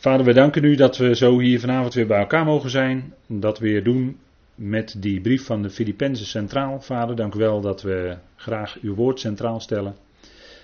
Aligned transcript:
Vader, 0.00 0.26
we 0.26 0.32
danken 0.32 0.64
u 0.64 0.74
dat 0.74 0.96
we 0.96 1.14
zo 1.14 1.38
hier 1.38 1.60
vanavond 1.60 1.94
weer 1.94 2.06
bij 2.06 2.18
elkaar 2.18 2.44
mogen 2.44 2.70
zijn. 2.70 3.14
Dat 3.26 3.58
we 3.58 3.68
weer 3.68 3.84
doen 3.84 4.18
met 4.54 4.94
die 4.98 5.20
brief 5.20 5.44
van 5.44 5.62
de 5.62 5.70
Filippenzen 5.70 6.26
centraal. 6.26 6.80
Vader, 6.80 7.16
dank 7.16 7.34
u 7.34 7.38
wel 7.38 7.60
dat 7.60 7.82
we 7.82 8.16
graag 8.36 8.78
uw 8.80 8.94
woord 8.94 9.20
centraal 9.20 9.60
stellen. 9.60 9.96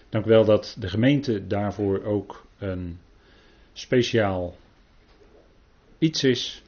Dank 0.08 0.24
u 0.24 0.28
wel 0.28 0.44
dat 0.44 0.76
de 0.78 0.88
gemeente 0.88 1.46
daarvoor 1.46 2.04
ook 2.04 2.46
een 2.58 2.98
speciaal 3.72 4.56
iets 5.98 6.24
is. 6.24 6.62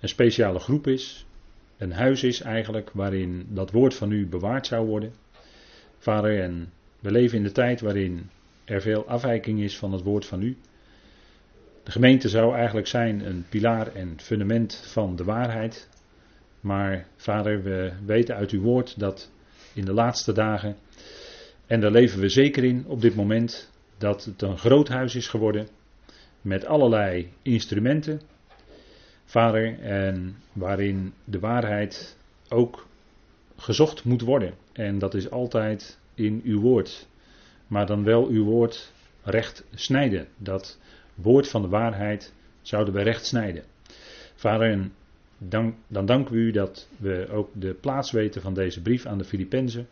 Een 0.00 0.08
speciale 0.08 0.58
groep 0.58 0.86
is. 0.86 1.26
Een 1.78 1.92
huis 1.92 2.22
is 2.22 2.40
eigenlijk 2.40 2.90
waarin 2.92 3.46
dat 3.48 3.70
woord 3.70 3.94
van 3.94 4.12
u 4.12 4.26
bewaard 4.26 4.66
zou 4.66 4.86
worden. 4.86 5.12
Vader, 5.98 6.40
en 6.42 6.72
we 7.00 7.10
leven 7.10 7.38
in 7.38 7.44
de 7.44 7.52
tijd 7.52 7.80
waarin 7.80 8.30
er 8.64 8.80
veel 8.80 9.06
afwijking 9.06 9.60
is 9.60 9.78
van 9.78 9.92
het 9.92 10.02
woord 10.02 10.26
van 10.26 10.42
u. 10.42 10.56
De 11.82 11.90
gemeente 11.90 12.28
zou 12.28 12.54
eigenlijk 12.54 12.86
zijn 12.86 13.26
een 13.26 13.44
pilaar 13.48 13.94
en 13.94 14.20
fundament 14.20 14.74
van 14.74 15.16
de 15.16 15.24
waarheid. 15.24 15.88
Maar 16.60 17.06
vader, 17.16 17.62
we 17.62 17.92
weten 18.04 18.34
uit 18.34 18.50
uw 18.50 18.60
woord 18.60 18.98
dat 18.98 19.30
in 19.74 19.84
de 19.84 19.92
laatste 19.92 20.32
dagen, 20.32 20.76
en 21.66 21.80
daar 21.80 21.90
leven 21.90 22.20
we 22.20 22.28
zeker 22.28 22.64
in 22.64 22.84
op 22.86 23.00
dit 23.00 23.14
moment, 23.14 23.70
dat 23.98 24.24
het 24.24 24.42
een 24.42 24.58
groot 24.58 24.88
huis 24.88 25.14
is 25.14 25.28
geworden 25.28 25.68
met 26.40 26.64
allerlei 26.66 27.32
instrumenten. 27.42 28.20
Vader, 29.24 29.80
en 29.80 30.36
waarin 30.52 31.14
de 31.24 31.38
waarheid 31.38 32.16
ook 32.48 32.86
gezocht 33.56 34.04
moet 34.04 34.20
worden. 34.20 34.54
En 34.72 34.98
dat 34.98 35.14
is 35.14 35.30
altijd 35.30 35.98
in 36.14 36.40
uw 36.44 36.60
woord. 36.60 37.08
Maar 37.66 37.86
dan 37.86 38.04
wel 38.04 38.26
uw 38.26 38.44
woord 38.44 38.92
recht 39.22 39.64
snijden. 39.74 40.28
Dat 40.36 40.78
woord 41.22 41.48
van 41.48 41.62
de 41.62 41.68
waarheid 41.68 42.32
zouden 42.62 42.94
we 42.94 43.02
recht 43.02 43.26
snijden. 43.26 43.64
Vader, 44.34 44.90
dan, 45.38 45.74
dan 45.86 46.06
danken 46.06 46.34
we 46.34 46.40
u 46.40 46.50
dat 46.50 46.88
we 46.96 47.28
ook 47.30 47.50
de 47.54 47.74
plaats 47.74 48.10
weten 48.10 48.42
van 48.42 48.54
deze 48.54 48.82
brief 48.82 49.06
aan 49.06 49.18
de 49.18 49.24
Filippenzen. 49.24 49.88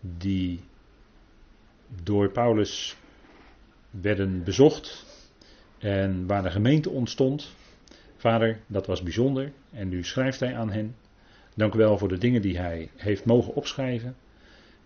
Die 0.00 0.60
door 2.02 2.30
Paulus 2.30 2.96
werden 3.90 4.44
bezocht 4.44 5.06
en 5.78 6.26
waar 6.26 6.42
de 6.42 6.50
gemeente 6.50 6.90
ontstond. 6.90 7.54
Vader, 8.16 8.60
dat 8.66 8.86
was 8.86 9.02
bijzonder 9.02 9.52
en 9.70 9.88
nu 9.88 10.04
schrijft 10.04 10.40
hij 10.40 10.56
aan 10.56 10.70
hen. 10.70 10.94
Dank 11.54 11.74
u 11.74 11.78
wel 11.78 11.98
voor 11.98 12.08
de 12.08 12.18
dingen 12.18 12.42
die 12.42 12.58
hij 12.58 12.90
heeft 12.96 13.24
mogen 13.24 13.54
opschrijven. 13.54 14.16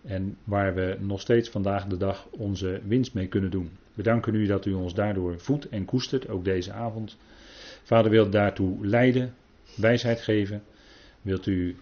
En 0.03 0.37
waar 0.45 0.75
we 0.75 0.97
nog 1.01 1.21
steeds 1.21 1.49
vandaag 1.49 1.87
de 1.87 1.97
dag 1.97 2.27
onze 2.31 2.81
winst 2.85 3.15
mee 3.15 3.29
kunnen 3.29 3.51
doen. 3.51 3.71
We 3.95 4.03
danken 4.03 4.35
u 4.35 4.47
dat 4.47 4.67
u 4.67 4.73
ons 4.73 4.95
daardoor 4.95 5.41
voedt 5.41 5.69
en 5.69 5.85
koestert, 5.85 6.29
ook 6.29 6.45
deze 6.45 6.73
avond. 6.73 7.17
Vader 7.83 8.11
wilt 8.11 8.33
daartoe 8.33 8.87
leiden, 8.87 9.35
wijsheid 9.77 10.21
geven. 10.21 10.63
Wilt 11.23 11.47
u 11.47 11.77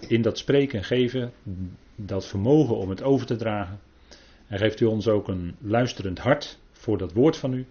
in 0.00 0.22
dat 0.22 0.38
spreken 0.38 0.84
geven, 0.84 1.32
dat 1.94 2.26
vermogen 2.26 2.76
om 2.76 2.90
het 2.90 3.02
over 3.02 3.26
te 3.26 3.36
dragen. 3.36 3.80
En 4.46 4.58
geeft 4.58 4.80
u 4.80 4.84
ons 4.84 5.08
ook 5.08 5.28
een 5.28 5.56
luisterend 5.60 6.18
hart 6.18 6.58
voor 6.72 6.98
dat 6.98 7.12
woord 7.12 7.36
van 7.36 7.52
u. 7.52 7.66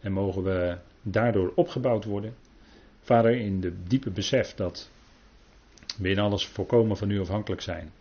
En 0.00 0.12
mogen 0.12 0.42
we 0.42 0.76
daardoor 1.02 1.52
opgebouwd 1.54 2.04
worden. 2.04 2.34
Vader, 3.00 3.36
in 3.36 3.60
de 3.60 3.72
diepe 3.86 4.10
besef 4.10 4.54
dat 4.54 4.90
we 5.98 6.08
in 6.08 6.18
alles 6.18 6.46
volkomen 6.46 6.96
van 6.96 7.10
u 7.10 7.20
afhankelijk 7.20 7.62
zijn. 7.62 7.92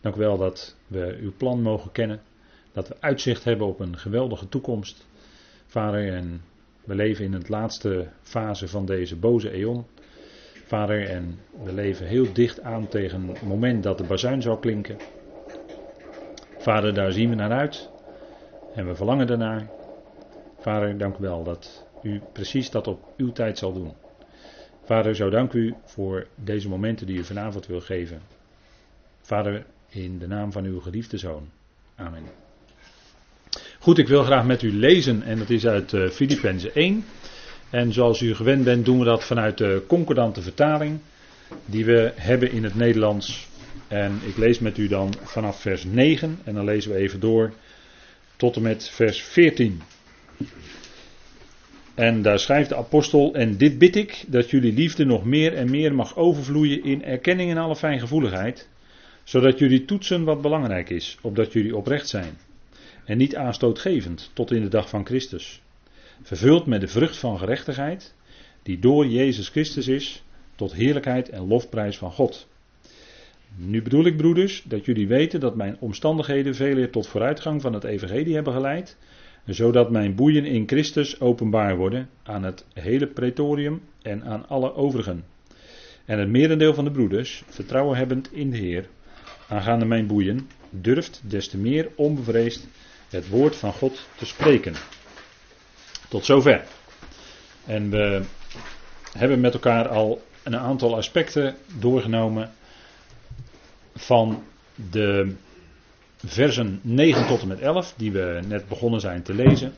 Dank 0.00 0.14
u 0.14 0.18
wel 0.18 0.38
dat 0.38 0.76
we 0.86 1.18
uw 1.20 1.32
plan 1.36 1.62
mogen 1.62 1.92
kennen. 1.92 2.20
Dat 2.78 2.88
we 2.88 2.96
uitzicht 3.00 3.44
hebben 3.44 3.66
op 3.66 3.80
een 3.80 3.98
geweldige 3.98 4.48
toekomst. 4.48 5.06
Vader, 5.66 6.12
en 6.12 6.40
we 6.84 6.94
leven 6.94 7.24
in 7.24 7.32
het 7.32 7.48
laatste 7.48 8.08
fase 8.22 8.68
van 8.68 8.86
deze 8.86 9.16
boze 9.16 9.50
eon. 9.50 9.86
Vader, 10.64 11.08
en 11.08 11.38
we 11.64 11.72
leven 11.72 12.06
heel 12.06 12.32
dicht 12.32 12.62
aan 12.62 12.88
tegen 12.88 13.28
het 13.28 13.42
moment 13.42 13.82
dat 13.82 13.98
de 13.98 14.04
bazuin 14.04 14.42
zal 14.42 14.56
klinken. 14.56 14.96
Vader, 16.58 16.94
daar 16.94 17.12
zien 17.12 17.28
we 17.28 17.34
naar 17.34 17.50
uit. 17.50 17.90
En 18.74 18.86
we 18.86 18.94
verlangen 18.94 19.28
ernaar. 19.28 19.70
Vader, 20.58 20.98
dank 20.98 21.16
u 21.16 21.20
wel 21.20 21.44
dat 21.44 21.86
u 22.02 22.20
precies 22.32 22.70
dat 22.70 22.86
op 22.86 23.12
uw 23.16 23.32
tijd 23.32 23.58
zal 23.58 23.72
doen. 23.72 23.92
Vader, 24.84 25.14
zo 25.14 25.30
dank 25.30 25.52
u 25.52 25.74
voor 25.84 26.26
deze 26.34 26.68
momenten 26.68 27.06
die 27.06 27.18
u 27.18 27.24
vanavond 27.24 27.66
wil 27.66 27.80
geven. 27.80 28.20
Vader, 29.20 29.66
in 29.88 30.18
de 30.18 30.26
naam 30.26 30.52
van 30.52 30.64
uw 30.64 30.80
geliefde 30.80 31.18
zoon. 31.18 31.48
Amen. 31.94 32.47
Goed, 33.88 33.98
ik 33.98 34.08
wil 34.08 34.22
graag 34.22 34.46
met 34.46 34.62
u 34.62 34.72
lezen 34.72 35.22
en 35.22 35.38
dat 35.38 35.50
is 35.50 35.66
uit 35.66 35.92
uh, 35.92 36.08
Filippenzen 36.08 36.74
1. 36.74 37.04
En 37.70 37.92
zoals 37.92 38.20
u 38.20 38.34
gewend 38.34 38.64
bent 38.64 38.84
doen 38.84 38.98
we 38.98 39.04
dat 39.04 39.24
vanuit 39.24 39.58
de 39.58 39.82
concordante 39.86 40.42
vertaling 40.42 41.00
die 41.66 41.84
we 41.84 42.12
hebben 42.14 42.52
in 42.52 42.64
het 42.64 42.74
Nederlands. 42.74 43.48
En 43.86 44.20
ik 44.26 44.36
lees 44.36 44.58
met 44.58 44.78
u 44.78 44.88
dan 44.88 45.14
vanaf 45.22 45.60
vers 45.60 45.84
9 45.84 46.38
en 46.44 46.54
dan 46.54 46.64
lezen 46.64 46.92
we 46.92 46.96
even 46.96 47.20
door 47.20 47.52
tot 48.36 48.56
en 48.56 48.62
met 48.62 48.90
vers 48.90 49.22
14. 49.22 49.80
En 51.94 52.22
daar 52.22 52.38
schrijft 52.38 52.68
de 52.68 52.76
apostel: 52.76 53.34
En 53.34 53.56
dit 53.56 53.78
bid 53.78 53.96
ik, 53.96 54.24
dat 54.26 54.50
jullie 54.50 54.72
liefde 54.72 55.04
nog 55.04 55.24
meer 55.24 55.54
en 55.54 55.70
meer 55.70 55.94
mag 55.94 56.16
overvloeien 56.16 56.84
in 56.84 57.04
erkenning 57.04 57.50
en 57.50 57.58
alle 57.58 57.76
fijngevoeligheid, 57.76 58.68
zodat 59.24 59.58
jullie 59.58 59.84
toetsen 59.84 60.24
wat 60.24 60.42
belangrijk 60.42 60.90
is, 60.90 61.18
opdat 61.22 61.52
jullie 61.52 61.76
oprecht 61.76 62.08
zijn. 62.08 62.47
En 63.08 63.18
niet 63.18 63.36
aanstootgevend 63.36 64.30
tot 64.32 64.50
in 64.50 64.62
de 64.62 64.68
dag 64.68 64.88
van 64.88 65.06
Christus. 65.06 65.62
Vervuld 66.22 66.66
met 66.66 66.80
de 66.80 66.88
vrucht 66.88 67.16
van 67.16 67.38
gerechtigheid, 67.38 68.14
die 68.62 68.78
door 68.78 69.06
Jezus 69.06 69.48
Christus 69.48 69.88
is, 69.88 70.24
tot 70.54 70.72
heerlijkheid 70.72 71.28
en 71.28 71.46
lofprijs 71.46 71.98
van 71.98 72.12
God. 72.12 72.48
Nu 73.56 73.82
bedoel 73.82 74.04
ik, 74.04 74.16
broeders, 74.16 74.62
dat 74.62 74.84
jullie 74.84 75.08
weten 75.08 75.40
dat 75.40 75.56
mijn 75.56 75.76
omstandigheden 75.78 76.54
veel 76.54 76.90
tot 76.90 77.06
vooruitgang 77.06 77.60
van 77.60 77.72
het 77.72 77.84
Evangelie 77.84 78.34
hebben 78.34 78.52
geleid, 78.52 78.96
zodat 79.46 79.90
mijn 79.90 80.14
boeien 80.14 80.44
in 80.44 80.68
Christus 80.68 81.20
openbaar 81.20 81.76
worden 81.76 82.08
aan 82.22 82.42
het 82.42 82.64
hele 82.72 83.06
pretorium 83.06 83.80
en 84.02 84.24
aan 84.24 84.48
alle 84.48 84.74
overigen. 84.74 85.24
En 86.04 86.18
het 86.18 86.28
merendeel 86.28 86.74
van 86.74 86.84
de 86.84 86.90
broeders, 86.90 87.42
vertrouwen 87.46 87.96
hebbend 87.96 88.32
in 88.32 88.50
de 88.50 88.56
Heer, 88.56 88.88
aangaande 89.48 89.84
mijn 89.84 90.06
boeien, 90.06 90.48
durft 90.70 91.22
des 91.24 91.48
te 91.48 91.58
meer 91.58 91.88
onbevreesd 91.96 92.68
het 93.10 93.28
woord 93.28 93.56
van 93.56 93.72
God 93.72 94.06
te 94.16 94.26
spreken. 94.26 94.74
Tot 96.08 96.24
zover. 96.24 96.64
En 97.66 97.90
we 97.90 98.22
hebben 99.12 99.40
met 99.40 99.54
elkaar 99.54 99.88
al 99.88 100.22
een 100.42 100.56
aantal 100.56 100.96
aspecten 100.96 101.56
doorgenomen 101.78 102.50
van 103.94 104.42
de 104.90 105.34
versen 106.26 106.80
9 106.82 107.26
tot 107.26 107.40
en 107.42 107.48
met 107.48 107.60
11, 107.60 107.94
die 107.96 108.12
we 108.12 108.40
net 108.46 108.68
begonnen 108.68 109.00
zijn 109.00 109.22
te 109.22 109.34
lezen. 109.34 109.74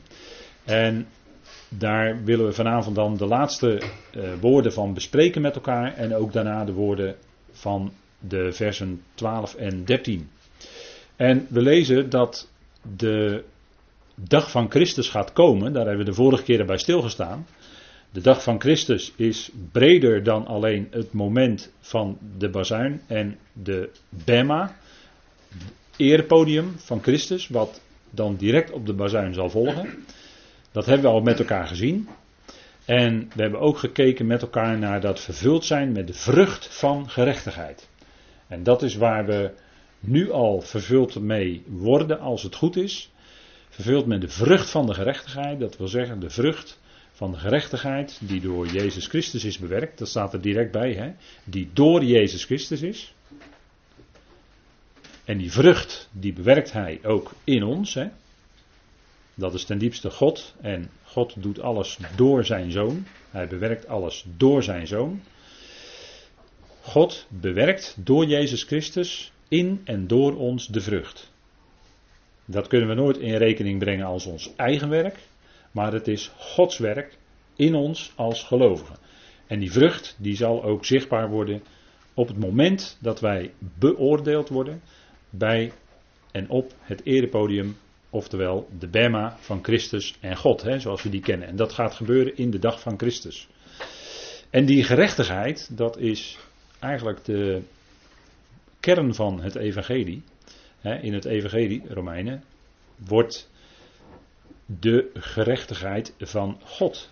En 0.63 1.07
daar 1.69 2.23
willen 2.23 2.45
we 2.45 2.53
vanavond 2.53 2.95
dan 2.95 3.17
de 3.17 3.25
laatste 3.25 3.81
uh, 4.15 4.33
woorden 4.39 4.73
van 4.73 4.93
bespreken 4.93 5.41
met 5.41 5.55
elkaar 5.55 5.93
en 5.95 6.15
ook 6.15 6.33
daarna 6.33 6.65
de 6.65 6.73
woorden 6.73 7.15
van 7.51 7.93
de 8.19 8.51
versen 8.51 9.01
12 9.13 9.55
en 9.55 9.85
13. 9.85 10.29
En 11.15 11.47
we 11.49 11.61
lezen 11.61 12.09
dat 12.09 12.50
de 12.97 13.43
dag 14.15 14.51
van 14.51 14.69
Christus 14.71 15.09
gaat 15.09 15.33
komen, 15.33 15.73
daar 15.73 15.85
hebben 15.85 16.05
we 16.05 16.11
de 16.11 16.17
vorige 16.17 16.43
keren 16.43 16.65
bij 16.65 16.77
stilgestaan. 16.77 17.45
De 18.11 18.21
dag 18.21 18.43
van 18.43 18.59
Christus 18.59 19.13
is 19.15 19.51
breder 19.71 20.23
dan 20.23 20.47
alleen 20.47 20.87
het 20.91 21.13
moment 21.13 21.71
van 21.79 22.17
de 22.37 22.49
bazuin 22.49 23.01
en 23.07 23.37
de 23.53 23.89
bema, 24.09 24.75
erepodium 25.97 26.73
van 26.77 27.01
Christus, 27.01 27.47
wat 27.47 27.81
dan 28.09 28.35
direct 28.35 28.71
op 28.71 28.85
de 28.85 28.93
bazuin 28.93 29.33
zal 29.33 29.49
volgen. 29.49 30.05
Dat 30.71 30.85
hebben 30.85 31.05
we 31.05 31.11
al 31.15 31.21
met 31.21 31.39
elkaar 31.39 31.67
gezien. 31.67 32.07
En 32.85 33.31
we 33.35 33.41
hebben 33.41 33.59
ook 33.59 33.77
gekeken 33.77 34.25
met 34.27 34.41
elkaar 34.41 34.77
naar 34.77 35.01
dat 35.01 35.19
vervuld 35.19 35.65
zijn 35.65 35.91
met 35.91 36.07
de 36.07 36.13
vrucht 36.13 36.67
van 36.77 37.09
gerechtigheid. 37.09 37.89
En 38.47 38.63
dat 38.63 38.81
is 38.81 38.95
waar 38.95 39.25
we 39.25 39.51
nu 40.01 40.31
al 40.31 40.61
vervuld 40.61 41.19
mee 41.19 41.63
worden 41.67 42.19
als 42.19 42.43
het 42.43 42.55
goed 42.55 42.75
is. 42.75 43.11
Vervuld 43.69 44.05
met 44.05 44.21
de 44.21 44.29
vrucht 44.29 44.69
van 44.69 44.85
de 44.85 44.93
gerechtigheid, 44.93 45.59
dat 45.59 45.77
wil 45.77 45.87
zeggen 45.87 46.19
de 46.19 46.29
vrucht 46.29 46.79
van 47.11 47.31
de 47.31 47.37
gerechtigheid 47.37 48.19
die 48.23 48.41
door 48.41 48.67
Jezus 48.67 49.07
Christus 49.07 49.43
is 49.43 49.57
bewerkt. 49.57 49.97
Dat 49.97 50.07
staat 50.07 50.33
er 50.33 50.41
direct 50.41 50.71
bij, 50.71 50.93
hè? 50.93 51.11
Die 51.43 51.69
door 51.73 52.03
Jezus 52.03 52.45
Christus 52.45 52.81
is. 52.81 53.13
En 55.25 55.37
die 55.37 55.51
vrucht, 55.51 56.09
die 56.11 56.33
bewerkt 56.33 56.71
hij 56.71 56.99
ook 57.03 57.31
in 57.43 57.63
ons. 57.63 57.93
Hè? 57.93 58.07
Dat 59.33 59.53
is 59.53 59.63
ten 59.63 59.77
diepste 59.77 60.09
God. 60.09 60.53
En 60.61 60.89
God 61.03 61.33
doet 61.37 61.59
alles 61.59 61.97
door 62.15 62.45
zijn 62.45 62.71
zoon. 62.71 63.05
Hij 63.29 63.47
bewerkt 63.47 63.87
alles 63.87 64.25
door 64.37 64.63
zijn 64.63 64.87
zoon. 64.87 65.21
God 66.81 67.25
bewerkt 67.29 67.95
door 67.97 68.25
Jezus 68.25 68.63
Christus 68.63 69.31
in 69.51 69.81
en 69.83 70.07
door 70.07 70.37
ons 70.37 70.67
de 70.67 70.81
vrucht. 70.81 71.31
Dat 72.45 72.67
kunnen 72.67 72.87
we 72.87 72.93
nooit 72.93 73.17
in 73.17 73.35
rekening 73.35 73.79
brengen 73.79 74.05
als 74.05 74.25
ons 74.25 74.55
eigen 74.55 74.89
werk. 74.89 75.17
Maar 75.71 75.93
het 75.93 76.07
is 76.07 76.31
Gods 76.37 76.77
werk 76.77 77.17
in 77.55 77.75
ons 77.75 78.11
als 78.15 78.43
gelovigen. 78.43 78.95
En 79.47 79.59
die 79.59 79.71
vrucht 79.71 80.15
die 80.19 80.35
zal 80.35 80.63
ook 80.63 80.85
zichtbaar 80.85 81.29
worden 81.29 81.63
op 82.13 82.27
het 82.27 82.37
moment 82.37 82.97
dat 83.01 83.19
wij 83.19 83.53
beoordeeld 83.79 84.49
worden 84.49 84.81
bij 85.29 85.71
en 86.31 86.49
op 86.49 86.73
het 86.81 87.05
erepodium, 87.05 87.77
oftewel 88.09 88.67
de 88.79 88.87
Bema 88.87 89.37
van 89.39 89.63
Christus 89.63 90.15
en 90.19 90.37
God, 90.37 90.61
hè, 90.61 90.79
zoals 90.79 91.03
we 91.03 91.09
die 91.09 91.21
kennen. 91.21 91.47
En 91.47 91.55
dat 91.55 91.73
gaat 91.73 91.93
gebeuren 91.93 92.37
in 92.37 92.51
de 92.51 92.59
dag 92.59 92.81
van 92.81 92.97
Christus. 92.97 93.47
En 94.49 94.65
die 94.65 94.83
gerechtigheid, 94.83 95.77
dat 95.77 95.97
is 95.97 96.37
eigenlijk 96.79 97.25
de 97.25 97.61
kern 98.81 99.15
van 99.15 99.41
het 99.41 99.55
evangelie. 99.55 100.23
In 100.81 101.13
het 101.13 101.25
evangelie, 101.25 101.83
Romeinen, 101.87 102.43
wordt 102.95 103.49
de 104.65 105.09
gerechtigheid 105.13 106.13
van 106.19 106.57
God 106.63 107.09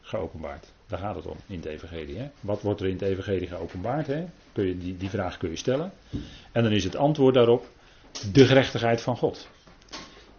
geopenbaard. 0.00 0.72
Daar 0.86 0.98
gaat 0.98 1.14
het 1.14 1.26
om 1.26 1.36
in 1.46 1.56
het 1.56 1.64
evangelie. 1.64 2.18
Hè? 2.18 2.30
Wat 2.40 2.62
wordt 2.62 2.80
er 2.80 2.86
in 2.86 2.92
het 2.92 3.02
evangelie 3.02 3.48
geopenbaard? 3.48 4.06
Hè? 4.06 4.24
Kun 4.52 4.66
je, 4.66 4.78
die, 4.78 4.96
die 4.96 5.10
vraag 5.10 5.36
kun 5.36 5.50
je 5.50 5.56
stellen. 5.56 5.92
En 6.52 6.62
dan 6.62 6.72
is 6.72 6.84
het 6.84 6.96
antwoord 6.96 7.34
daarop 7.34 7.68
de 8.32 8.46
gerechtigheid 8.46 9.00
van 9.00 9.16
God. 9.16 9.48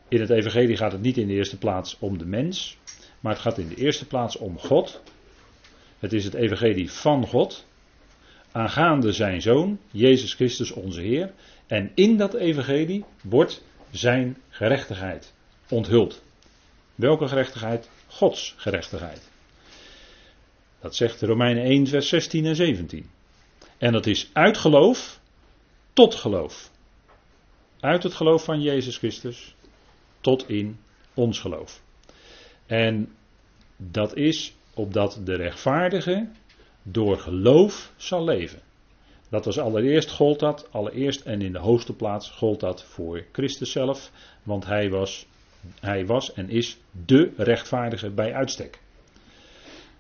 In 0.08 0.20
het 0.20 0.30
evangelie 0.30 0.78
gaat 0.78 0.92
het 0.92 1.02
niet 1.02 1.18
in 1.18 1.28
de 1.28 1.34
eerste 1.34 1.58
plaats 1.58 1.98
om 2.00 2.18
de 2.18 2.26
mens, 2.26 2.78
maar 3.20 3.34
het 3.34 3.42
gaat 3.42 3.58
in 3.58 3.68
de 3.68 3.76
eerste 3.76 4.08
plaats 4.08 4.38
om 4.38 4.60
God. 4.60 5.02
Het 6.00 6.14
is 6.14 6.24
het 6.24 6.34
evangelie 6.34 6.92
van 6.92 7.28
God, 7.28 7.66
aangaande 8.52 9.12
zijn 9.12 9.42
zoon, 9.42 9.80
Jezus 9.92 10.34
Christus 10.34 10.72
onze 10.72 11.02
Heer. 11.02 11.34
En 11.68 11.92
in 11.96 12.18
dat 12.18 12.34
evangelie 12.34 13.06
wordt 13.22 13.64
zijn 13.92 14.38
gerechtigheid 14.50 15.34
onthuld. 15.70 16.22
Welke 16.96 17.28
gerechtigheid? 17.28 17.90
Gods 18.08 18.54
gerechtigheid. 18.58 19.30
Dat 20.82 20.96
zegt 20.96 21.22
Romeinen 21.22 21.64
1, 21.64 21.88
vers 21.88 22.08
16 22.08 22.46
en 22.46 22.56
17. 22.56 23.10
En 23.78 23.92
dat 23.92 24.06
is 24.06 24.30
uit 24.34 24.58
geloof 24.58 25.20
tot 25.94 26.16
geloof. 26.16 26.72
Uit 27.80 28.04
het 28.04 28.14
geloof 28.14 28.44
van 28.44 28.62
Jezus 28.62 28.98
Christus 28.98 29.56
tot 30.22 30.50
in 30.50 30.80
ons 31.14 31.40
geloof. 31.40 31.82
En 32.66 33.16
dat 33.78 34.16
is 34.16 34.54
opdat 34.74 35.22
de 35.24 35.36
rechtvaardige 35.36 36.30
door 36.92 37.18
geloof 37.18 37.94
zal 37.98 38.24
leven. 38.24 38.62
Dat 39.30 39.46
was 39.46 39.60
allereerst 39.60 40.12
gold 40.12 40.40
dat, 40.40 40.68
allereerst 40.72 41.22
en 41.22 41.42
in 41.42 41.52
de 41.52 41.60
hoogste 41.60 41.94
plaats 41.94 42.30
gold 42.30 42.60
dat 42.60 42.84
voor 42.84 43.26
Christus 43.32 43.72
zelf, 43.72 44.12
want 44.44 44.66
hij 44.66 44.90
was, 44.90 45.28
hij 45.80 46.06
was 46.06 46.34
en 46.34 46.50
is 46.50 46.78
de 47.06 47.32
rechtvaardige 47.38 48.10
bij 48.10 48.34
uitstek. 48.34 48.80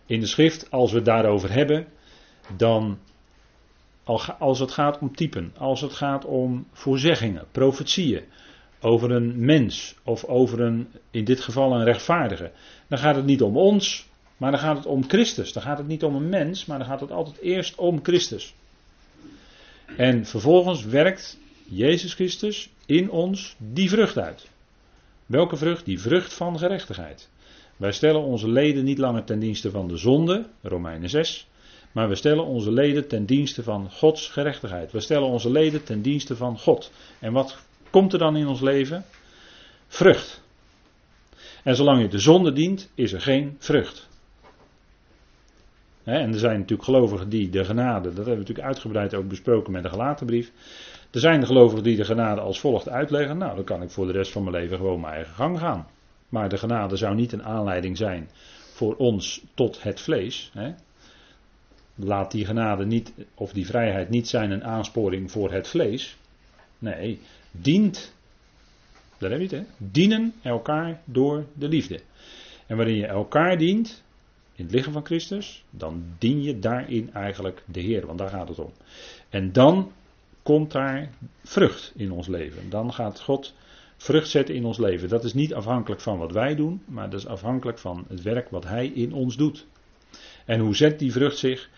In 0.05 0.19
de 0.19 0.25
schrift, 0.25 0.71
als 0.71 0.91
we 0.91 0.95
het 0.95 1.05
daarover 1.05 1.51
hebben, 1.51 1.87
dan 2.57 2.99
als 4.39 4.59
het 4.59 4.71
gaat 4.71 4.99
om 4.99 5.15
typen, 5.15 5.53
als 5.57 5.81
het 5.81 5.93
gaat 5.93 6.25
om 6.25 6.67
voorzeggingen, 6.71 7.45
profetieën, 7.51 8.23
over 8.81 9.11
een 9.11 9.45
mens 9.45 9.95
of 10.03 10.23
over 10.23 10.59
een, 10.59 10.87
in 11.11 11.23
dit 11.23 11.41
geval 11.41 11.73
een 11.73 11.83
rechtvaardige, 11.83 12.51
dan 12.87 12.99
gaat 12.99 13.15
het 13.15 13.25
niet 13.25 13.41
om 13.41 13.57
ons, 13.57 14.08
maar 14.39 14.51
dan 14.51 14.59
gaat 14.59 14.77
het 14.77 14.85
om 14.85 15.09
Christus. 15.09 15.53
Dan 15.53 15.63
gaat 15.63 15.77
het 15.77 15.87
niet 15.87 16.03
om 16.03 16.15
een 16.15 16.29
mens, 16.29 16.65
maar 16.65 16.77
dan 16.77 16.87
gaat 16.87 16.99
het 16.99 17.11
altijd 17.11 17.37
eerst 17.37 17.75
om 17.75 17.99
Christus. 18.03 18.53
En 19.97 20.25
vervolgens 20.25 20.85
werkt 20.85 21.37
Jezus 21.65 22.13
Christus 22.13 22.69
in 22.85 23.11
ons 23.11 23.55
die 23.57 23.89
vrucht 23.89 24.17
uit. 24.17 24.47
Welke 25.25 25.55
vrucht? 25.55 25.85
Die 25.85 25.99
vrucht 25.99 26.33
van 26.33 26.59
gerechtigheid. 26.59 27.29
Wij 27.77 27.91
stellen 27.91 28.21
onze 28.21 28.49
leden 28.49 28.83
niet 28.83 28.97
langer 28.97 29.23
ten 29.23 29.39
dienste 29.39 29.71
van 29.71 29.87
de 29.87 29.97
zonde, 29.97 30.45
Romeinen 30.61 31.09
6, 31.09 31.47
maar 31.91 32.09
we 32.09 32.15
stellen 32.15 32.45
onze 32.45 32.71
leden 32.71 33.07
ten 33.07 33.25
dienste 33.25 33.63
van 33.63 33.91
Gods 33.91 34.29
gerechtigheid. 34.29 34.91
We 34.91 34.99
stellen 34.99 35.27
onze 35.27 35.51
leden 35.51 35.83
ten 35.83 36.01
dienste 36.01 36.35
van 36.35 36.59
God. 36.59 36.91
En 37.19 37.33
wat 37.33 37.57
komt 37.89 38.13
er 38.13 38.19
dan 38.19 38.35
in 38.35 38.47
ons 38.47 38.61
leven? 38.61 39.05
Vrucht. 39.87 40.41
En 41.63 41.75
zolang 41.75 42.01
je 42.01 42.07
de 42.07 42.19
zonde 42.19 42.53
dient, 42.53 42.89
is 42.95 43.13
er 43.13 43.21
geen 43.21 43.55
vrucht. 43.59 44.08
En 46.11 46.33
er 46.33 46.39
zijn 46.39 46.59
natuurlijk 46.59 46.83
gelovigen 46.83 47.29
die 47.29 47.49
de 47.49 47.65
genade, 47.65 48.07
dat 48.07 48.15
hebben 48.15 48.33
we 48.33 48.39
natuurlijk 48.39 48.67
uitgebreid 48.67 49.15
ook 49.15 49.27
besproken 49.27 49.71
met 49.71 49.83
de 49.83 49.89
gelaten 49.89 50.25
brief. 50.25 50.51
Er 51.11 51.19
zijn 51.19 51.39
de 51.39 51.45
gelovigen 51.45 51.83
die 51.83 51.95
de 51.95 52.05
genade 52.05 52.41
als 52.41 52.59
volgt 52.59 52.89
uitleggen. 52.89 53.37
Nou, 53.37 53.55
dan 53.55 53.63
kan 53.63 53.81
ik 53.81 53.89
voor 53.89 54.05
de 54.05 54.11
rest 54.11 54.31
van 54.31 54.43
mijn 54.43 54.55
leven 54.55 54.77
gewoon 54.77 54.99
mijn 54.99 55.13
eigen 55.13 55.33
gang 55.33 55.59
gaan. 55.59 55.87
Maar 56.29 56.49
de 56.49 56.57
genade 56.57 56.95
zou 56.95 57.15
niet 57.15 57.31
een 57.31 57.43
aanleiding 57.43 57.97
zijn 57.97 58.29
voor 58.73 58.95
ons 58.95 59.43
tot 59.53 59.83
het 59.83 60.01
vlees. 60.01 60.51
Laat 61.95 62.31
die 62.31 62.45
genade 62.45 62.85
niet, 62.85 63.13
of 63.35 63.53
die 63.53 63.65
vrijheid 63.65 64.09
niet 64.09 64.27
zijn 64.27 64.51
een 64.51 64.63
aansporing 64.63 65.31
voor 65.31 65.51
het 65.51 65.67
vlees. 65.67 66.17
Nee, 66.79 67.19
dient. 67.51 68.15
Daar 69.17 69.29
heb 69.29 69.39
je 69.39 69.55
het, 69.55 69.55
hè? 69.55 69.63
Dienen 69.77 70.33
elkaar 70.41 71.01
door 71.05 71.45
de 71.53 71.67
liefde. 71.67 71.99
En 72.67 72.77
waarin 72.77 72.95
je 72.95 73.05
elkaar 73.05 73.57
dient, 73.57 74.03
in 74.59 74.65
het 74.65 74.73
lichaam 74.73 74.93
van 74.93 75.05
Christus, 75.05 75.63
dan 75.69 76.03
dien 76.17 76.43
je 76.43 76.59
daarin 76.59 77.13
eigenlijk 77.13 77.63
de 77.65 77.79
Heer, 77.79 78.05
want 78.05 78.17
daar 78.17 78.29
gaat 78.29 78.47
het 78.47 78.59
om. 78.59 78.71
En 79.29 79.51
dan 79.51 79.91
komt 80.43 80.71
daar 80.71 81.09
vrucht 81.43 81.93
in 81.95 82.11
ons 82.11 82.27
leven. 82.27 82.69
Dan 82.69 82.93
gaat 82.93 83.19
God 83.19 83.53
vrucht 83.97 84.29
zetten 84.29 84.55
in 84.55 84.65
ons 84.65 84.77
leven. 84.77 85.09
Dat 85.09 85.23
is 85.23 85.33
niet 85.33 85.53
afhankelijk 85.53 86.01
van 86.01 86.17
wat 86.17 86.31
wij 86.31 86.55
doen, 86.55 86.81
maar 86.85 87.09
dat 87.09 87.19
is 87.19 87.27
afhankelijk 87.27 87.77
van 87.77 88.05
het 88.07 88.21
werk 88.21 88.49
wat 88.49 88.63
Hij 88.63 88.87
in 88.87 89.13
ons 89.13 89.37
doet. 89.37 89.65
En 90.45 90.59
hoe 90.59 90.75
zet 90.75 90.99
die 90.99 91.11
vrucht 91.11 91.37
zich? 91.37 91.69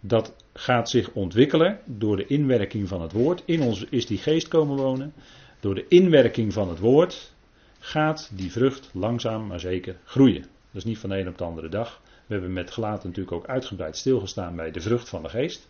Dat 0.00 0.34
gaat 0.52 0.90
zich 0.90 1.10
ontwikkelen 1.10 1.78
door 1.84 2.16
de 2.16 2.26
inwerking 2.26 2.88
van 2.88 3.02
het 3.02 3.12
woord. 3.12 3.42
In 3.44 3.62
ons 3.62 3.84
is 3.84 4.06
die 4.06 4.18
geest 4.18 4.48
komen 4.48 4.76
wonen. 4.76 5.12
Door 5.60 5.74
de 5.74 5.88
inwerking 5.88 6.52
van 6.52 6.68
het 6.68 6.78
woord 6.78 7.32
gaat 7.78 8.30
die 8.34 8.52
vrucht 8.52 8.90
langzaam 8.92 9.46
maar 9.46 9.60
zeker 9.60 9.96
groeien. 10.04 10.42
Dat 10.42 10.82
is 10.82 10.84
niet 10.84 10.98
van 10.98 11.10
de 11.10 11.18
een 11.18 11.28
op 11.28 11.38
de 11.38 11.44
andere 11.44 11.68
dag. 11.68 12.02
We 12.26 12.34
hebben 12.34 12.52
met 12.52 12.70
gelaten 12.70 13.08
natuurlijk 13.08 13.36
ook 13.36 13.46
uitgebreid 13.46 13.96
stilgestaan 13.96 14.56
bij 14.56 14.70
de 14.70 14.80
vrucht 14.80 15.08
van 15.08 15.22
de 15.22 15.28
geest. 15.28 15.68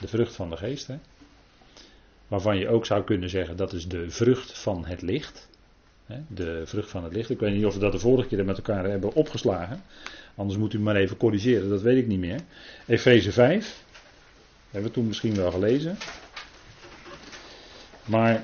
De 0.00 0.08
vrucht 0.08 0.34
van 0.34 0.50
de 0.50 0.56
geest. 0.56 0.86
Hè? 0.86 0.98
Waarvan 2.28 2.58
je 2.58 2.68
ook 2.68 2.86
zou 2.86 3.04
kunnen 3.04 3.30
zeggen 3.30 3.56
dat 3.56 3.72
is 3.72 3.88
de 3.88 4.10
vrucht 4.10 4.58
van 4.58 4.86
het 4.86 5.02
licht. 5.02 5.48
De 6.28 6.62
vrucht 6.64 6.90
van 6.90 7.04
het 7.04 7.12
licht. 7.12 7.30
Ik 7.30 7.38
weet 7.38 7.54
niet 7.54 7.64
of 7.64 7.74
we 7.74 7.80
dat 7.80 7.92
de 7.92 7.98
vorige 7.98 8.28
keer 8.28 8.44
met 8.44 8.56
elkaar 8.56 8.84
hebben 8.84 9.14
opgeslagen. 9.14 9.82
Anders 10.34 10.58
moet 10.58 10.72
u 10.72 10.78
maar 10.78 10.96
even 10.96 11.16
corrigeren, 11.16 11.68
dat 11.68 11.82
weet 11.82 11.96
ik 11.96 12.06
niet 12.06 12.18
meer. 12.18 12.40
Efeze 12.86 13.32
5. 13.32 13.84
Hebben 14.70 14.90
we 14.90 14.96
toen 14.96 15.06
misschien 15.06 15.34
wel 15.34 15.50
gelezen. 15.50 15.96
Maar 18.04 18.42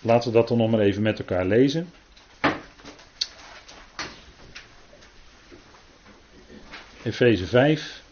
laten 0.00 0.32
we 0.32 0.36
dat 0.36 0.48
dan 0.48 0.58
nog 0.58 0.70
maar 0.70 0.80
even 0.80 1.02
met 1.02 1.18
elkaar 1.18 1.46
lezen. 1.46 1.88
Efeze 7.04 7.46
5. 7.46 8.02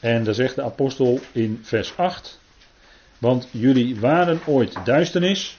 En 0.00 0.24
daar 0.24 0.34
zegt 0.34 0.54
de 0.54 0.62
apostel 0.62 1.20
in 1.32 1.60
vers 1.62 1.96
8. 1.96 2.40
Want 3.18 3.48
jullie 3.50 4.00
waren 4.00 4.40
ooit 4.46 4.84
duisternis. 4.84 5.58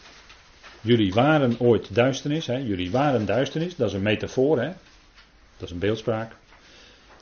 Jullie 0.82 1.14
waren 1.14 1.60
ooit 1.60 1.96
duisternis. 1.96 2.48
Hè? 2.48 2.58
Jullie 2.58 2.92
waren 2.92 3.26
duisternis. 3.26 3.76
Dat 3.76 3.88
is 3.88 3.94
een 3.94 4.02
metafoor. 4.02 4.60
Hè? 4.60 4.68
Dat 5.58 5.68
is 5.68 5.72
een 5.72 5.80
beeldspraak. 5.80 6.32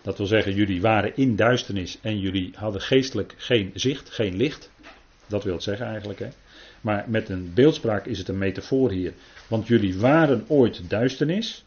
Dat 0.02 0.18
wil 0.18 0.28
zeggen, 0.28 0.54
jullie 0.54 0.82
waren 0.82 1.16
in 1.16 1.36
duisternis 1.36 1.98
en 2.02 2.20
jullie 2.20 2.52
hadden 2.56 2.82
geestelijk 2.82 3.34
geen 3.38 3.72
zicht, 3.74 4.10
geen 4.10 4.36
licht. 4.36 4.72
Dat 5.28 5.44
wil 5.44 5.54
het 5.54 5.64
zeggen 5.64 5.86
eigenlijk. 5.86 6.20
Hè? 6.20 6.28
Maar 6.82 7.06
met 7.08 7.30
een 7.30 7.52
beeldspraak 7.54 8.06
is 8.06 8.18
het 8.18 8.28
een 8.28 8.38
metafoor 8.38 8.92
hier. 8.92 9.14
Want 9.48 9.68
jullie 9.68 9.98
waren 9.98 10.46
ooit 10.48 10.90
duisternis. 10.90 11.66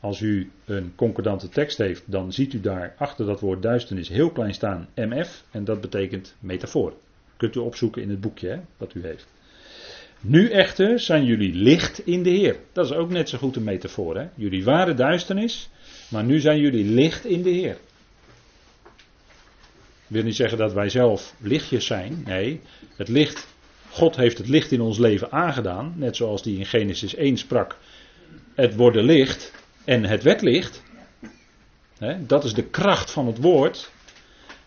Als 0.00 0.20
u 0.20 0.50
een 0.64 0.92
concordante 0.94 1.48
tekst 1.48 1.78
heeft, 1.78 2.02
dan 2.06 2.32
ziet 2.32 2.52
u 2.52 2.60
daar 2.60 2.94
achter 2.98 3.26
dat 3.26 3.40
woord 3.40 3.62
duisternis 3.62 4.08
heel 4.08 4.30
klein 4.30 4.54
staan 4.54 4.88
MF. 4.94 5.44
En 5.50 5.64
dat 5.64 5.80
betekent 5.80 6.34
metafoor. 6.38 6.92
Kunt 7.36 7.54
u 7.54 7.58
opzoeken 7.58 8.02
in 8.02 8.10
het 8.10 8.20
boekje 8.20 8.48
hè, 8.48 8.60
dat 8.76 8.94
u 8.94 9.02
heeft. 9.02 9.26
Nu 10.20 10.50
echter 10.50 11.00
zijn 11.00 11.24
jullie 11.24 11.54
licht 11.54 12.06
in 12.06 12.22
de 12.22 12.30
Heer. 12.30 12.56
Dat 12.72 12.84
is 12.84 12.92
ook 12.92 13.10
net 13.10 13.28
zo 13.28 13.38
goed 13.38 13.56
een 13.56 13.64
metafoor. 13.64 14.16
Hè? 14.16 14.28
Jullie 14.34 14.64
waren 14.64 14.96
duisternis, 14.96 15.70
maar 16.08 16.24
nu 16.24 16.40
zijn 16.40 16.60
jullie 16.60 16.84
licht 16.84 17.24
in 17.24 17.42
de 17.42 17.50
Heer. 17.50 17.78
Ik 20.06 20.16
wil 20.16 20.22
niet 20.22 20.36
zeggen 20.36 20.58
dat 20.58 20.72
wij 20.72 20.88
zelf 20.88 21.34
lichtjes 21.38 21.86
zijn. 21.86 22.22
Nee, 22.26 22.60
het 22.96 23.08
licht, 23.08 23.46
God 23.90 24.16
heeft 24.16 24.38
het 24.38 24.48
licht 24.48 24.72
in 24.72 24.80
ons 24.80 24.98
leven 24.98 25.32
aangedaan. 25.32 25.94
Net 25.96 26.16
zoals 26.16 26.42
die 26.42 26.58
in 26.58 26.66
Genesis 26.66 27.14
1 27.14 27.36
sprak. 27.36 27.76
Het 28.54 28.76
worden 28.76 29.04
licht 29.04 29.52
en 29.90 30.04
het 30.04 30.22
werd 30.22 30.40
licht. 30.40 30.82
Dat 32.26 32.44
is 32.44 32.54
de 32.54 32.64
kracht 32.64 33.10
van 33.10 33.26
het 33.26 33.38
woord. 33.38 33.90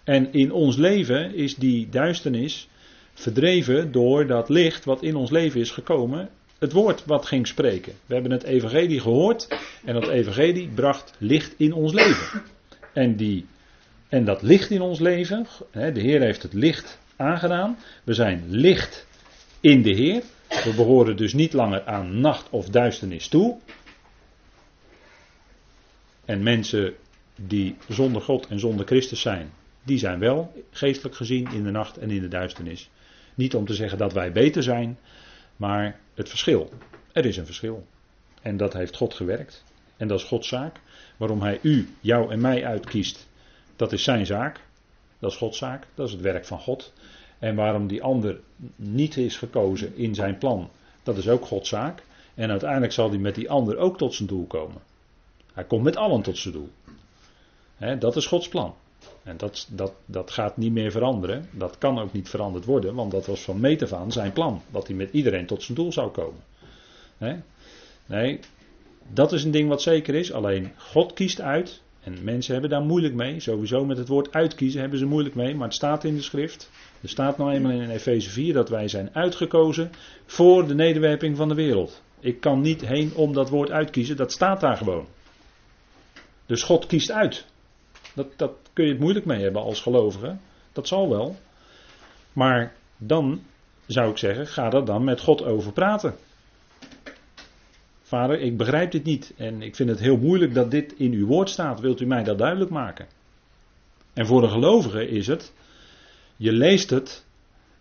En 0.03 0.33
in 0.33 0.51
ons 0.51 0.75
leven 0.75 1.35
is 1.35 1.55
die 1.55 1.89
duisternis 1.89 2.67
verdreven 3.13 3.91
door 3.91 4.27
dat 4.27 4.49
licht 4.49 4.85
wat 4.85 5.03
in 5.03 5.15
ons 5.15 5.31
leven 5.31 5.59
is 5.59 5.71
gekomen. 5.71 6.29
het 6.59 6.71
woord 6.71 7.05
wat 7.05 7.25
ging 7.25 7.47
spreken. 7.47 7.93
We 8.05 8.13
hebben 8.13 8.31
het 8.31 8.43
evangelie 8.43 8.99
gehoord 8.99 9.47
en 9.85 9.93
dat 9.93 10.07
evangelie 10.07 10.67
bracht 10.67 11.13
licht 11.17 11.53
in 11.57 11.73
ons 11.73 11.93
leven. 11.93 12.41
En, 12.93 13.15
die, 13.15 13.45
en 14.09 14.25
dat 14.25 14.41
licht 14.41 14.69
in 14.69 14.81
ons 14.81 14.99
leven, 14.99 15.47
de 15.71 15.99
Heer 15.99 16.21
heeft 16.21 16.43
het 16.43 16.53
licht 16.53 16.99
aangedaan. 17.15 17.77
We 18.03 18.13
zijn 18.13 18.43
licht 18.47 19.07
in 19.59 19.81
de 19.81 19.93
Heer. 19.95 20.21
We 20.47 20.73
behoren 20.75 21.17
dus 21.17 21.33
niet 21.33 21.53
langer 21.53 21.85
aan 21.85 22.19
nacht 22.19 22.49
of 22.49 22.69
duisternis 22.69 23.27
toe. 23.27 23.57
En 26.25 26.43
mensen 26.43 26.93
die 27.35 27.75
zonder 27.87 28.21
God 28.21 28.47
en 28.47 28.59
zonder 28.59 28.85
Christus 28.85 29.21
zijn, 29.21 29.51
die 29.83 29.97
zijn 29.97 30.19
wel 30.19 30.63
geestelijk 30.71 31.15
gezien 31.15 31.51
in 31.51 31.63
de 31.63 31.71
nacht 31.71 31.97
en 31.97 32.11
in 32.11 32.21
de 32.21 32.27
duisternis. 32.27 32.89
Niet 33.35 33.55
om 33.55 33.65
te 33.65 33.73
zeggen 33.73 33.97
dat 33.97 34.13
wij 34.13 34.31
beter 34.31 34.63
zijn, 34.63 34.97
maar 35.55 35.99
het 36.13 36.29
verschil. 36.29 36.69
Er 37.11 37.25
is 37.25 37.37
een 37.37 37.45
verschil. 37.45 37.87
En 38.41 38.57
dat 38.57 38.73
heeft 38.73 38.95
God 38.95 39.13
gewerkt. 39.13 39.63
En 39.97 40.07
dat 40.07 40.19
is 40.19 40.25
Gods 40.25 40.47
zaak. 40.47 40.79
Waarom 41.17 41.41
Hij 41.41 41.59
u, 41.61 41.89
jou 41.99 42.31
en 42.31 42.41
mij 42.41 42.65
uitkiest, 42.65 43.27
dat 43.75 43.91
is 43.91 44.03
zijn 44.03 44.25
zaak. 44.25 44.59
Dat 45.19 45.31
is 45.31 45.37
Gods 45.37 45.57
zaak. 45.57 45.87
Dat 45.95 46.07
is 46.07 46.13
het 46.13 46.21
werk 46.21 46.45
van 46.45 46.59
God. 46.59 46.93
En 47.39 47.55
waarom 47.55 47.87
die 47.87 48.03
ander 48.03 48.39
niet 48.75 49.17
is 49.17 49.37
gekozen 49.37 49.95
in 49.95 50.15
zijn 50.15 50.37
plan, 50.37 50.69
dat 51.03 51.17
is 51.17 51.29
ook 51.29 51.45
Gods 51.45 51.69
zaak. 51.69 52.03
En 52.35 52.49
uiteindelijk 52.49 52.91
zal 52.91 53.09
hij 53.09 53.17
met 53.17 53.35
die 53.35 53.49
ander 53.49 53.77
ook 53.77 53.97
tot 53.97 54.13
zijn 54.13 54.27
doel 54.27 54.45
komen. 54.45 54.81
Hij 55.53 55.63
komt 55.63 55.83
met 55.83 55.95
allen 55.95 56.21
tot 56.21 56.37
zijn 56.37 56.53
doel. 56.53 56.69
dat 57.99 58.15
is 58.15 58.25
Gods 58.25 58.47
plan. 58.47 58.75
En 59.23 59.37
dat, 59.37 59.67
dat, 59.71 59.93
dat 60.05 60.31
gaat 60.31 60.57
niet 60.57 60.71
meer 60.71 60.91
veranderen. 60.91 61.49
Dat 61.51 61.77
kan 61.77 61.99
ook 61.99 62.13
niet 62.13 62.29
veranderd 62.29 62.65
worden, 62.65 62.95
want 62.95 63.11
dat 63.11 63.25
was 63.25 63.41
van 63.41 63.59
meet 63.59 63.83
af 63.83 63.93
aan 63.93 64.11
zijn 64.11 64.31
plan. 64.31 64.61
Dat 64.71 64.87
hij 64.87 64.95
met 64.95 65.11
iedereen 65.11 65.45
tot 65.45 65.63
zijn 65.63 65.77
doel 65.77 65.91
zou 65.91 66.11
komen. 66.11 66.43
Nee, 68.05 68.39
dat 69.13 69.31
is 69.31 69.43
een 69.43 69.51
ding 69.51 69.69
wat 69.69 69.81
zeker 69.81 70.15
is. 70.15 70.31
Alleen 70.31 70.71
God 70.77 71.13
kiest 71.13 71.41
uit. 71.41 71.81
En 72.03 72.23
mensen 72.23 72.53
hebben 72.53 72.69
daar 72.71 72.81
moeilijk 72.81 73.13
mee. 73.13 73.39
Sowieso 73.39 73.85
met 73.85 73.97
het 73.97 74.07
woord 74.07 74.33
uitkiezen 74.33 74.81
hebben 74.81 74.99
ze 74.99 75.05
moeilijk 75.05 75.35
mee. 75.35 75.55
Maar 75.55 75.67
het 75.67 75.75
staat 75.75 76.03
in 76.03 76.15
de 76.15 76.21
schrift. 76.21 76.69
Er 77.01 77.09
staat 77.09 77.37
nou 77.37 77.51
eenmaal 77.51 77.71
in 77.71 77.89
Efeze 77.89 78.29
4 78.29 78.53
dat 78.53 78.69
wij 78.69 78.87
zijn 78.87 79.09
uitgekozen 79.13 79.91
voor 80.25 80.67
de 80.67 80.75
nederwerping 80.75 81.37
van 81.37 81.47
de 81.47 81.55
wereld. 81.55 82.01
Ik 82.19 82.39
kan 82.39 82.61
niet 82.61 82.85
heen 82.85 83.15
om 83.15 83.33
dat 83.33 83.49
woord 83.49 83.71
uitkiezen. 83.71 84.15
Dat 84.15 84.31
staat 84.31 84.61
daar 84.61 84.77
gewoon. 84.77 85.05
Dus 86.53 86.63
God 86.63 86.85
kiest 86.85 87.11
uit. 87.11 87.45
Dat, 88.15 88.27
dat 88.37 88.51
kun 88.73 88.85
je 88.85 88.91
het 88.91 88.99
moeilijk 88.99 89.25
mee 89.25 89.41
hebben 89.41 89.61
als 89.61 89.81
gelovige. 89.81 90.37
Dat 90.71 90.87
zal 90.87 91.09
wel. 91.09 91.35
Maar 92.33 92.73
dan 92.97 93.41
zou 93.85 94.11
ik 94.11 94.17
zeggen, 94.17 94.47
ga 94.47 94.71
er 94.71 94.85
dan 94.85 95.03
met 95.03 95.21
God 95.21 95.43
over 95.43 95.71
praten. 95.71 96.15
Vader, 98.01 98.39
ik 98.39 98.57
begrijp 98.57 98.91
dit 98.91 99.03
niet 99.03 99.33
en 99.37 99.61
ik 99.61 99.75
vind 99.75 99.89
het 99.89 99.99
heel 99.99 100.17
moeilijk 100.17 100.53
dat 100.53 100.71
dit 100.71 100.93
in 100.97 101.11
uw 101.11 101.25
woord 101.25 101.49
staat. 101.49 101.79
Wilt 101.79 102.01
u 102.01 102.05
mij 102.05 102.23
dat 102.23 102.37
duidelijk 102.37 102.71
maken? 102.71 103.07
En 104.13 104.25
voor 104.25 104.43
een 104.43 104.49
gelovige 104.49 105.07
is 105.07 105.27
het, 105.27 105.53
je 106.35 106.51
leest 106.51 106.89
het 106.89 107.25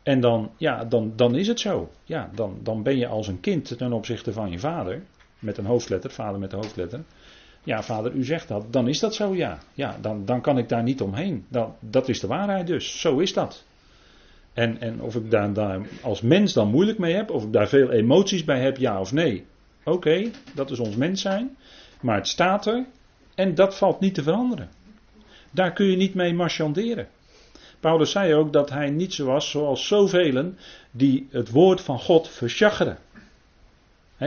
en 0.02 0.20
dan, 0.20 0.50
ja, 0.56 0.84
dan, 0.84 1.12
dan 1.16 1.34
is 1.34 1.48
het 1.48 1.60
zo. 1.60 1.90
Ja, 2.04 2.30
dan, 2.34 2.58
dan 2.62 2.82
ben 2.82 2.96
je 2.96 3.06
als 3.06 3.26
een 3.26 3.40
kind 3.40 3.78
ten 3.78 3.92
opzichte 3.92 4.32
van 4.32 4.50
je 4.50 4.58
vader, 4.58 5.02
met 5.38 5.58
een 5.58 5.66
hoofdletter, 5.66 6.10
vader 6.10 6.40
met 6.40 6.52
een 6.52 6.62
hoofdletter. 6.62 7.04
Ja, 7.64 7.82
vader, 7.82 8.12
u 8.12 8.24
zegt 8.24 8.48
dat, 8.48 8.72
dan 8.72 8.88
is 8.88 8.98
dat 8.98 9.14
zo, 9.14 9.34
ja. 9.34 9.58
Ja, 9.74 9.96
dan, 10.00 10.24
dan 10.24 10.40
kan 10.40 10.58
ik 10.58 10.68
daar 10.68 10.82
niet 10.82 11.00
omheen. 11.00 11.44
Dan, 11.48 11.74
dat 11.80 12.08
is 12.08 12.20
de 12.20 12.26
waarheid 12.26 12.66
dus, 12.66 13.00
zo 13.00 13.18
is 13.18 13.32
dat. 13.32 13.64
En, 14.52 14.80
en 14.80 15.00
of 15.00 15.14
ik 15.14 15.30
daar, 15.30 15.52
daar 15.52 15.80
als 16.02 16.20
mens 16.20 16.52
dan 16.52 16.68
moeilijk 16.68 16.98
mee 16.98 17.14
heb, 17.14 17.30
of 17.30 17.44
ik 17.44 17.52
daar 17.52 17.68
veel 17.68 17.90
emoties 17.90 18.44
bij 18.44 18.60
heb, 18.60 18.76
ja 18.76 19.00
of 19.00 19.12
nee. 19.12 19.44
Oké, 19.84 20.30
dat 20.54 20.70
is 20.70 20.78
ons 20.78 20.96
mens 20.96 21.20
zijn. 21.20 21.56
Maar 22.00 22.16
het 22.16 22.28
staat 22.28 22.66
er 22.66 22.84
en 23.34 23.54
dat 23.54 23.76
valt 23.76 24.00
niet 24.00 24.14
te 24.14 24.22
veranderen. 24.22 24.68
Daar 25.50 25.72
kun 25.72 25.86
je 25.86 25.96
niet 25.96 26.14
mee 26.14 26.34
marchanderen. 26.34 27.08
Paulus 27.80 28.10
zei 28.10 28.34
ook 28.34 28.52
dat 28.52 28.70
hij 28.70 28.90
niet 28.90 29.14
zo 29.14 29.26
was 29.26 29.50
zoals 29.50 29.86
zoveel 29.86 30.52
die 30.90 31.28
het 31.30 31.50
woord 31.50 31.80
van 31.80 31.98
God 31.98 32.28
versjaggeren. 32.28 32.98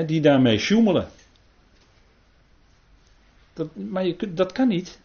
die 0.06 0.22
daarmee 0.22 0.58
sjoemelen. 0.58 1.08
Maar 3.74 4.06
je, 4.06 4.34
dat 4.34 4.52
kan 4.52 4.68
niet. 4.68 5.00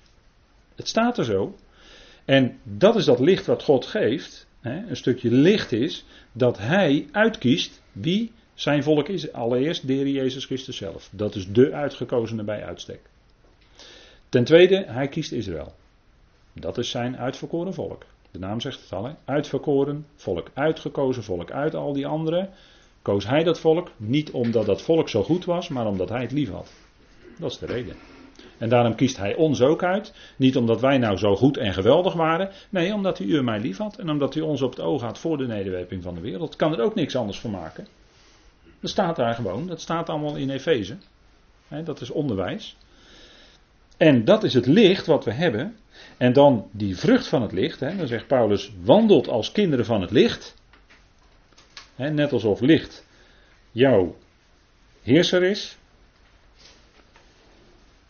Het 0.74 0.88
staat 0.88 1.18
er 1.18 1.24
zo. 1.24 1.56
En 2.24 2.58
dat 2.62 2.96
is 2.96 3.04
dat 3.04 3.20
licht 3.20 3.46
wat 3.46 3.62
God 3.62 3.86
geeft. 3.86 4.46
Hè, 4.60 4.88
een 4.88 4.96
stukje 4.96 5.30
licht 5.30 5.72
is 5.72 6.04
dat 6.32 6.58
hij 6.58 7.08
uitkiest 7.12 7.82
wie 7.92 8.32
zijn 8.54 8.82
volk 8.82 9.08
is. 9.08 9.32
Allereerst 9.32 9.86
de 9.86 10.12
Jezus 10.12 10.44
Christus 10.44 10.76
zelf. 10.76 11.08
Dat 11.12 11.34
is 11.34 11.52
de 11.52 11.72
uitgekozene 11.72 12.44
bij 12.44 12.64
uitstek. 12.64 13.00
Ten 14.28 14.44
tweede, 14.44 14.84
hij 14.86 15.08
kiest 15.08 15.32
Israël. 15.32 15.74
Dat 16.52 16.78
is 16.78 16.90
zijn 16.90 17.16
uitverkoren 17.16 17.74
volk. 17.74 18.04
De 18.30 18.38
naam 18.38 18.60
zegt 18.60 18.80
het 18.82 18.92
al, 18.92 19.16
uitverkoren 19.24 20.06
volk, 20.14 20.50
uitgekozen 20.54 21.22
volk. 21.22 21.50
Uit 21.50 21.74
al 21.74 21.92
die 21.92 22.06
anderen 22.06 22.50
koos 23.02 23.26
hij 23.26 23.44
dat 23.44 23.60
volk 23.60 23.90
niet 23.96 24.30
omdat 24.30 24.66
dat 24.66 24.82
volk 24.82 25.08
zo 25.08 25.22
goed 25.22 25.44
was, 25.44 25.68
maar 25.68 25.86
omdat 25.86 26.08
hij 26.08 26.20
het 26.20 26.32
lief 26.32 26.50
had. 26.50 26.72
Dat 27.38 27.50
is 27.50 27.58
de 27.58 27.66
reden. 27.66 27.96
En 28.60 28.68
daarom 28.68 28.94
kiest 28.94 29.16
hij 29.16 29.34
ons 29.34 29.60
ook 29.60 29.82
uit. 29.82 30.12
Niet 30.36 30.56
omdat 30.56 30.80
wij 30.80 30.98
nou 30.98 31.16
zo 31.16 31.36
goed 31.36 31.56
en 31.56 31.72
geweldig 31.72 32.14
waren. 32.14 32.50
Nee, 32.70 32.94
omdat 32.94 33.18
hij 33.18 33.26
u 33.26 33.36
en 33.36 33.44
mij 33.44 33.60
lief 33.60 33.76
had. 33.76 33.98
En 33.98 34.10
omdat 34.10 34.34
hij 34.34 34.42
ons 34.42 34.62
op 34.62 34.70
het 34.70 34.80
oog 34.80 35.02
had 35.02 35.18
voor 35.18 35.36
de 35.36 35.46
nederwerping 35.46 36.02
van 36.02 36.14
de 36.14 36.20
wereld. 36.20 36.56
Kan 36.56 36.72
er 36.72 36.80
ook 36.80 36.94
niks 36.94 37.16
anders 37.16 37.40
van 37.40 37.50
maken. 37.50 37.86
Dat 38.80 38.90
staat 38.90 39.16
daar 39.16 39.34
gewoon. 39.34 39.66
Dat 39.66 39.80
staat 39.80 40.08
allemaal 40.08 40.36
in 40.36 40.50
Efeze. 40.50 40.96
Dat 41.84 42.00
is 42.00 42.10
onderwijs. 42.10 42.76
En 43.96 44.24
dat 44.24 44.44
is 44.44 44.54
het 44.54 44.66
licht 44.66 45.06
wat 45.06 45.24
we 45.24 45.32
hebben. 45.32 45.76
En 46.16 46.32
dan 46.32 46.68
die 46.72 46.96
vrucht 46.96 47.28
van 47.28 47.42
het 47.42 47.52
licht. 47.52 47.80
Dan 47.80 48.06
zegt 48.06 48.26
Paulus: 48.26 48.72
wandelt 48.82 49.28
als 49.28 49.52
kinderen 49.52 49.84
van 49.84 50.00
het 50.00 50.10
licht. 50.10 50.54
Net 51.96 52.32
alsof 52.32 52.60
licht 52.60 53.06
jouw 53.70 54.16
heerser 55.02 55.42
is 55.42 55.78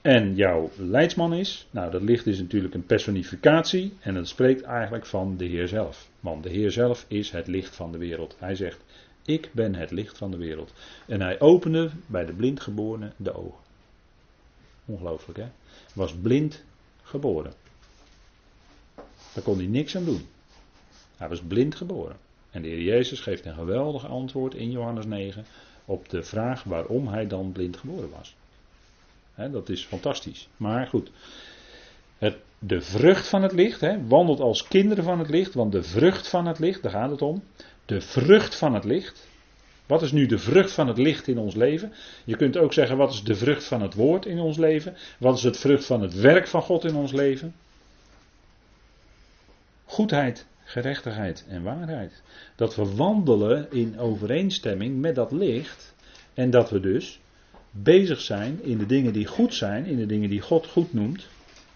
en 0.03 0.35
jouw 0.35 0.71
leidsman 0.77 1.35
is. 1.35 1.67
Nou, 1.71 1.91
dat 1.91 2.03
licht 2.03 2.27
is 2.27 2.39
natuurlijk 2.39 2.75
een 2.75 2.87
personificatie 2.87 3.93
en 4.01 4.15
het 4.15 4.29
spreekt 4.29 4.63
eigenlijk 4.63 5.07
van 5.07 5.37
de 5.37 5.45
Heer 5.45 5.69
zelf. 5.69 6.09
Want 6.21 6.43
de 6.43 6.51
Heer 6.51 6.71
zelf 6.71 7.05
is 7.09 7.31
het 7.31 7.47
licht 7.47 7.77
van 7.77 7.93
de 7.93 7.99
wereld. 7.99 8.37
Hij 8.39 8.55
zegt: 8.55 8.81
Ik 9.25 9.51
ben 9.53 9.75
het 9.75 9.91
licht 9.91 10.19
van 10.19 10.31
de 10.31 10.37
wereld. 10.37 10.73
En 11.07 11.21
hij 11.21 11.41
opende 11.41 11.91
bij 12.07 12.25
de 12.25 12.33
blindgeborene 12.33 13.13
de 13.17 13.35
ogen. 13.35 13.61
Ongelooflijk 14.85 15.39
hè? 15.39 15.49
Was 15.95 16.15
blind 16.15 16.65
geboren. 17.03 17.53
Daar 19.35 19.45
kon 19.45 19.57
hij 19.57 19.67
niks 19.67 19.97
aan 19.97 20.05
doen. 20.05 20.27
Hij 21.17 21.29
was 21.29 21.41
blind 21.41 21.75
geboren. 21.75 22.17
En 22.51 22.63
de 22.63 22.69
Heer 22.69 22.83
Jezus 22.83 23.21
geeft 23.21 23.47
een 23.47 23.55
geweldig 23.55 24.07
antwoord 24.07 24.55
in 24.55 24.71
Johannes 24.71 25.07
9 25.07 25.45
op 25.85 26.09
de 26.09 26.23
vraag 26.23 26.63
waarom 26.63 27.09
hij 27.09 27.27
dan 27.27 27.53
blind 27.53 27.77
geboren 27.77 28.11
was 28.11 28.37
dat 29.49 29.69
is 29.69 29.85
fantastisch. 29.85 30.49
Maar 30.57 30.87
goed. 30.87 31.11
Het, 32.19 32.37
de 32.59 32.81
vrucht 32.81 33.29
van 33.29 33.43
het 33.43 33.53
licht, 33.53 33.81
wandelt 34.07 34.41
als 34.41 34.69
kinderen 34.69 35.05
van 35.05 35.19
het 35.19 35.29
licht, 35.29 35.55
want 35.55 35.73
de 35.73 35.83
vrucht 35.83 36.29
van 36.29 36.47
het 36.47 36.59
licht, 36.59 36.83
daar 36.83 36.93
gaat 36.93 37.11
het 37.11 37.23
om. 37.23 37.43
De 37.87 38.01
vrucht 38.01 38.55
van 38.55 38.75
het 38.75 38.85
licht. 38.85 39.29
Wat 39.87 40.03
is 40.03 40.13
nu 40.13 40.27
de 40.27 40.39
vrucht 40.39 40.73
van 40.73 40.89
het 40.89 40.99
licht 40.99 41.29
in 41.29 41.39
ons 41.39 41.55
leven? 41.55 41.93
Je 42.25 42.37
kunt 42.37 42.57
ook 42.57 42.73
zeggen, 42.73 42.97
wat 42.97 43.13
is 43.13 43.23
de 43.23 43.35
vrucht 43.35 43.65
van 43.65 43.83
het 43.83 43.95
woord 43.95 44.27
in 44.27 44.39
ons 44.39 44.57
leven? 44.57 44.97
Wat 45.19 45.37
is 45.37 45.43
het 45.43 45.57
vrucht 45.57 45.85
van 45.85 46.03
het 46.03 46.15
werk 46.15 46.47
van 46.47 46.63
God 46.63 46.85
in 46.85 46.95
ons 46.95 47.13
leven? 47.13 47.55
Goedheid, 49.85 50.47
gerechtigheid 50.65 51.45
en 51.49 51.63
waarheid. 51.63 52.23
Dat 52.57 52.77
we 52.77 52.95
wandelen 52.95 53.73
in 53.73 53.99
overeenstemming 53.99 55.01
met 55.01 55.15
dat 55.15 55.33
licht 55.33 55.95
en 56.35 56.51
dat 56.51 56.71
we 56.71 56.81
dus 56.81 57.21
bezig 57.71 58.21
zijn 58.21 58.63
in 58.63 58.79
de 58.79 58.87
dingen 58.87 59.13
die 59.13 59.27
goed 59.27 59.55
zijn, 59.55 59.87
in 59.87 59.97
de 59.97 60.07
dingen 60.07 60.29
die 60.29 60.41
God 60.41 60.67
goed 60.67 60.93
noemt. 60.93 61.29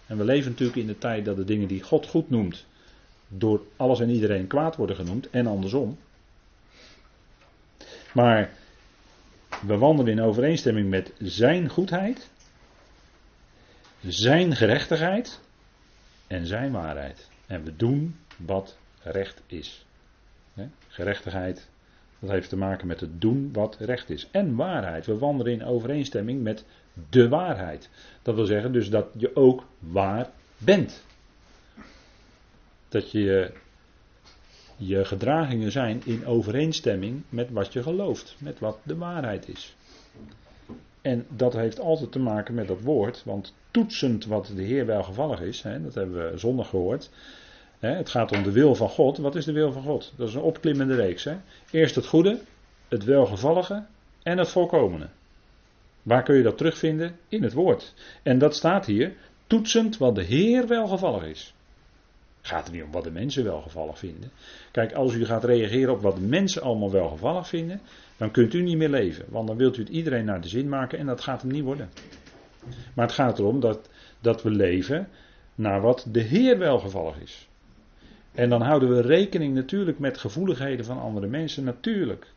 En 0.07 0.17
we 0.17 0.23
leven 0.23 0.51
natuurlijk 0.51 0.77
in 0.77 0.87
de 0.87 0.97
tijd 0.97 1.25
dat 1.25 1.35
de 1.35 1.43
dingen 1.43 1.67
die 1.67 1.83
God 1.83 2.07
goed 2.07 2.29
noemt, 2.29 2.65
door 3.27 3.61
alles 3.75 3.99
en 3.99 4.09
iedereen 4.09 4.47
kwaad 4.47 4.75
worden 4.75 4.95
genoemd 4.95 5.29
en 5.29 5.47
andersom. 5.47 5.97
Maar 8.13 8.53
we 9.65 9.77
wandelen 9.77 10.11
in 10.11 10.21
overeenstemming 10.21 10.89
met 10.89 11.13
Zijn 11.17 11.69
goedheid, 11.69 12.29
Zijn 14.07 14.55
gerechtigheid 14.55 15.39
en 16.27 16.47
Zijn 16.47 16.71
waarheid. 16.71 17.29
En 17.45 17.63
we 17.63 17.75
doen 17.75 18.15
wat 18.37 18.77
recht 19.03 19.41
is. 19.47 19.85
Gerechtigheid 20.87 21.67
dat 22.19 22.29
heeft 22.29 22.49
te 22.49 22.57
maken 22.57 22.87
met 22.87 22.99
het 22.99 23.21
doen 23.21 23.49
wat 23.53 23.77
recht 23.79 24.09
is. 24.09 24.27
En 24.31 24.55
waarheid. 24.55 25.05
We 25.05 25.17
wandelen 25.17 25.53
in 25.53 25.65
overeenstemming 25.65 26.43
met 26.43 26.65
de 27.09 27.29
waarheid. 27.29 27.89
Dat 28.21 28.35
wil 28.35 28.45
zeggen 28.45 28.71
dus 28.71 28.89
dat 28.89 29.07
je 29.17 29.35
ook 29.35 29.63
waar 29.79 30.29
bent. 30.57 31.03
Dat 32.89 33.11
je 33.11 33.51
je 34.77 35.05
gedragingen 35.05 35.71
zijn 35.71 36.01
in 36.05 36.25
overeenstemming 36.25 37.23
met 37.29 37.51
wat 37.51 37.73
je 37.73 37.83
gelooft, 37.83 38.35
met 38.39 38.59
wat 38.59 38.77
de 38.83 38.97
waarheid 38.97 39.47
is. 39.47 39.75
En 41.01 41.25
dat 41.29 41.53
heeft 41.53 41.79
altijd 41.79 42.11
te 42.11 42.19
maken 42.19 42.53
met 42.53 42.67
dat 42.67 42.81
woord, 42.81 43.23
want 43.25 43.53
toetsend 43.71 44.25
wat 44.25 44.51
de 44.55 44.61
Heer 44.61 44.85
welgevallig 44.85 45.41
is, 45.41 45.61
hè, 45.61 45.81
dat 45.81 45.93
hebben 45.93 46.31
we 46.31 46.37
zondag 46.37 46.69
gehoord. 46.69 47.09
Het 47.79 48.09
gaat 48.09 48.31
om 48.31 48.43
de 48.43 48.51
wil 48.51 48.75
van 48.75 48.89
God. 48.89 49.17
Wat 49.17 49.35
is 49.35 49.45
de 49.45 49.51
wil 49.51 49.71
van 49.71 49.83
God? 49.83 50.13
Dat 50.15 50.27
is 50.27 50.33
een 50.33 50.41
opklimmende 50.41 50.95
reeks. 50.95 51.23
Hè. 51.23 51.35
Eerst 51.71 51.95
het 51.95 52.05
goede, 52.05 52.39
het 52.87 53.03
welgevallige 53.03 53.85
en 54.23 54.37
het 54.37 54.49
volkomene. 54.49 55.07
Waar 56.03 56.23
kun 56.23 56.35
je 56.35 56.43
dat 56.43 56.57
terugvinden? 56.57 57.19
In 57.27 57.43
het 57.43 57.53
woord. 57.53 57.93
En 58.23 58.37
dat 58.37 58.55
staat 58.55 58.85
hier, 58.85 59.13
toetsend 59.47 59.97
wat 59.97 60.15
de 60.15 60.23
Heer 60.23 60.67
welgevallig 60.67 61.23
is. 61.23 61.53
Gaat 62.41 62.67
er 62.67 62.73
niet 62.73 62.83
om 62.83 62.91
wat 62.91 63.03
de 63.03 63.11
mensen 63.11 63.43
welgevallig 63.43 63.99
vinden. 63.99 64.31
Kijk, 64.71 64.93
als 64.93 65.13
u 65.13 65.25
gaat 65.25 65.43
reageren 65.43 65.93
op 65.93 66.01
wat 66.01 66.15
de 66.15 66.21
mensen 66.21 66.61
allemaal 66.61 66.91
welgevallig 66.91 67.47
vinden, 67.47 67.81
dan 68.17 68.31
kunt 68.31 68.53
u 68.53 68.61
niet 68.61 68.77
meer 68.77 68.89
leven. 68.89 69.25
Want 69.29 69.47
dan 69.47 69.57
wilt 69.57 69.77
u 69.77 69.79
het 69.79 69.89
iedereen 69.89 70.25
naar 70.25 70.41
de 70.41 70.47
zin 70.47 70.69
maken 70.69 70.99
en 70.99 71.05
dat 71.05 71.21
gaat 71.21 71.41
hem 71.41 71.51
niet 71.51 71.63
worden. 71.63 71.89
Maar 72.93 73.05
het 73.05 73.15
gaat 73.15 73.39
erom 73.39 73.59
dat, 73.59 73.89
dat 74.19 74.43
we 74.43 74.49
leven 74.49 75.09
naar 75.55 75.81
wat 75.81 76.07
de 76.11 76.21
Heer 76.21 76.57
welgevallig 76.57 77.19
is. 77.19 77.47
En 78.35 78.49
dan 78.49 78.61
houden 78.61 78.89
we 78.89 79.01
rekening 79.01 79.53
natuurlijk 79.53 79.99
met 79.99 80.17
gevoeligheden 80.17 80.85
van 80.85 81.01
andere 81.01 81.27
mensen, 81.27 81.63
natuurlijk. 81.63 82.27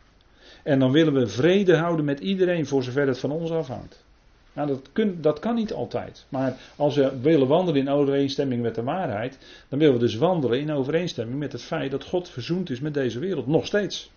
En 0.62 0.78
dan 0.78 0.92
willen 0.92 1.12
we 1.12 1.26
vrede 1.26 1.76
houden 1.76 2.04
met 2.04 2.20
iedereen 2.20 2.66
voor 2.66 2.82
zover 2.82 3.06
het 3.06 3.18
van 3.18 3.30
ons 3.30 3.50
afhangt. 3.50 4.04
Nou, 4.52 4.68
dat, 4.68 5.12
dat 5.22 5.38
kan 5.38 5.54
niet 5.54 5.72
altijd. 5.72 6.26
Maar 6.28 6.56
als 6.76 6.96
we 6.96 7.20
willen 7.20 7.48
wandelen 7.48 7.80
in 7.80 7.88
overeenstemming 7.88 8.62
met 8.62 8.74
de 8.74 8.82
waarheid, 8.82 9.38
dan 9.68 9.78
willen 9.78 9.94
we 9.94 10.00
dus 10.00 10.16
wandelen 10.16 10.60
in 10.60 10.72
overeenstemming 10.72 11.38
met 11.38 11.52
het 11.52 11.62
feit 11.62 11.90
dat 11.90 12.04
God 12.04 12.28
verzoend 12.28 12.70
is 12.70 12.80
met 12.80 12.94
deze 12.94 13.18
wereld, 13.18 13.46
nog 13.46 13.66
steeds. 13.66 14.10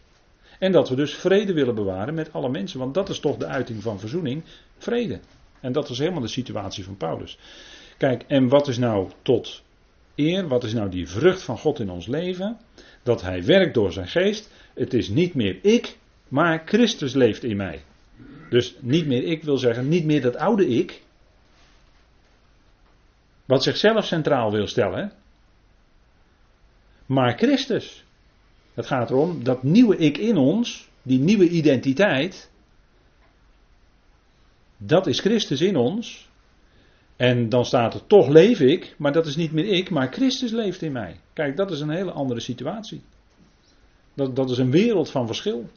En 0.60 0.72
dat 0.72 0.90
we 0.90 0.96
dus 0.96 1.14
vrede 1.14 1.54
willen 1.54 1.76
bewaren 1.76 2.14
met 2.14 2.34
alle 2.34 2.50
mensen, 2.50 2.80
want 2.80 2.94
dat 2.94 3.10
is 3.10 3.20
toch 3.20 3.38
de 3.38 3.46
uiting 3.46 3.82
van 3.82 4.00
verzoening, 4.00 4.44
vrede. 4.78 5.20
En 5.60 5.72
dat 5.72 5.88
was 5.88 5.98
helemaal 5.98 6.22
de 6.22 6.28
situatie 6.28 6.84
van 6.84 6.98
Paulus. 6.98 7.38
Kijk, 7.98 8.24
en 8.28 8.48
wat 8.48 8.68
is 8.68 8.78
nou 8.78 9.10
tot 9.22 9.64
wat 10.48 10.64
is 10.64 10.74
nou 10.74 10.90
die 10.90 11.08
vrucht 11.08 11.42
van 11.42 11.58
God 11.58 11.80
in 11.80 11.90
ons 11.90 12.08
leven? 12.08 12.58
Dat 13.04 13.22
Hij 13.22 13.44
werkt 13.46 13.74
door 13.74 13.92
zijn 13.92 14.08
geest. 14.08 14.50
Het 14.74 14.94
is 14.94 15.10
niet 15.10 15.34
meer 15.34 15.60
ik, 15.62 15.98
maar 16.28 16.62
Christus 16.66 17.14
leeft 17.14 17.44
in 17.44 17.58
mij. 17.58 17.84
Dus 18.50 18.76
niet 18.80 19.06
meer 19.06 19.24
ik 19.24 19.44
wil 19.44 19.58
zeggen, 19.58 19.88
niet 19.88 20.06
meer 20.06 20.22
dat 20.22 20.36
oude 20.36 20.68
ik. 20.68 21.02
Wat 23.46 23.64
zichzelf 23.64 24.06
centraal 24.06 24.52
wil 24.52 24.68
stellen. 24.68 25.12
Maar 27.06 27.38
Christus. 27.38 28.04
Het 28.74 28.86
gaat 28.86 29.10
erom 29.10 29.44
dat 29.44 29.64
nieuwe 29.64 29.98
ik 29.98 30.18
in 30.18 30.38
ons, 30.38 30.90
die 31.02 31.20
nieuwe 31.20 31.50
identiteit. 31.50 32.50
Dat 34.78 35.08
is 35.08 35.20
Christus 35.20 35.62
in 35.62 35.76
ons. 35.76 36.30
En 37.22 37.50
dan 37.50 37.66
staat 37.66 37.94
er 37.94 38.08
toch 38.08 38.28
leef 38.28 38.60
ik, 38.60 38.96
maar 38.98 39.12
dat 39.12 39.26
is 39.26 39.36
niet 39.36 39.52
meer 39.52 39.66
ik, 39.66 39.90
maar 39.90 40.12
Christus 40.12 40.52
leeft 40.52 40.82
in 40.82 40.92
mij. 40.92 41.20
Kijk, 41.34 41.58
dat 41.58 41.72
is 41.72 41.80
een 41.80 41.90
hele 41.90 42.12
andere 42.12 42.40
situatie. 42.40 43.02
Dat, 44.14 44.36
dat 44.36 44.50
is 44.50 44.58
een 44.58 44.72
wereld 44.72 45.10
van 45.10 45.26
verschil. 45.26 45.70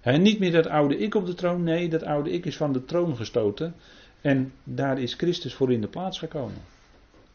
He, 0.00 0.16
niet 0.16 0.38
meer 0.38 0.52
dat 0.52 0.66
oude 0.66 0.98
ik 0.98 1.14
op 1.14 1.26
de 1.26 1.34
troon, 1.34 1.62
nee, 1.62 1.88
dat 1.88 2.02
oude 2.02 2.30
ik 2.30 2.46
is 2.46 2.56
van 2.56 2.72
de 2.72 2.84
troon 2.84 3.16
gestoten. 3.16 3.74
En 4.20 4.52
daar 4.64 5.00
is 5.00 5.14
Christus 5.14 5.54
voor 5.54 5.72
in 5.72 5.80
de 5.80 5.88
plaats 5.88 6.18
gekomen. 6.18 6.60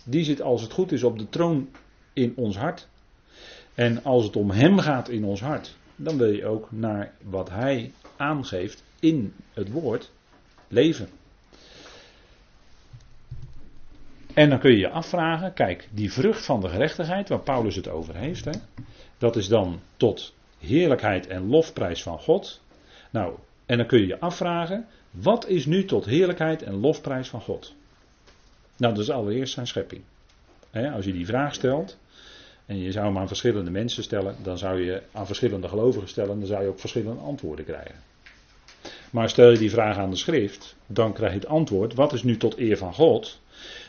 Die 0.05 0.23
zit 0.23 0.41
als 0.41 0.61
het 0.61 0.71
goed 0.71 0.91
is 0.91 1.03
op 1.03 1.19
de 1.19 1.29
troon 1.29 1.69
in 2.13 2.33
ons 2.35 2.57
hart. 2.57 2.87
En 3.73 4.03
als 4.03 4.23
het 4.23 4.35
om 4.35 4.51
Hem 4.51 4.79
gaat 4.79 5.09
in 5.09 5.23
ons 5.23 5.41
hart, 5.41 5.75
dan 5.95 6.17
wil 6.17 6.31
je 6.31 6.45
ook 6.45 6.71
naar 6.71 7.13
wat 7.23 7.49
Hij 7.49 7.91
aangeeft 8.15 8.83
in 8.99 9.33
het 9.53 9.71
woord 9.71 10.11
leven. 10.67 11.09
En 14.35 14.49
dan 14.49 14.59
kun 14.59 14.71
je 14.71 14.77
je 14.77 14.89
afvragen, 14.89 15.53
kijk, 15.53 15.87
die 15.91 16.13
vrucht 16.13 16.45
van 16.45 16.61
de 16.61 16.69
gerechtigheid, 16.69 17.29
waar 17.29 17.39
Paulus 17.39 17.75
het 17.75 17.87
over 17.87 18.15
heeft, 18.15 18.45
hè, 18.45 18.51
dat 19.17 19.35
is 19.35 19.47
dan 19.47 19.79
tot 19.97 20.33
heerlijkheid 20.59 21.27
en 21.27 21.47
lofprijs 21.47 22.03
van 22.03 22.19
God. 22.19 22.61
Nou, 23.09 23.35
en 23.65 23.77
dan 23.77 23.87
kun 23.87 23.99
je 23.99 24.07
je 24.07 24.19
afvragen, 24.19 24.87
wat 25.11 25.47
is 25.47 25.65
nu 25.65 25.85
tot 25.85 26.05
heerlijkheid 26.05 26.63
en 26.63 26.79
lofprijs 26.79 27.29
van 27.29 27.41
God? 27.41 27.75
Nou, 28.77 28.93
dat 28.93 29.03
is 29.03 29.09
allereerst 29.09 29.53
zijn 29.53 29.67
schepping. 29.67 30.01
als 30.93 31.05
je 31.05 31.13
die 31.13 31.25
vraag 31.25 31.53
stelt, 31.53 31.97
en 32.65 32.79
je 32.79 32.91
zou 32.91 33.05
hem 33.05 33.17
aan 33.17 33.27
verschillende 33.27 33.71
mensen 33.71 34.03
stellen, 34.03 34.35
dan 34.43 34.57
zou 34.57 34.81
je 34.81 35.01
aan 35.11 35.25
verschillende 35.25 35.67
gelovigen 35.67 36.09
stellen, 36.09 36.39
dan 36.39 36.47
zou 36.47 36.63
je 36.63 36.69
ook 36.69 36.79
verschillende 36.79 37.21
antwoorden 37.21 37.65
krijgen. 37.65 37.95
Maar 39.11 39.29
stel 39.29 39.51
je 39.51 39.57
die 39.57 39.69
vraag 39.69 39.97
aan 39.97 40.09
de 40.09 40.15
schrift, 40.15 40.75
dan 40.87 41.13
krijg 41.13 41.31
je 41.31 41.39
het 41.39 41.47
antwoord, 41.47 41.93
wat 41.93 42.13
is 42.13 42.23
nu 42.23 42.37
tot 42.37 42.57
eer 42.57 42.77
van 42.77 42.93
God? 42.93 43.39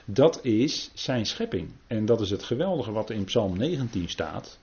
Dat 0.08 0.44
is 0.44 0.90
zijn 0.94 1.26
schepping. 1.26 1.68
En 1.86 2.04
dat 2.04 2.20
is 2.20 2.30
het 2.30 2.42
geweldige 2.42 2.92
wat 2.92 3.10
in 3.10 3.24
Psalm 3.24 3.58
19 3.58 4.08
staat 4.08 4.58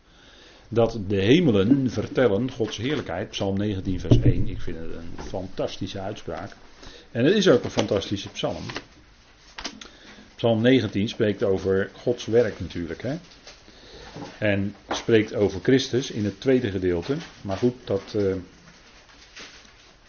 dat 0.70 1.00
de 1.08 1.22
hemelen 1.22 1.90
vertellen 1.90 2.52
Gods 2.52 2.78
heerlijkheid. 2.78 3.30
Psalm 3.30 3.58
19, 3.58 4.00
vers 4.00 4.20
1. 4.20 4.48
Ik 4.48 4.62
vind 4.62 4.78
het 4.78 4.96
een 4.96 5.24
fantastische 5.24 6.00
uitspraak. 6.00 6.56
En 7.12 7.26
het 7.26 7.34
is 7.34 7.48
ook 7.48 7.64
een 7.64 7.70
fantastische 7.70 8.30
psalm. 8.30 8.64
Psalm 10.36 10.62
19 10.62 11.10
spreekt 11.10 11.44
over 11.44 11.90
Gods 11.94 12.26
werk 12.26 12.60
natuurlijk. 12.60 13.02
Hè? 13.02 13.16
En 14.38 14.76
spreekt 14.90 15.36
over 15.36 15.60
Christus 15.64 16.12
in 16.12 16.26
het 16.26 16.42
tweede 16.42 16.72
gedeelte. 16.72 17.16
Maar 17.42 17.58
goed, 17.58 17.76
dat, 17.84 18.14
uh, 18.16 18.36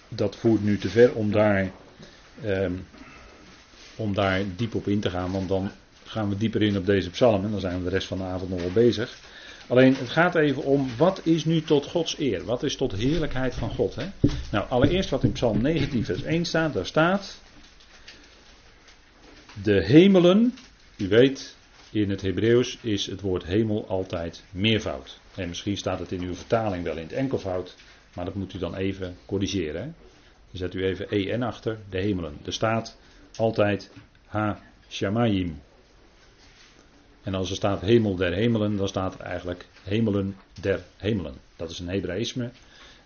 dat 0.08 0.36
voert 0.36 0.62
nu 0.62 0.78
te 0.78 0.88
ver 0.88 1.14
om 1.14 1.32
daar, 1.32 1.70
uh, 2.44 2.70
om 3.96 4.14
daar 4.14 4.42
diep 4.56 4.74
op 4.74 4.88
in 4.88 5.00
te 5.00 5.10
gaan. 5.10 5.32
Want 5.32 5.48
dan 5.48 5.70
gaan 6.04 6.28
we 6.28 6.36
dieper 6.36 6.62
in 6.62 6.76
op 6.76 6.86
deze 6.86 7.10
psalm. 7.10 7.44
En 7.44 7.50
dan 7.50 7.60
zijn 7.60 7.78
we 7.78 7.84
de 7.84 7.90
rest 7.90 8.06
van 8.06 8.18
de 8.18 8.24
avond 8.24 8.50
nog 8.50 8.60
wel 8.60 8.72
bezig. 8.72 9.18
Alleen 9.66 9.94
het 9.94 10.08
gaat 10.08 10.34
even 10.34 10.62
om 10.62 10.88
wat 10.96 11.20
is 11.24 11.44
nu 11.44 11.62
tot 11.62 11.86
Gods 11.86 12.18
eer? 12.18 12.44
Wat 12.44 12.62
is 12.62 12.76
tot 12.76 12.92
heerlijkheid 12.92 13.54
van 13.54 13.70
God? 13.70 13.94
Hè? 13.94 14.06
Nou, 14.50 14.68
allereerst 14.68 15.10
wat 15.10 15.24
in 15.24 15.32
Psalm 15.32 15.62
19, 15.62 16.04
vers 16.04 16.22
1 16.22 16.44
staat, 16.44 16.74
daar 16.74 16.86
staat. 16.86 17.40
De 19.62 19.84
hemelen, 19.84 20.54
u 20.96 21.08
weet, 21.08 21.56
in 21.90 22.10
het 22.10 22.22
Hebreeuws 22.22 22.78
is 22.80 23.06
het 23.06 23.20
woord 23.20 23.44
hemel 23.44 23.88
altijd 23.88 24.44
meervoud. 24.50 25.20
En 25.34 25.48
misschien 25.48 25.76
staat 25.76 25.98
het 25.98 26.12
in 26.12 26.22
uw 26.22 26.34
vertaling 26.34 26.84
wel 26.84 26.96
in 26.96 27.02
het 27.02 27.12
enkelvoud, 27.12 27.74
maar 28.14 28.24
dat 28.24 28.34
moet 28.34 28.54
u 28.54 28.58
dan 28.58 28.74
even 28.74 29.16
corrigeren. 29.26 29.82
Hè? 29.82 29.86
Dan 30.50 30.70
zet 30.70 30.74
u 30.74 30.84
even 30.84 31.08
en 31.08 31.42
achter, 31.42 31.78
de 31.90 31.98
hemelen. 31.98 32.38
Er 32.44 32.52
staat 32.52 32.96
altijd 33.36 33.90
ha 34.26 34.60
shamayim. 34.88 35.60
En 37.22 37.34
als 37.34 37.50
er 37.50 37.56
staat 37.56 37.80
hemel 37.80 38.16
der 38.16 38.32
hemelen, 38.32 38.76
dan 38.76 38.88
staat 38.88 39.14
er 39.14 39.20
eigenlijk 39.20 39.66
hemelen 39.82 40.36
der 40.60 40.84
hemelen. 40.96 41.34
Dat 41.56 41.70
is 41.70 41.78
een 41.78 41.88
Hebraïsme 41.88 42.50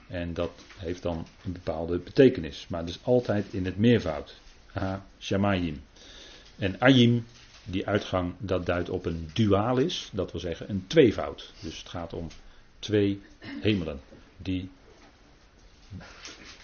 en 0.08 0.34
dat 0.34 0.50
heeft 0.76 1.02
dan 1.02 1.26
een 1.44 1.52
bepaalde 1.52 1.98
betekenis. 1.98 2.66
Maar 2.68 2.80
het 2.80 2.88
is 2.88 2.98
altijd 3.02 3.52
in 3.52 3.64
het 3.64 3.76
meervoud. 3.76 4.40
Ha, 4.72 5.06
shamayim. 5.18 5.82
En 6.56 6.80
ayim, 6.80 7.24
die 7.64 7.86
uitgang, 7.86 8.34
dat 8.38 8.66
duidt 8.66 8.90
op 8.90 9.06
een 9.06 9.30
dualis, 9.32 10.10
dat 10.12 10.32
wil 10.32 10.40
zeggen 10.40 10.70
een 10.70 10.84
tweevoud. 10.86 11.52
Dus 11.60 11.78
het 11.78 11.88
gaat 11.88 12.12
om 12.12 12.28
twee 12.78 13.20
hemelen 13.60 14.00
die, 14.36 14.70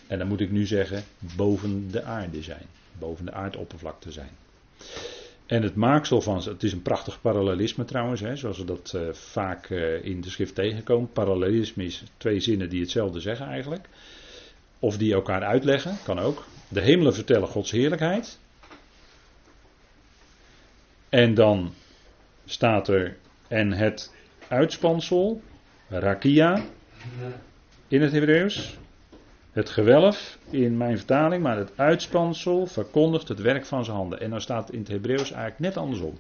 en 0.07 0.19
dan 0.19 0.29
moet 0.29 0.41
ik 0.41 0.51
nu 0.51 0.67
zeggen, 0.67 1.05
boven 1.37 1.91
de 1.91 2.03
aarde 2.03 2.43
zijn. 2.43 2.67
Boven 2.99 3.25
de 3.25 3.33
aardoppervlakte 3.33 4.13
zijn. 4.13 4.31
En 5.47 5.63
het 5.63 5.75
maaksel 5.75 6.21
van 6.21 6.37
het 6.37 6.63
is 6.63 6.73
een 6.73 6.83
prachtig 6.83 7.21
parallelisme 7.21 7.85
trouwens, 7.85 8.21
hè, 8.21 8.37
zoals 8.37 8.59
we 8.59 8.65
dat 8.65 8.93
uh, 8.97 9.13
vaak 9.13 9.69
uh, 9.69 10.05
in 10.05 10.21
de 10.21 10.31
schrift 10.31 10.55
tegenkomen. 10.55 11.13
Parallelisme 11.13 11.85
is 11.85 12.03
twee 12.17 12.41
zinnen 12.41 12.69
die 12.69 12.81
hetzelfde 12.81 13.21
zeggen 13.21 13.47
eigenlijk. 13.47 13.89
Of 14.79 14.97
die 14.97 15.13
elkaar 15.13 15.43
uitleggen, 15.43 15.99
kan 16.05 16.19
ook. 16.19 16.45
De 16.69 16.81
hemelen 16.81 17.15
vertellen 17.15 17.49
Gods 17.49 17.71
heerlijkheid. 17.71 18.39
En 21.09 21.35
dan 21.35 21.75
staat 22.45 22.89
er, 22.89 23.17
en 23.49 23.73
het 23.73 24.15
uitspansel, 24.49 25.43
rakia, 25.89 26.65
in 27.89 28.03
het 28.03 28.13
Hebreeuws. 28.13 28.77
Het 29.55 29.71
gewelf 29.71 30.39
in 30.51 30.77
mijn 30.77 30.97
vertaling, 30.97 31.43
maar 31.43 31.57
het 31.57 31.73
uitspansel 31.77 32.67
verkondigt 32.67 33.29
het 33.29 33.41
werk 33.41 33.67
van 33.67 33.85
zijn 33.85 33.97
handen. 33.97 34.21
En 34.21 34.31
dan 34.31 34.41
staat 34.41 34.71
in 34.71 34.79
het 34.79 34.89
Hebreeuws 34.89 35.31
eigenlijk 35.31 35.59
net 35.59 35.77
andersom. 35.77 36.19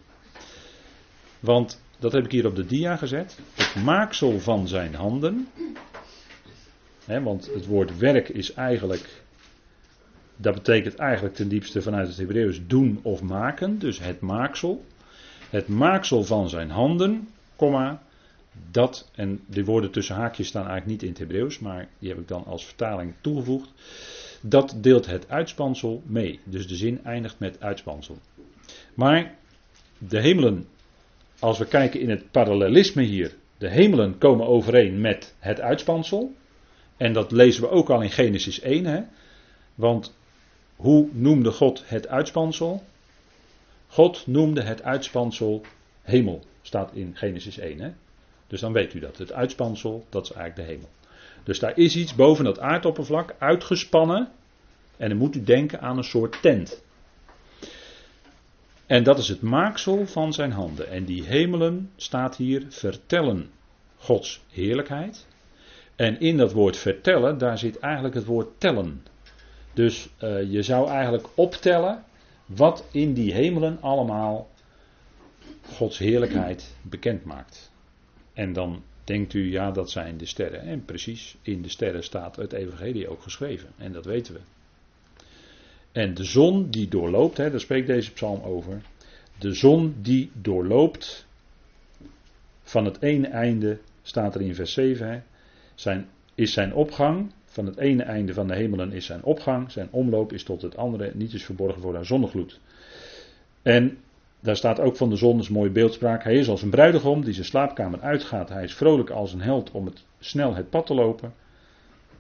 Want 1.40 1.83
dat 1.99 2.12
heb 2.12 2.25
ik 2.25 2.31
hier 2.31 2.47
op 2.47 2.57
de 2.57 2.66
dia 2.66 2.97
gezet. 2.97 3.38
Het 3.55 3.85
maaksel 3.85 4.38
van 4.38 4.68
zijn 4.68 4.94
handen. 4.94 5.49
Want 7.07 7.51
het 7.55 7.66
woord 7.66 7.99
werk 7.99 8.29
is 8.29 8.53
eigenlijk. 8.53 9.23
Dat 10.37 10.55
betekent 10.55 10.94
eigenlijk 10.94 11.35
ten 11.35 11.49
diepste 11.49 11.83
vanuit 11.83 12.09
het 12.09 12.16
Hebreeuws 12.16 12.61
doen 12.66 13.01
of 13.03 13.23
maken. 13.23 13.79
Dus 13.79 13.99
het 13.99 14.20
maaksel. 14.20 14.85
Het 15.51 15.68
maaksel 15.68 16.25
van 16.25 16.49
zijn 16.49 16.70
handen, 16.70 17.29
komma, 17.57 18.03
dat, 18.70 19.10
en 19.14 19.40
die 19.46 19.64
woorden 19.64 19.90
tussen 19.90 20.14
haakjes 20.14 20.48
staan 20.48 20.66
eigenlijk 20.66 20.90
niet 20.90 21.02
in 21.02 21.08
het 21.08 21.18
Hebreeuws, 21.18 21.58
maar 21.58 21.88
die 21.98 22.08
heb 22.08 22.18
ik 22.18 22.28
dan 22.28 22.44
als 22.44 22.64
vertaling 22.64 23.14
toegevoegd. 23.20 23.72
Dat 24.40 24.76
deelt 24.80 25.06
het 25.06 25.28
uitspansel 25.28 26.02
mee. 26.06 26.40
Dus 26.44 26.68
de 26.68 26.76
zin 26.76 27.04
eindigt 27.04 27.38
met 27.38 27.60
uitspansel. 27.60 28.18
Maar 28.94 29.34
de 29.98 30.20
hemelen, 30.20 30.66
als 31.38 31.58
we 31.58 31.66
kijken 31.66 32.00
in 32.00 32.10
het 32.10 32.30
parallelisme 32.30 33.02
hier, 33.02 33.34
de 33.58 33.68
hemelen 33.68 34.18
komen 34.18 34.46
overeen 34.46 35.00
met 35.00 35.34
het 35.38 35.60
uitspansel. 35.60 36.34
En 36.96 37.12
dat 37.12 37.32
lezen 37.32 37.62
we 37.62 37.68
ook 37.68 37.90
al 37.90 38.02
in 38.02 38.10
Genesis 38.10 38.60
1. 38.60 38.84
Hè? 38.84 39.02
Want 39.74 40.16
hoe 40.76 41.08
noemde 41.12 41.50
God 41.50 41.82
het 41.86 42.08
uitspansel? 42.08 42.82
God 43.86 44.26
noemde 44.26 44.62
het 44.62 44.82
uitspansel 44.82 45.62
hemel, 46.02 46.44
staat 46.62 46.94
in 46.94 47.16
Genesis 47.16 47.58
1. 47.58 47.80
Hè? 47.80 47.90
Dus 48.54 48.62
dan 48.62 48.72
weet 48.72 48.94
u 48.94 48.98
dat. 48.98 49.18
Het 49.18 49.32
uitspansel, 49.32 50.06
dat 50.08 50.24
is 50.24 50.32
eigenlijk 50.32 50.68
de 50.68 50.74
hemel. 50.74 50.88
Dus 51.42 51.58
daar 51.58 51.78
is 51.78 51.96
iets 51.96 52.14
boven 52.14 52.44
dat 52.44 52.58
aardoppervlak 52.58 53.34
uitgespannen. 53.38 54.28
En 54.96 55.08
dan 55.08 55.18
moet 55.18 55.34
u 55.34 55.44
denken 55.44 55.80
aan 55.80 55.96
een 55.96 56.04
soort 56.04 56.42
tent. 56.42 56.82
En 58.86 59.02
dat 59.02 59.18
is 59.18 59.28
het 59.28 59.42
maaksel 59.42 60.06
van 60.06 60.32
zijn 60.32 60.52
handen. 60.52 60.90
En 60.90 61.04
die 61.04 61.24
hemelen, 61.24 61.90
staat 61.96 62.36
hier, 62.36 62.66
vertellen 62.68 63.50
Gods 63.96 64.42
heerlijkheid. 64.50 65.26
En 65.96 66.20
in 66.20 66.36
dat 66.36 66.52
woord 66.52 66.76
vertellen, 66.76 67.38
daar 67.38 67.58
zit 67.58 67.78
eigenlijk 67.78 68.14
het 68.14 68.24
woord 68.24 68.48
tellen. 68.58 69.02
Dus 69.72 70.08
uh, 70.22 70.52
je 70.52 70.62
zou 70.62 70.88
eigenlijk 70.88 71.28
optellen 71.34 72.04
wat 72.46 72.84
in 72.90 73.12
die 73.12 73.32
hemelen 73.32 73.78
allemaal 73.80 74.48
Gods 75.72 75.98
heerlijkheid 75.98 76.74
bekend 76.82 77.24
maakt. 77.24 77.72
En 78.35 78.53
dan 78.53 78.83
denkt 79.05 79.35
u, 79.35 79.51
ja, 79.51 79.70
dat 79.70 79.90
zijn 79.90 80.16
de 80.16 80.27
sterren. 80.27 80.61
En 80.61 80.85
precies, 80.85 81.37
in 81.42 81.62
de 81.62 81.68
sterren 81.68 82.05
staat 82.05 82.37
het 82.37 82.53
evangelie 82.53 83.09
ook 83.09 83.23
geschreven. 83.23 83.68
En 83.77 83.92
dat 83.92 84.05
weten 84.05 84.35
we. 84.35 84.40
En 85.92 86.14
de 86.14 86.25
zon 86.25 86.70
die 86.70 86.88
doorloopt, 86.88 87.37
hè, 87.37 87.51
daar 87.51 87.61
spreekt 87.61 87.87
deze 87.87 88.12
psalm 88.12 88.42
over. 88.42 88.83
De 89.38 89.55
zon 89.55 89.94
die 90.01 90.31
doorloopt 90.33 91.27
van 92.62 92.85
het 92.85 93.03
ene 93.03 93.27
einde, 93.27 93.79
staat 94.03 94.35
er 94.35 94.40
in 94.40 94.55
vers 94.55 94.73
7, 94.73 95.09
hè, 95.09 95.20
zijn, 95.75 96.09
is 96.35 96.53
zijn 96.53 96.75
opgang. 96.75 97.33
Van 97.44 97.66
het 97.66 97.77
ene 97.77 98.03
einde 98.03 98.35
van 98.35 98.47
de 98.47 98.55
hemelen 98.55 98.92
is 98.92 99.07
zijn 99.07 99.23
opgang. 99.23 99.70
Zijn 99.70 99.88
omloop 99.90 100.33
is 100.33 100.42
tot 100.42 100.62
het 100.62 100.77
andere. 100.77 101.11
Niet 101.14 101.33
is 101.33 101.44
verborgen 101.44 101.83
voor 101.83 101.94
haar 101.94 102.07
zonnegloed. 102.07 102.61
En 103.62 103.99
daar 104.44 104.57
staat 104.57 104.80
ook 104.80 104.96
van 104.96 105.11
de 105.11 105.16
zon, 105.16 105.38
is 105.38 105.46
een 105.46 105.52
mooie 105.52 105.70
beeldspraak. 105.70 106.24
Hij 106.24 106.35
is 106.35 106.48
als 106.48 106.62
een 106.62 106.70
bruidegom 106.70 107.24
die 107.24 107.33
zijn 107.35 107.46
slaapkamer 107.46 108.00
uitgaat. 108.00 108.48
Hij 108.48 108.64
is 108.64 108.74
vrolijk 108.74 109.11
als 109.11 109.33
een 109.33 109.40
held 109.40 109.70
om 109.70 109.87
het, 109.87 110.04
snel 110.18 110.54
het 110.54 110.70
pad 110.70 110.87
te 110.87 110.94
lopen. 110.94 111.35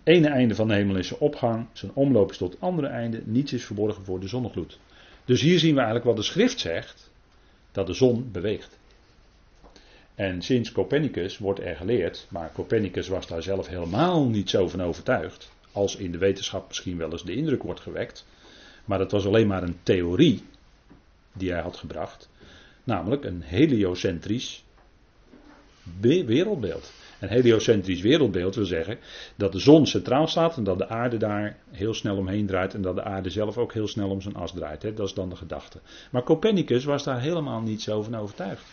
Ene 0.02 0.28
einde 0.28 0.54
van 0.54 0.68
de 0.68 0.74
hemel 0.74 0.96
is 0.96 1.06
zijn 1.06 1.20
opgang. 1.20 1.66
Zijn 1.72 1.92
omloop 1.94 2.30
is 2.30 2.36
tot 2.36 2.52
het 2.52 2.60
andere 2.60 2.86
einde. 2.86 3.22
Niets 3.24 3.52
is 3.52 3.64
verborgen 3.64 4.04
voor 4.04 4.20
de 4.20 4.28
zonnegloed. 4.28 4.78
Dus 5.24 5.40
hier 5.40 5.58
zien 5.58 5.70
we 5.70 5.76
eigenlijk 5.76 6.06
wat 6.06 6.16
de 6.16 6.22
schrift 6.22 6.60
zegt. 6.60 7.10
Dat 7.72 7.86
de 7.86 7.92
zon 7.92 8.28
beweegt. 8.32 8.78
En 10.14 10.42
sinds 10.42 10.72
Copernicus 10.72 11.38
wordt 11.38 11.60
er 11.60 11.76
geleerd, 11.76 12.26
maar 12.30 12.52
Copernicus 12.52 13.08
was 13.08 13.26
daar 13.26 13.42
zelf 13.42 13.68
helemaal 13.68 14.28
niet 14.28 14.50
zo 14.50 14.68
van 14.68 14.82
overtuigd, 14.82 15.52
als 15.72 15.96
in 15.96 16.12
de 16.12 16.18
wetenschap 16.18 16.68
misschien 16.68 16.96
wel 16.96 17.10
eens 17.10 17.24
de 17.24 17.34
indruk 17.34 17.62
wordt 17.62 17.80
gewekt. 17.80 18.26
Maar 18.84 18.98
dat 18.98 19.12
was 19.12 19.26
alleen 19.26 19.46
maar 19.46 19.62
een 19.62 19.78
theorie 19.82 20.42
die 21.34 21.52
hij 21.52 21.60
had 21.60 21.76
gebracht, 21.76 22.30
namelijk 22.84 23.24
een 23.24 23.42
heliocentrisch 23.42 24.64
wereldbeeld. 26.00 26.92
Een 27.20 27.28
heliocentrisch 27.28 28.00
wereldbeeld 28.00 28.54
wil 28.54 28.64
zeggen 28.64 28.98
dat 29.36 29.52
de 29.52 29.58
zon 29.58 29.86
centraal 29.86 30.26
staat 30.26 30.56
en 30.56 30.64
dat 30.64 30.78
de 30.78 30.88
aarde 30.88 31.16
daar 31.16 31.56
heel 31.70 31.94
snel 31.94 32.16
omheen 32.16 32.46
draait 32.46 32.74
en 32.74 32.82
dat 32.82 32.94
de 32.94 33.02
aarde 33.02 33.30
zelf 33.30 33.58
ook 33.58 33.72
heel 33.72 33.88
snel 33.88 34.08
om 34.08 34.20
zijn 34.20 34.34
as 34.34 34.52
draait. 34.52 34.82
Hè? 34.82 34.94
Dat 34.94 35.06
is 35.08 35.14
dan 35.14 35.28
de 35.28 35.36
gedachte. 35.36 35.78
Maar 36.10 36.22
Copernicus 36.22 36.84
was 36.84 37.04
daar 37.04 37.20
helemaal 37.20 37.60
niet 37.60 37.82
zo 37.82 38.02
van 38.02 38.16
overtuigd. 38.16 38.64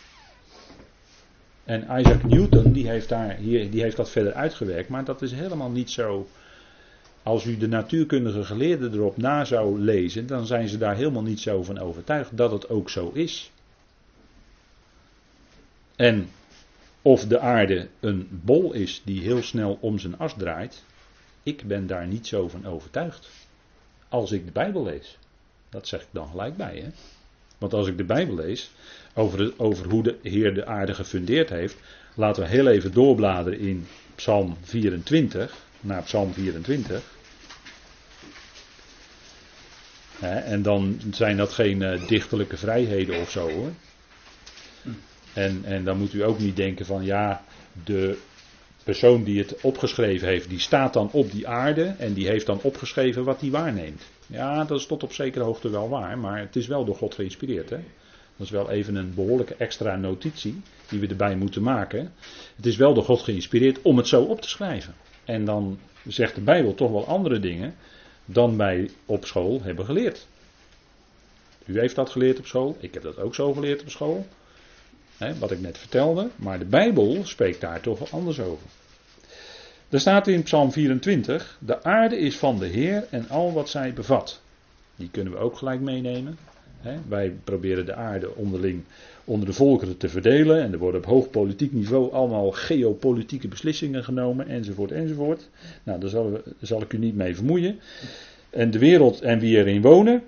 En 1.64 1.82
Isaac 2.00 2.24
Newton 2.24 2.72
die 2.72 2.88
heeft, 2.88 3.08
daar, 3.08 3.36
hier, 3.36 3.70
die 3.70 3.82
heeft 3.82 3.96
dat 3.96 4.10
verder 4.10 4.32
uitgewerkt, 4.32 4.88
maar 4.88 5.04
dat 5.04 5.22
is 5.22 5.32
helemaal 5.32 5.70
niet 5.70 5.90
zo. 5.90 6.26
Als 7.22 7.44
u 7.44 7.56
de 7.56 7.68
natuurkundige 7.68 8.44
geleerden 8.44 8.92
erop 8.92 9.16
na 9.16 9.44
zou 9.44 9.80
lezen, 9.80 10.26
dan 10.26 10.46
zijn 10.46 10.68
ze 10.68 10.78
daar 10.78 10.96
helemaal 10.96 11.22
niet 11.22 11.40
zo 11.40 11.62
van 11.62 11.78
overtuigd 11.78 12.36
dat 12.36 12.50
het 12.50 12.68
ook 12.68 12.90
zo 12.90 13.10
is. 13.14 13.50
En 15.96 16.28
of 17.02 17.26
de 17.26 17.38
aarde 17.38 17.88
een 18.00 18.28
bol 18.30 18.72
is 18.72 19.02
die 19.04 19.22
heel 19.22 19.42
snel 19.42 19.78
om 19.80 19.98
zijn 19.98 20.18
as 20.18 20.34
draait, 20.38 20.84
ik 21.42 21.62
ben 21.66 21.86
daar 21.86 22.06
niet 22.06 22.26
zo 22.26 22.48
van 22.48 22.66
overtuigd. 22.66 23.28
Als 24.08 24.32
ik 24.32 24.44
de 24.44 24.52
Bijbel 24.52 24.84
lees. 24.84 25.18
Dat 25.68 25.88
zeg 25.88 26.00
ik 26.00 26.08
dan 26.10 26.28
gelijk 26.28 26.56
bij. 26.56 26.78
Hè? 26.78 26.88
Want 27.58 27.74
als 27.74 27.86
ik 27.86 27.96
de 27.96 28.04
Bijbel 28.04 28.34
lees 28.34 28.70
over, 29.14 29.52
over 29.56 29.88
hoe 29.88 30.02
de 30.02 30.16
Heer 30.22 30.54
de 30.54 30.66
aarde 30.66 30.94
gefundeerd 30.94 31.50
heeft, 31.50 31.76
laten 32.14 32.42
we 32.42 32.48
heel 32.48 32.66
even 32.66 32.92
doorbladeren 32.92 33.58
in 33.58 33.86
Psalm 34.14 34.56
24, 34.60 35.56
naar 35.82 36.02
Psalm 36.02 36.32
24. 36.32 37.02
en 40.20 40.62
dan 40.62 41.00
zijn 41.10 41.36
dat 41.36 41.52
geen 41.52 41.80
uh, 41.80 42.08
dichterlijke 42.08 42.56
vrijheden 42.56 43.20
of 43.20 43.30
zo 43.30 43.50
hoor. 43.50 43.72
En, 45.32 45.60
en 45.64 45.84
dan 45.84 45.98
moet 45.98 46.12
u 46.12 46.24
ook 46.24 46.38
niet 46.38 46.56
denken 46.56 46.86
van 46.86 47.04
ja, 47.04 47.44
de 47.84 48.18
persoon 48.84 49.24
die 49.24 49.38
het 49.38 49.60
opgeschreven 49.60 50.28
heeft, 50.28 50.48
die 50.48 50.58
staat 50.58 50.92
dan 50.92 51.10
op 51.12 51.30
die 51.30 51.48
aarde 51.48 51.94
en 51.98 52.12
die 52.12 52.26
heeft 52.26 52.46
dan 52.46 52.60
opgeschreven 52.62 53.24
wat 53.24 53.40
hij 53.40 53.50
waarneemt. 53.50 54.02
Ja, 54.26 54.64
dat 54.64 54.78
is 54.78 54.86
tot 54.86 55.02
op 55.02 55.12
zekere 55.12 55.44
hoogte 55.44 55.70
wel 55.70 55.88
waar, 55.88 56.18
maar 56.18 56.38
het 56.38 56.56
is 56.56 56.66
wel 56.66 56.84
door 56.84 56.96
God 56.96 57.14
geïnspireerd. 57.14 57.70
Hè? 57.70 57.78
Dat 58.36 58.46
is 58.46 58.50
wel 58.50 58.70
even 58.70 58.94
een 58.94 59.14
behoorlijke 59.14 59.54
extra 59.54 59.96
notitie 59.96 60.62
die 60.88 61.00
we 61.00 61.06
erbij 61.06 61.36
moeten 61.36 61.62
maken. 61.62 62.12
Het 62.56 62.66
is 62.66 62.76
wel 62.76 62.94
door 62.94 63.04
God 63.04 63.20
geïnspireerd 63.20 63.82
om 63.82 63.96
het 63.96 64.08
zo 64.08 64.22
op 64.22 64.40
te 64.40 64.48
schrijven. 64.48 64.94
En 65.24 65.44
dan 65.44 65.78
zegt 66.06 66.34
de 66.34 66.40
Bijbel 66.40 66.74
toch 66.74 66.90
wel 66.90 67.06
andere 67.06 67.40
dingen 67.40 67.74
dan 68.24 68.56
wij 68.56 68.90
op 69.06 69.24
school 69.24 69.62
hebben 69.62 69.84
geleerd. 69.84 70.26
U 71.64 71.78
heeft 71.78 71.94
dat 71.94 72.10
geleerd 72.10 72.38
op 72.38 72.46
school, 72.46 72.76
ik 72.80 72.94
heb 72.94 73.02
dat 73.02 73.18
ook 73.18 73.34
zo 73.34 73.52
geleerd 73.52 73.82
op 73.82 73.90
school. 73.90 74.26
Hè, 75.16 75.38
wat 75.38 75.50
ik 75.50 75.60
net 75.60 75.78
vertelde, 75.78 76.28
maar 76.36 76.58
de 76.58 76.64
Bijbel 76.64 77.20
spreekt 77.24 77.60
daar 77.60 77.80
toch 77.80 77.98
wel 77.98 78.08
anders 78.10 78.40
over. 78.40 78.66
Er 79.88 80.00
staat 80.00 80.26
in 80.26 80.42
Psalm 80.42 80.72
24: 80.72 81.58
De 81.60 81.82
aarde 81.82 82.18
is 82.18 82.36
van 82.36 82.58
de 82.58 82.66
Heer 82.66 83.06
en 83.10 83.28
al 83.28 83.52
wat 83.52 83.68
zij 83.68 83.92
bevat. 83.92 84.40
Die 84.96 85.10
kunnen 85.10 85.32
we 85.32 85.38
ook 85.38 85.56
gelijk 85.56 85.80
meenemen. 85.80 86.38
Wij 87.08 87.34
proberen 87.44 87.86
de 87.86 87.94
aarde 87.94 88.34
onderling 88.34 88.84
onder 89.24 89.46
de 89.46 89.52
volkeren 89.52 89.96
te 89.96 90.08
verdelen. 90.08 90.62
En 90.62 90.72
er 90.72 90.78
worden 90.78 91.00
op 91.00 91.06
hoog 91.06 91.30
politiek 91.30 91.72
niveau 91.72 92.12
allemaal 92.12 92.50
geopolitieke 92.50 93.48
beslissingen 93.48 94.04
genomen, 94.04 94.48
enzovoort, 94.48 94.92
enzovoort. 94.92 95.48
Nou, 95.82 96.00
daar 96.00 96.10
zal, 96.60 96.82
ik 96.82 96.92
u 96.92 96.98
niet 96.98 97.14
mee 97.14 97.34
vermoeien. 97.34 97.80
En 98.50 98.70
de 98.70 98.78
wereld 98.78 99.20
en 99.20 99.38
wie 99.38 99.56
erin 99.56 99.82
wonen. 99.82 100.22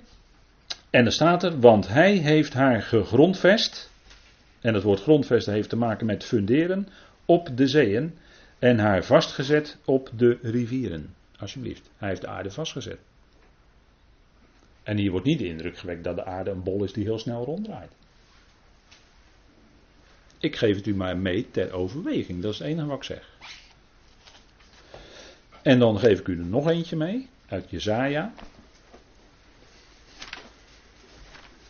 En 0.90 1.04
er 1.04 1.12
staat 1.12 1.42
er, 1.42 1.60
want 1.60 1.88
hij 1.88 2.12
heeft 2.12 2.52
haar 2.52 2.82
gegrondvest. 2.82 3.90
En 4.60 4.74
het 4.74 4.82
woord 4.82 5.00
grondvesten 5.00 5.52
heeft 5.52 5.68
te 5.68 5.76
maken 5.76 6.06
met 6.06 6.24
funderen 6.24 6.88
op 7.24 7.56
de 7.56 7.66
zeeën 7.66 8.14
en 8.58 8.78
haar 8.78 9.04
vastgezet 9.04 9.76
op 9.84 10.10
de 10.16 10.38
rivieren. 10.42 11.14
Alsjeblieft, 11.38 11.90
hij 11.96 12.08
heeft 12.08 12.20
de 12.20 12.26
aarde 12.26 12.50
vastgezet. 12.50 12.98
En 14.82 14.96
hier 14.96 15.10
wordt 15.10 15.26
niet 15.26 15.38
de 15.38 15.46
indruk 15.46 15.78
gewekt 15.78 16.04
dat 16.04 16.16
de 16.16 16.24
aarde 16.24 16.50
een 16.50 16.62
bol 16.62 16.84
is 16.84 16.92
die 16.92 17.04
heel 17.04 17.18
snel 17.18 17.44
ronddraait. 17.44 17.90
Ik 20.44 20.56
geef 20.56 20.76
het 20.76 20.86
u 20.86 20.94
maar 20.94 21.16
mee 21.16 21.50
ter 21.50 21.72
overweging, 21.72 22.42
dat 22.42 22.52
is 22.52 22.58
het 22.58 22.66
enige 22.66 22.86
wat 22.86 22.96
ik 22.96 23.02
zeg. 23.02 23.28
En 25.62 25.78
dan 25.78 25.98
geef 25.98 26.20
ik 26.20 26.28
u 26.28 26.38
er 26.38 26.44
nog 26.44 26.68
eentje 26.68 26.96
mee, 26.96 27.28
uit 27.48 27.70
Jezaja. 27.70 28.32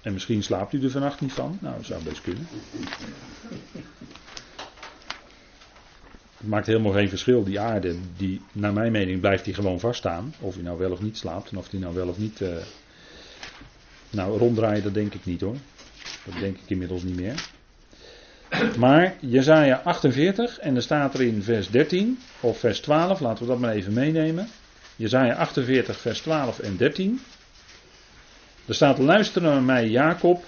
En 0.03 0.13
misschien 0.13 0.43
slaapt 0.43 0.73
u 0.73 0.85
er 0.85 0.91
vannacht 0.91 1.21
niet 1.21 1.33
van. 1.33 1.59
Nou, 1.61 1.77
dat 1.77 1.85
zou 1.85 2.03
best 2.03 2.21
kunnen. 2.21 2.47
Het 6.37 6.49
maakt 6.49 6.67
helemaal 6.67 6.93
geen 6.93 7.09
verschil. 7.09 7.45
Die 7.45 7.61
aarde, 7.61 7.97
die, 8.17 8.41
naar 8.53 8.73
mijn 8.73 8.93
mening, 8.93 9.21
blijft 9.21 9.45
die 9.45 9.55
gewoon 9.55 9.81
vaststaan. 9.81 10.35
Of 10.41 10.55
hij 10.55 10.63
nou 10.63 10.79
wel 10.79 10.91
of 10.91 11.01
niet 11.01 11.17
slaapt. 11.17 11.51
En 11.51 11.59
of 11.59 11.71
hij 11.71 11.81
nou 11.81 11.95
wel 11.95 12.09
of 12.09 12.19
niet. 12.19 12.41
Uh, 12.41 12.57
nou, 14.11 14.39
ronddraaien, 14.39 14.83
dat 14.83 14.95
denk 14.95 15.15
ik 15.15 15.25
niet 15.25 15.41
hoor. 15.41 15.57
Dat 16.25 16.39
denk 16.41 16.57
ik 16.57 16.71
inmiddels 16.71 17.03
niet 17.03 17.17
meer. 17.17 17.53
Maar 18.79 19.14
Jezaja 19.21 19.81
48, 19.85 20.59
en 20.59 20.77
er 20.77 20.83
staat 20.83 21.14
er 21.14 21.23
in 21.23 21.43
vers 21.43 21.71
13 21.71 22.19
of 22.40 22.59
vers 22.59 22.81
12, 22.81 23.21
laten 23.21 23.45
we 23.45 23.51
dat 23.51 23.61
maar 23.61 23.73
even 23.73 23.93
meenemen. 23.93 24.49
Jezaja 24.97 25.35
48, 25.35 26.01
vers 26.01 26.21
12 26.21 26.59
en 26.59 26.77
13. 26.77 27.21
Er 28.67 28.75
staat: 28.75 28.99
Luister 28.99 29.43
naar 29.43 29.62
mij, 29.62 29.88
Jacob. 29.88 30.45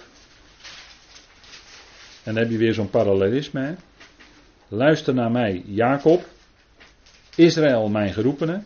En 2.23 2.35
dan 2.35 2.37
heb 2.37 2.51
je 2.51 2.59
weer 2.59 2.75
zo'n 2.75 2.91
parallelisme. 2.91 3.75
Luister 4.69 5.15
naar 5.15 5.31
mij, 5.31 5.63
Jacob. 5.67 6.25
Israël, 7.35 7.89
mijn 7.89 8.13
geroepene. 8.13 8.63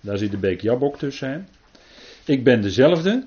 Daar 0.00 0.18
zit 0.18 0.30
de 0.30 0.38
beek 0.38 0.60
Jabok 0.60 0.98
tussen. 0.98 1.48
Ik 2.24 2.44
ben 2.44 2.60
dezelfde. 2.62 3.26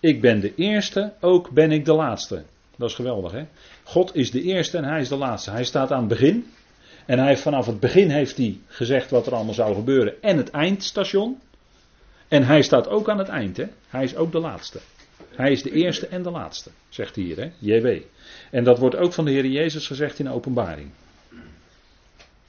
Ik 0.00 0.20
ben 0.20 0.40
de 0.40 0.54
eerste, 0.54 1.12
ook 1.20 1.50
ben 1.50 1.72
ik 1.72 1.84
de 1.84 1.92
laatste. 1.92 2.44
Dat 2.76 2.88
is 2.88 2.94
geweldig, 2.94 3.32
hè? 3.32 3.46
God 3.82 4.14
is 4.14 4.30
de 4.30 4.42
eerste 4.42 4.76
en 4.76 4.84
hij 4.84 5.00
is 5.00 5.08
de 5.08 5.16
laatste. 5.16 5.50
Hij 5.50 5.64
staat 5.64 5.92
aan 5.92 5.98
het 5.98 6.08
begin. 6.08 6.52
En 7.06 7.18
hij 7.18 7.36
vanaf 7.36 7.66
het 7.66 7.80
begin 7.80 8.10
heeft 8.10 8.36
hij 8.36 8.58
gezegd 8.66 9.10
wat 9.10 9.26
er 9.26 9.34
allemaal 9.34 9.54
zou 9.54 9.74
gebeuren. 9.74 10.22
En 10.22 10.36
het 10.36 10.50
eindstation. 10.50 11.40
En 12.28 12.42
hij 12.42 12.62
staat 12.62 12.88
ook 12.88 13.08
aan 13.08 13.18
het 13.18 13.28
eind, 13.28 13.56
hè? 13.56 13.66
Hij 13.88 14.04
is 14.04 14.16
ook 14.16 14.32
de 14.32 14.38
laatste. 14.38 14.78
Hij 15.34 15.52
is 15.52 15.62
de 15.62 15.70
eerste 15.70 16.06
en 16.06 16.22
de 16.22 16.30
laatste, 16.30 16.70
zegt 16.88 17.14
hij 17.14 17.24
hier, 17.24 17.36
hè? 17.36 17.50
JW. 17.58 18.02
En 18.50 18.64
dat 18.64 18.78
wordt 18.78 18.96
ook 18.96 19.12
van 19.12 19.24
de 19.24 19.30
Heer 19.30 19.46
Jezus 19.46 19.86
gezegd 19.86 20.18
in 20.18 20.30
openbaring. 20.30 20.90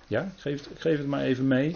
Ja, 0.07 0.21
ik 0.21 0.41
geef, 0.41 0.65
ik 0.65 0.79
geef 0.79 0.97
het 0.97 1.07
maar 1.07 1.21
even 1.21 1.47
mee. 1.47 1.75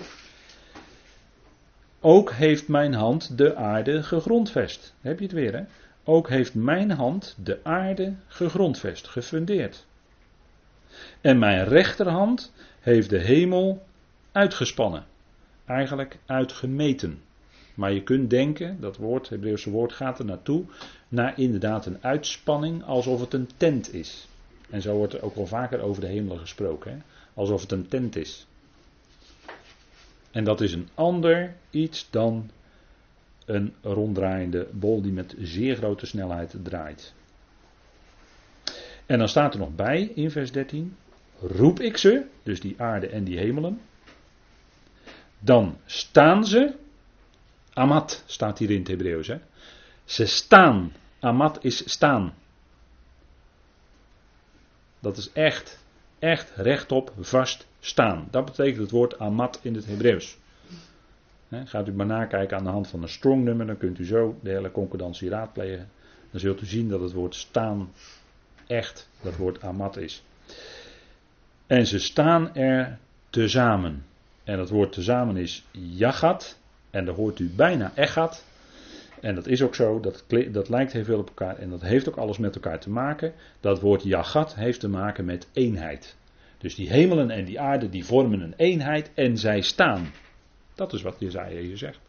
Ook 2.02 2.32
heeft 2.32 2.68
mijn 2.68 2.94
hand 2.94 3.38
de 3.38 3.56
aarde 3.56 4.04
gegrondvest. 4.04 4.94
Heb 5.02 5.20
je 5.20 5.26
het 5.26 5.34
weer, 5.34 5.54
hè? 5.54 5.64
Ook 6.10 6.30
heeft 6.30 6.54
mijn 6.54 6.92
hand 6.92 7.36
de 7.44 7.60
aarde 7.64 8.14
gegrondvest, 8.28 9.08
gefundeerd. 9.08 9.86
En 11.22 11.40
mijn 11.40 11.66
rechterhand 11.66 12.54
heeft 12.80 13.10
de 13.10 13.18
hemel 13.18 13.86
uitgespannen. 14.32 15.06
Eigenlijk 15.66 16.18
uitgemeten. 16.26 17.22
Maar 17.74 17.92
je 17.92 18.04
kunt 18.04 18.30
denken, 18.30 18.78
dat 18.80 18.98
woord, 18.98 19.22
het 19.22 19.30
Hebreeuwse 19.30 19.70
woord 19.70 19.94
gaat 19.94 20.20
er 20.20 20.26
naartoe, 20.26 20.66
naar 21.08 21.40
inderdaad 21.40 21.86
een 21.86 22.04
uitspanning 22.04 22.84
alsof 22.84 23.20
het 23.20 23.34
een 23.34 23.50
tent 23.58 23.94
is. 23.94 24.28
En 24.70 24.82
zo 24.82 24.96
wordt 24.96 25.14
er 25.14 25.24
ook 25.24 25.36
wel 25.36 25.48
vaker 25.48 25.82
over 25.82 26.02
de 26.02 26.08
hemelen 26.08 26.40
gesproken, 26.40 26.92
hè? 26.92 26.98
alsof 27.34 27.62
het 27.62 27.72
een 27.72 27.88
tent 27.88 28.16
is. 28.16 28.48
En 30.32 30.44
dat 30.44 30.62
is 30.62 30.74
een 30.74 30.90
ander 30.94 31.56
iets 31.70 32.08
dan 32.10 32.50
een 33.50 33.74
ronddraaiende 33.82 34.68
bol 34.72 35.02
die 35.02 35.12
met 35.12 35.36
zeer 35.40 35.76
grote 35.76 36.06
snelheid 36.06 36.56
draait. 36.64 37.14
En 39.06 39.18
dan 39.18 39.30
staat 39.30 39.54
er 39.54 39.60
nog 39.60 39.76
bij 39.76 40.12
in 40.16 40.32
vers 40.32 40.52
13: 40.52 40.96
roep 41.40 41.80
ik 41.80 41.98
ze, 41.98 42.26
dus 42.44 42.60
die 42.60 42.82
aarde 42.82 43.08
en 43.08 43.24
die 43.24 43.38
hemelen. 43.38 43.82
Dan 45.40 45.78
staan 45.86 46.46
ze, 46.46 46.76
amat 47.74 48.24
staat 48.26 48.58
hier 48.58 48.72
in 48.72 48.80
het 48.80 48.88
Hebreeuws, 48.88 49.28
hè. 49.28 49.38
Ze 50.06 50.26
staan, 50.26 50.94
amat 51.20 51.64
is 51.64 51.92
staan. 51.92 52.34
Dat 55.00 55.18
is 55.18 55.32
echt, 55.32 55.84
echt 56.20 56.52
rechtop, 56.56 57.14
vast 57.20 57.68
staan. 57.80 58.28
Dat 58.32 58.46
betekent 58.46 58.78
het 58.78 58.92
woord 58.92 59.20
amat 59.20 59.60
in 59.62 59.76
het 59.76 59.86
Hebreeuws. 59.86 60.38
Gaat 61.50 61.88
u 61.88 61.94
maar 61.94 62.06
nakijken 62.06 62.58
aan 62.58 62.64
de 62.64 62.70
hand 62.70 62.88
van 62.88 63.02
een 63.02 63.10
strong 63.10 63.44
nummer, 63.44 63.66
dan 63.66 63.78
kunt 63.78 64.00
u 64.00 64.06
zo 64.06 64.38
de 64.42 64.50
hele 64.50 64.72
concordantie 64.72 65.30
raadplegen. 65.30 65.90
Dan 66.32 66.40
zult 66.40 66.62
u 66.62 66.66
zien 66.66 66.90
dat 66.90 67.02
het 67.02 67.12
woord 67.12 67.36
staan 67.36 67.92
echt 68.68 69.10
dat 69.22 69.36
woord 69.36 69.62
amat 69.62 69.98
is. 69.98 70.24
En 71.68 71.88
ze 71.88 72.00
staan 72.00 72.56
er 72.56 72.98
tezamen. 73.30 74.06
En 74.44 74.58
dat 74.58 74.70
woord 74.70 74.92
tezamen 74.92 75.38
is 75.38 75.66
jagat. 75.72 76.60
En 76.90 77.06
daar 77.06 77.16
hoort 77.16 77.40
u 77.40 77.50
bijna 77.56 77.92
echat. 77.96 78.46
En 79.22 79.36
dat 79.36 79.48
is 79.48 79.62
ook 79.62 79.76
zo, 79.76 80.00
dat, 80.00 80.26
dat 80.52 80.70
lijkt 80.70 80.92
heel 80.92 81.04
veel 81.04 81.20
op 81.20 81.28
elkaar 81.28 81.58
en 81.58 81.70
dat 81.70 81.82
heeft 81.82 82.10
ook 82.10 82.16
alles 82.16 82.38
met 82.38 82.56
elkaar 82.56 82.80
te 82.80 82.90
maken. 82.90 83.34
Dat 83.60 83.82
woord 83.82 84.04
jagat 84.04 84.56
heeft 84.56 84.80
te 84.80 84.90
maken 84.90 85.26
met 85.26 85.48
eenheid. 85.54 86.18
Dus 86.58 86.76
die 86.76 86.90
hemelen 86.90 87.30
en 87.30 87.46
die 87.46 87.60
aarde 87.60 87.90
die 87.90 88.06
vormen 88.06 88.42
een 88.42 88.54
eenheid 88.58 89.12
en 89.14 89.38
zij 89.38 89.62
staan. 89.62 90.12
Dat 90.80 90.94
is 90.94 91.02
wat 91.02 91.16
Jezaja 91.20 91.60
hier 91.60 91.78
zegt. 91.78 92.00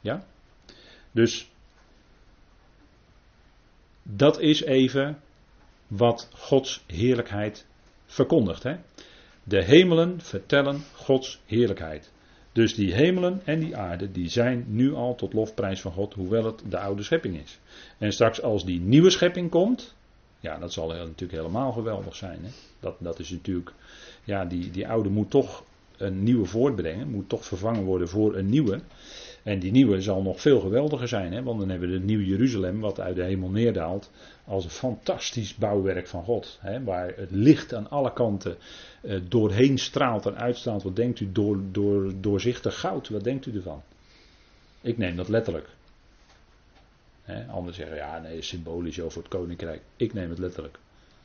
Ja? 0.00 0.26
Dus 1.12 1.50
dat 4.02 4.40
is 4.40 4.62
even 4.62 5.20
wat 5.86 6.28
Gods 6.32 6.82
heerlijkheid 6.86 7.66
verkondigt. 8.06 8.62
Hè? 8.62 8.76
De 9.42 9.62
hemelen 9.62 10.20
vertellen 10.20 10.82
Gods 10.92 11.40
heerlijkheid. 11.46 12.12
Dus 12.52 12.74
die 12.74 12.94
hemelen 12.94 13.42
en 13.44 13.60
die 13.60 13.76
aarde, 13.76 14.12
die 14.12 14.28
zijn 14.28 14.64
nu 14.68 14.94
al 14.94 15.14
tot 15.14 15.32
lofprijs 15.32 15.80
van 15.80 15.92
God, 15.92 16.14
hoewel 16.14 16.44
het 16.44 16.62
de 16.68 16.78
oude 16.78 17.02
schepping 17.02 17.36
is. 17.42 17.58
En 17.98 18.12
straks 18.12 18.42
als 18.42 18.64
die 18.64 18.80
nieuwe 18.80 19.10
schepping 19.10 19.50
komt, 19.50 19.94
ja, 20.40 20.58
dat 20.58 20.72
zal 20.72 20.88
natuurlijk 20.88 21.32
helemaal 21.32 21.72
geweldig 21.72 22.16
zijn. 22.16 22.44
Hè? 22.44 22.50
Dat, 22.80 22.96
dat 22.98 23.18
is 23.18 23.30
natuurlijk, 23.30 23.72
ja, 24.24 24.44
die, 24.44 24.70
die 24.70 24.88
oude 24.88 25.08
moet 25.08 25.30
toch 25.30 25.64
een 25.96 26.22
nieuwe 26.22 26.46
voortbrengen, 26.46 27.10
moet 27.10 27.28
toch 27.28 27.44
vervangen 27.44 27.84
worden 27.84 28.08
voor 28.08 28.36
een 28.36 28.48
nieuwe. 28.48 28.80
En 29.42 29.58
die 29.58 29.72
nieuwe 29.72 30.00
zal 30.00 30.22
nog 30.22 30.40
veel 30.40 30.60
geweldiger 30.60 31.08
zijn, 31.08 31.32
hè? 31.32 31.42
want 31.42 31.58
dan 31.58 31.68
hebben 31.68 31.88
we 31.88 31.94
het 31.94 32.04
nieuwe 32.04 32.26
Jeruzalem, 32.26 32.80
wat 32.80 33.00
uit 33.00 33.16
de 33.16 33.22
hemel 33.22 33.48
neerdaalt, 33.48 34.10
als 34.44 34.64
een 34.64 34.70
fantastisch 34.70 35.54
bouwwerk 35.54 36.06
van 36.06 36.24
God. 36.24 36.58
Hè? 36.60 36.84
Waar 36.84 37.12
het 37.16 37.30
licht 37.30 37.74
aan 37.74 37.90
alle 37.90 38.12
kanten 38.12 38.56
eh, 39.00 39.20
doorheen 39.28 39.78
straalt 39.78 40.26
en 40.26 40.36
uitstraalt. 40.36 40.82
Wat 40.82 40.96
denkt 40.96 41.20
u 41.20 41.32
door, 41.32 41.60
door, 41.70 42.12
doorzichtig 42.20 42.80
goud? 42.80 43.08
Wat 43.08 43.24
denkt 43.24 43.46
u 43.46 43.54
ervan? 43.54 43.82
Ik 44.80 44.98
neem 44.98 45.16
dat 45.16 45.28
letterlijk. 45.28 45.68
Hè? 47.22 47.44
Anderen 47.44 47.74
zeggen, 47.74 47.96
ja 47.96 48.18
nee, 48.18 48.42
symbolisch 48.42 49.00
over 49.00 49.18
het 49.18 49.28
koninkrijk. 49.28 49.80
Ik 49.96 50.12
neem 50.12 50.30
het 50.30 50.38
letterlijk. 50.38 50.74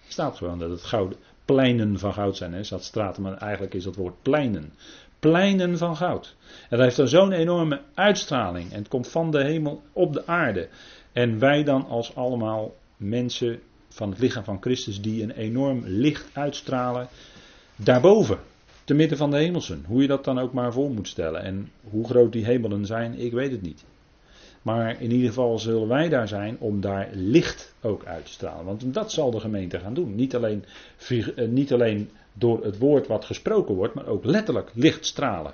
Er 0.06 0.12
staat 0.12 0.38
gewoon 0.38 0.60
dat 0.60 0.70
het 0.70 0.84
goud, 0.84 1.16
pleinen 1.54 2.00
van 2.00 2.14
goud 2.14 2.38
zijn. 2.38 2.54
Er 2.54 2.66
staat 2.66 2.84
straten, 2.84 3.22
maar 3.22 3.38
eigenlijk 3.38 3.74
is 3.74 3.84
dat 3.84 3.96
woord 3.96 4.22
pleinen 4.22 4.74
pleinen 5.22 5.78
van 5.78 5.96
goud. 5.96 6.36
En 6.62 6.78
dat 6.78 6.80
heeft 6.80 6.96
dan 6.96 7.08
zo'n 7.08 7.32
enorme 7.32 7.82
uitstraling. 7.94 8.72
En 8.72 8.78
het 8.78 8.88
komt 8.88 9.08
van 9.08 9.32
de 9.32 9.44
hemel 9.44 9.82
op 9.94 10.14
de 10.14 10.28
aarde. 10.28 10.68
En 11.12 11.40
wij 11.40 11.64
dan 11.64 11.88
als 11.88 12.16
allemaal 12.16 12.76
mensen 12.98 13.60
van 13.90 14.10
het 14.10 14.20
lichaam 14.20 14.44
van 14.44 14.62
Christus 14.62 15.02
die 15.02 15.24
een 15.24 15.32
enorm 15.32 15.82
licht 15.86 16.30
uitstralen 16.34 17.08
daarboven. 17.76 18.38
Te 18.84 18.94
midden 18.94 19.18
van 19.18 19.32
de 19.32 19.38
hemelsen. 19.38 19.84
Hoe 19.88 20.02
je 20.02 20.08
dat 20.08 20.24
dan 20.24 20.40
ook 20.40 20.54
maar 20.54 20.74
voor 20.74 20.92
moet 20.92 21.08
stellen. 21.08 21.42
En 21.42 21.72
hoe 21.90 22.06
groot 22.06 22.32
die 22.32 22.46
hemelen 22.46 22.86
zijn, 22.86 23.20
ik 23.20 23.32
weet 23.32 23.52
het 23.52 23.62
niet. 23.62 23.84
Maar 24.62 25.02
in 25.02 25.12
ieder 25.12 25.28
geval 25.28 25.60
zullen 25.60 25.88
wij 25.88 26.10
daar 26.10 26.28
zijn 26.28 26.58
om 26.60 26.82
daar 26.82 27.10
licht 27.14 27.74
ook 27.82 28.06
uit 28.06 28.26
te 28.26 28.32
stralen. 28.32 28.66
Want 28.66 28.94
dat 28.94 29.12
zal 29.12 29.32
de 29.32 29.40
gemeente 29.40 29.80
gaan 29.80 29.94
doen. 29.94 30.16
Niet 30.16 30.36
alleen, 30.36 30.66
eh, 31.08 31.48
niet 31.48 31.74
alleen 31.74 32.10
door 32.34 32.64
het 32.64 32.78
woord 32.78 33.08
wat 33.08 33.26
gesproken 33.26 33.76
wordt, 33.76 33.94
maar 33.94 34.08
ook 34.08 34.26
letterlijk 34.26 34.72
licht 34.74 35.06
stralen. 35.06 35.54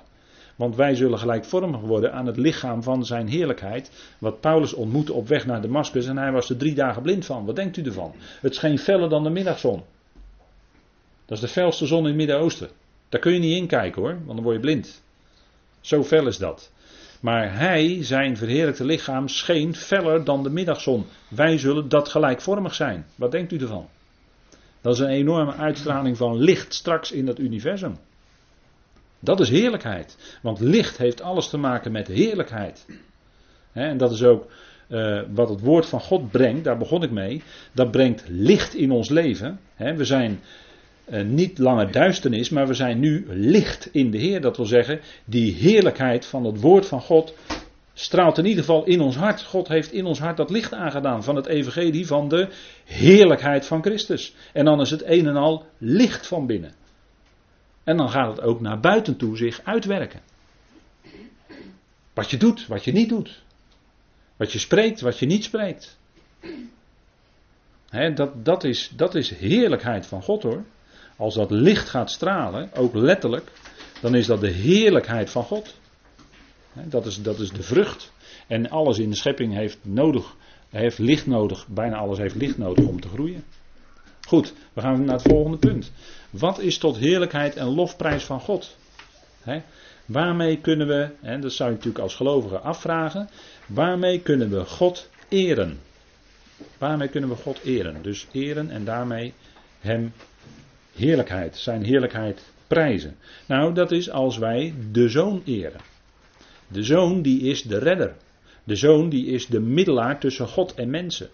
Want 0.56 0.76
wij 0.76 0.94
zullen 0.94 1.18
gelijkvormig 1.18 1.80
worden 1.80 2.12
aan 2.12 2.26
het 2.26 2.36
lichaam 2.36 2.82
van 2.82 3.06
zijn 3.06 3.28
heerlijkheid. 3.28 3.90
Wat 4.18 4.40
Paulus 4.40 4.72
ontmoette 4.72 5.12
op 5.12 5.28
weg 5.28 5.46
naar 5.46 5.62
Damascus. 5.62 6.06
En 6.06 6.18
hij 6.18 6.32
was 6.32 6.50
er 6.50 6.56
drie 6.56 6.74
dagen 6.74 7.02
blind 7.02 7.24
van. 7.24 7.44
Wat 7.44 7.56
denkt 7.56 7.76
u 7.76 7.82
ervan? 7.82 8.12
Het 8.40 8.54
scheen 8.54 8.78
feller 8.78 9.08
dan 9.08 9.22
de 9.22 9.30
middagzon. 9.30 9.82
Dat 11.26 11.36
is 11.36 11.40
de 11.40 11.48
felste 11.48 11.86
zon 11.86 11.98
in 11.98 12.06
het 12.06 12.16
Midden-Oosten. 12.16 12.68
Daar 13.08 13.20
kun 13.20 13.32
je 13.32 13.38
niet 13.38 13.56
in 13.56 13.66
kijken 13.66 14.02
hoor, 14.02 14.18
want 14.24 14.34
dan 14.34 14.42
word 14.42 14.54
je 14.54 14.60
blind. 14.60 15.02
Zo 15.80 16.04
fel 16.04 16.26
is 16.26 16.36
dat. 16.36 16.72
Maar 17.20 17.58
hij, 17.58 18.04
zijn 18.04 18.36
verheerlijkte 18.36 18.84
lichaam, 18.84 19.28
scheen 19.28 19.74
feller 19.74 20.24
dan 20.24 20.42
de 20.42 20.50
middagzon. 20.50 21.06
Wij 21.28 21.58
zullen 21.58 21.88
dat 21.88 22.08
gelijkvormig 22.08 22.74
zijn. 22.74 23.06
Wat 23.14 23.32
denkt 23.32 23.52
u 23.52 23.58
ervan? 23.58 23.88
Dat 24.80 24.94
is 24.94 25.00
een 25.00 25.08
enorme 25.08 25.54
uitstraling 25.54 26.16
van 26.16 26.36
licht 26.36 26.74
straks 26.74 27.12
in 27.12 27.26
dat 27.26 27.38
universum. 27.38 27.96
Dat 29.20 29.40
is 29.40 29.48
heerlijkheid. 29.48 30.38
Want 30.42 30.60
licht 30.60 30.98
heeft 30.98 31.22
alles 31.22 31.48
te 31.48 31.56
maken 31.56 31.92
met 31.92 32.06
heerlijkheid. 32.06 32.86
en 33.72 33.96
dat 33.96 34.12
is 34.12 34.22
ook 34.22 34.46
uh, 34.88 35.22
wat 35.34 35.48
het 35.48 35.60
woord 35.60 35.86
van 35.86 36.00
God 36.00 36.30
brengt, 36.30 36.64
daar 36.64 36.78
begon 36.78 37.02
ik 37.02 37.10
mee. 37.10 37.42
Dat 37.72 37.90
brengt 37.90 38.24
licht 38.28 38.74
in 38.74 38.90
ons 38.90 39.08
leven. 39.08 39.60
we 39.76 40.04
zijn 40.04 40.40
niet 41.24 41.58
langer 41.58 41.92
duisternis, 41.92 42.50
maar 42.50 42.66
we 42.66 42.74
zijn 42.74 42.98
nu 42.98 43.26
licht 43.28 43.88
in 43.92 44.10
de 44.10 44.18
Heer. 44.18 44.40
Dat 44.40 44.56
wil 44.56 44.66
zeggen, 44.66 45.00
die 45.24 45.54
heerlijkheid 45.54 46.26
van 46.26 46.44
het 46.44 46.60
woord 46.60 46.86
van 46.86 47.00
God 47.00 47.34
straalt 47.94 48.38
in 48.38 48.44
ieder 48.44 48.64
geval 48.64 48.84
in 48.84 49.00
ons 49.00 49.16
hart. 49.16 49.42
God 49.42 49.68
heeft 49.68 49.92
in 49.92 50.04
ons 50.04 50.18
hart 50.18 50.36
dat 50.36 50.50
licht 50.50 50.72
aangedaan 50.72 51.24
van 51.24 51.36
het 51.36 51.46
evangelie 51.46 52.06
van 52.06 52.28
de 52.28 52.48
heerlijkheid 52.84 53.66
van 53.66 53.82
Christus. 53.82 54.34
En 54.52 54.64
dan 54.64 54.80
is 54.80 54.90
het 54.90 55.02
een 55.04 55.26
en 55.26 55.36
al 55.36 55.66
licht 55.78 56.26
van 56.26 56.46
binnen. 56.46 56.72
En 57.84 57.96
dan 57.96 58.10
gaat 58.10 58.36
het 58.36 58.40
ook 58.40 58.60
naar 58.60 58.80
buiten 58.80 59.16
toe 59.16 59.36
zich 59.36 59.60
uitwerken. 59.64 60.20
Wat 62.14 62.30
je 62.30 62.36
doet, 62.36 62.66
wat 62.66 62.84
je 62.84 62.92
niet 62.92 63.08
doet. 63.08 63.42
Wat 64.36 64.52
je 64.52 64.58
spreekt, 64.58 65.00
wat 65.00 65.18
je 65.18 65.26
niet 65.26 65.44
spreekt. 65.44 65.98
dat, 68.14 68.44
dat, 68.44 68.64
is, 68.64 68.92
dat 68.96 69.14
is 69.14 69.30
heerlijkheid 69.30 70.06
van 70.06 70.22
God 70.22 70.42
hoor. 70.42 70.64
Als 71.18 71.34
dat 71.34 71.50
licht 71.50 71.88
gaat 71.88 72.10
stralen, 72.10 72.70
ook 72.74 72.94
letterlijk, 72.94 73.52
dan 74.00 74.14
is 74.14 74.26
dat 74.26 74.40
de 74.40 74.50
heerlijkheid 74.50 75.30
van 75.30 75.44
God. 75.44 75.74
Dat 76.72 77.06
is, 77.06 77.22
dat 77.22 77.38
is 77.38 77.50
de 77.50 77.62
vrucht. 77.62 78.12
En 78.46 78.70
alles 78.70 78.98
in 78.98 79.10
de 79.10 79.16
schepping 79.16 79.54
heeft, 79.54 79.78
nodig, 79.82 80.34
heeft 80.70 80.98
licht 80.98 81.26
nodig. 81.26 81.66
Bijna 81.68 81.96
alles 81.96 82.18
heeft 82.18 82.34
licht 82.34 82.58
nodig 82.58 82.86
om 82.86 83.00
te 83.00 83.08
groeien. 83.08 83.44
Goed, 84.26 84.54
we 84.72 84.80
gaan 84.80 85.04
naar 85.04 85.14
het 85.14 85.28
volgende 85.28 85.58
punt. 85.58 85.92
Wat 86.30 86.58
is 86.58 86.78
tot 86.78 86.96
heerlijkheid 86.96 87.56
en 87.56 87.66
lofprijs 87.66 88.24
van 88.24 88.40
God? 88.40 88.76
Waarmee 90.06 90.60
kunnen 90.60 90.86
we, 90.86 91.10
en 91.20 91.40
dat 91.40 91.52
zou 91.52 91.68
je 91.68 91.74
natuurlijk 91.74 92.04
als 92.04 92.14
gelovige 92.14 92.58
afvragen, 92.58 93.28
waarmee 93.66 94.20
kunnen 94.20 94.50
we 94.50 94.64
God 94.64 95.08
eren? 95.28 95.80
Waarmee 96.78 97.08
kunnen 97.08 97.28
we 97.28 97.36
God 97.36 97.60
eren? 97.64 98.02
Dus 98.02 98.26
eren 98.32 98.70
en 98.70 98.84
daarmee 98.84 99.34
Hem 99.80 100.12
heerlijkheid, 100.98 101.56
Zijn 101.56 101.82
heerlijkheid 101.82 102.42
prijzen. 102.66 103.16
Nou, 103.46 103.74
dat 103.74 103.92
is 103.92 104.10
als 104.10 104.38
wij 104.38 104.74
de 104.92 105.08
Zoon 105.08 105.42
eren. 105.44 105.80
De 106.68 106.82
Zoon 106.82 107.22
die 107.22 107.40
is 107.42 107.62
de 107.62 107.78
redder. 107.78 108.14
De 108.64 108.76
Zoon 108.76 109.08
die 109.08 109.26
is 109.26 109.46
de 109.46 109.60
middelaar 109.60 110.20
tussen 110.20 110.48
God 110.48 110.74
en 110.74 110.90
mensen. 110.90 111.28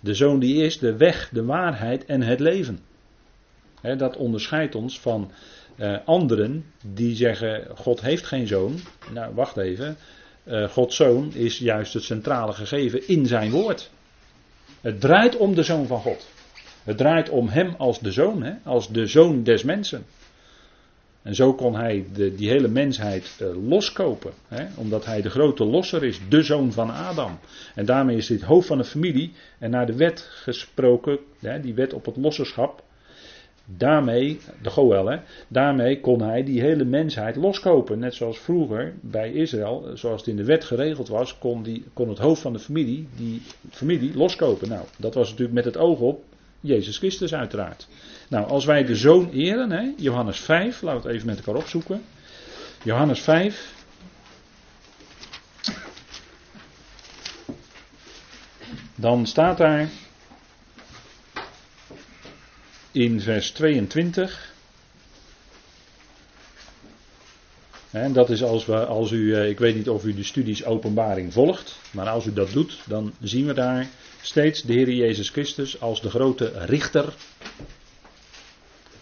De 0.00 0.14
Zoon 0.14 0.38
die 0.38 0.62
is 0.62 0.78
de 0.78 0.96
weg, 0.96 1.28
de 1.32 1.44
waarheid 1.44 2.04
en 2.04 2.22
het 2.22 2.40
leven. 2.40 2.78
dat 3.96 4.16
onderscheidt 4.16 4.74
ons 4.74 5.00
van 5.00 5.30
uh, 5.76 5.96
anderen 6.04 6.64
die 6.84 7.16
zeggen: 7.16 7.66
God 7.74 8.00
heeft 8.00 8.26
geen 8.26 8.46
zoon. 8.46 8.78
Nou, 9.12 9.34
wacht 9.34 9.56
even. 9.56 9.96
Uh, 10.44 10.68
Gods 10.68 10.96
zoon 10.96 11.32
is 11.34 11.58
juist 11.58 11.92
het 11.92 12.02
centrale 12.02 12.52
gegeven 12.52 13.08
in 13.08 13.26
zijn 13.26 13.50
woord. 13.50 13.90
Het 14.80 15.00
draait 15.00 15.36
om 15.36 15.54
de 15.54 15.62
zoon 15.62 15.86
van 15.86 16.00
God. 16.00 16.28
Het 16.88 16.96
draait 16.96 17.28
om 17.28 17.48
hem 17.48 17.74
als 17.78 18.00
de 18.00 18.12
zoon, 18.12 18.42
hè? 18.42 18.52
als 18.64 18.88
de 18.88 19.06
zoon 19.06 19.42
des 19.42 19.62
mensen. 19.62 20.04
En 21.22 21.34
zo 21.34 21.54
kon 21.54 21.74
hij 21.74 22.06
de, 22.14 22.34
die 22.34 22.48
hele 22.48 22.68
mensheid 22.68 23.38
uh, 23.42 23.68
loskopen. 23.68 24.32
Hè? 24.48 24.66
Omdat 24.76 25.04
hij 25.04 25.22
de 25.22 25.30
grote 25.30 25.64
losser 25.64 26.04
is, 26.04 26.20
de 26.28 26.42
zoon 26.42 26.72
van 26.72 26.90
Adam. 26.90 27.38
En 27.74 27.84
daarmee 27.84 28.16
is 28.16 28.28
het 28.28 28.42
hoofd 28.42 28.66
van 28.66 28.78
de 28.78 28.84
familie. 28.84 29.32
En 29.58 29.70
naar 29.70 29.86
de 29.86 29.96
wet 29.96 30.20
gesproken, 30.20 31.18
hè, 31.38 31.60
die 31.60 31.74
wet 31.74 31.92
op 31.92 32.04
het 32.04 32.16
losserschap. 32.16 32.82
Daarmee, 33.64 34.40
de 34.62 34.70
Goel, 34.70 35.06
hè, 35.06 35.18
daarmee 35.48 36.00
kon 36.00 36.22
hij 36.22 36.44
die 36.44 36.60
hele 36.60 36.84
mensheid 36.84 37.36
loskopen. 37.36 37.98
Net 37.98 38.14
zoals 38.14 38.38
vroeger 38.38 38.94
bij 39.00 39.32
Israël, 39.32 39.90
zoals 39.94 40.20
het 40.20 40.30
in 40.30 40.36
de 40.36 40.44
wet 40.44 40.64
geregeld 40.64 41.08
was, 41.08 41.38
kon, 41.38 41.62
die, 41.62 41.84
kon 41.92 42.08
het 42.08 42.18
hoofd 42.18 42.42
van 42.42 42.52
de 42.52 42.58
familie 42.58 43.08
die 43.16 43.42
familie 43.70 44.16
loskopen. 44.16 44.68
Nou, 44.68 44.84
dat 44.96 45.14
was 45.14 45.28
natuurlijk 45.28 45.54
met 45.54 45.64
het 45.64 45.76
oog 45.76 45.98
op 45.98 46.26
Jezus 46.60 46.98
Christus 46.98 47.34
uiteraard. 47.34 47.86
Nou, 48.28 48.48
als 48.48 48.64
wij 48.64 48.84
de 48.84 48.96
zoon 48.96 49.30
eren, 49.30 49.70
hè, 49.70 49.92
Johannes 49.96 50.40
5, 50.40 50.82
laten 50.82 51.00
we 51.00 51.06
het 51.06 51.16
even 51.16 51.26
met 51.26 51.36
elkaar 51.36 51.54
opzoeken. 51.54 52.04
Johannes 52.82 53.20
5. 53.20 53.72
Dan 58.94 59.26
staat 59.26 59.58
daar 59.58 59.88
in 62.92 63.20
vers 63.20 63.50
22. 63.50 64.47
En 67.90 68.12
dat 68.12 68.30
is 68.30 68.42
als, 68.42 68.66
we, 68.66 68.86
als 68.86 69.10
u, 69.10 69.34
eh, 69.34 69.48
ik 69.48 69.58
weet 69.58 69.74
niet 69.74 69.88
of 69.88 70.04
u 70.04 70.14
de 70.14 70.22
studies 70.22 70.64
openbaring 70.64 71.32
volgt, 71.32 71.80
maar 71.92 72.08
als 72.08 72.26
u 72.26 72.32
dat 72.32 72.52
doet, 72.52 72.80
dan 72.86 73.12
zien 73.20 73.46
we 73.46 73.54
daar 73.54 73.88
steeds 74.20 74.62
de 74.62 74.72
Heer 74.72 74.90
Jezus 74.90 75.30
Christus 75.30 75.80
als 75.80 76.02
de 76.02 76.10
grote 76.10 76.52
richter. 76.54 77.14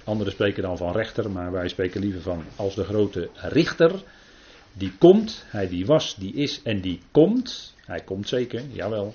Anderen 0.04 0.32
spreken 0.32 0.62
dan 0.62 0.76
van 0.76 0.92
rechter, 0.92 1.30
maar 1.30 1.52
wij 1.52 1.68
spreken 1.68 2.00
liever 2.00 2.20
van 2.20 2.44
als 2.56 2.74
de 2.74 2.84
grote 2.84 3.28
richter. 3.34 4.02
Die 4.72 4.92
komt, 4.98 5.44
hij 5.46 5.68
die 5.68 5.86
was, 5.86 6.16
die 6.16 6.34
is 6.34 6.60
en 6.62 6.80
die 6.80 7.00
komt. 7.10 7.74
Hij 7.84 8.00
komt 8.00 8.28
zeker, 8.28 8.62
jawel. 8.72 9.14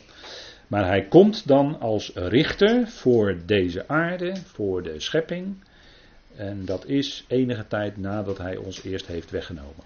Maar 0.67 0.85
hij 0.85 1.05
komt 1.05 1.47
dan 1.47 1.79
als 1.79 2.11
richter 2.15 2.87
voor 2.87 3.37
deze 3.45 3.87
aarde, 3.87 4.35
voor 4.45 4.83
de 4.83 4.99
schepping. 4.99 5.55
En 6.41 6.65
dat 6.65 6.85
is 6.85 7.25
enige 7.27 7.67
tijd 7.67 7.97
nadat 7.97 8.37
hij 8.37 8.57
ons 8.57 8.83
eerst 8.83 9.07
heeft 9.07 9.31
weggenomen. 9.31 9.83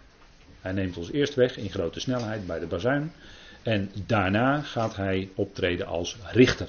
Hij 0.61 0.71
neemt 0.71 0.97
ons 0.97 1.11
eerst 1.11 1.35
weg 1.35 1.57
in 1.57 1.69
grote 1.69 1.99
snelheid 1.99 2.47
bij 2.47 2.59
de 2.59 2.65
bazuin. 2.65 3.11
En 3.63 3.91
daarna 4.05 4.61
gaat 4.61 4.95
hij 4.95 5.29
optreden 5.35 5.87
als 5.87 6.17
richter. 6.31 6.67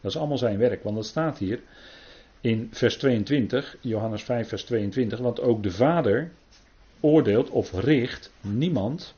Dat 0.00 0.10
is 0.10 0.16
allemaal 0.16 0.38
zijn 0.38 0.58
werk, 0.58 0.82
want 0.82 0.96
dat 0.96 1.06
staat 1.06 1.38
hier 1.38 1.60
in 2.40 2.68
vers 2.72 2.96
22, 2.96 3.76
Johannes 3.80 4.22
5, 4.22 4.48
vers 4.48 4.64
22. 4.64 5.18
Want 5.18 5.40
ook 5.40 5.62
de 5.62 5.70
Vader 5.70 6.30
oordeelt 7.00 7.50
of 7.50 7.72
richt 7.72 8.32
niemand, 8.40 9.14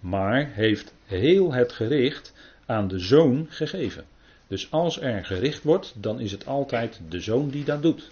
maar 0.00 0.50
heeft 0.52 0.94
heel 1.04 1.52
het 1.52 1.72
gericht 1.72 2.32
aan 2.66 2.88
de 2.88 2.98
zoon 2.98 3.46
gegeven. 3.48 4.04
Dus 4.46 4.70
als 4.70 5.00
er 5.00 5.24
gericht 5.24 5.62
wordt, 5.62 5.94
dan 5.96 6.20
is 6.20 6.32
het 6.32 6.46
altijd 6.46 7.00
de 7.08 7.20
zoon 7.20 7.48
die 7.48 7.64
dat 7.64 7.82
doet. 7.82 8.08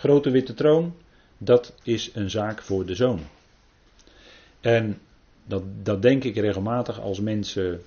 Grote 0.00 0.30
witte 0.30 0.54
troon, 0.54 0.94
dat 1.38 1.74
is 1.82 2.10
een 2.14 2.30
zaak 2.30 2.62
voor 2.62 2.86
de 2.86 2.94
zoon. 2.94 3.20
En 4.60 4.98
dat, 5.44 5.62
dat 5.82 6.02
denk 6.02 6.24
ik 6.24 6.36
regelmatig 6.36 7.00
als 7.00 7.20
mensen 7.20 7.82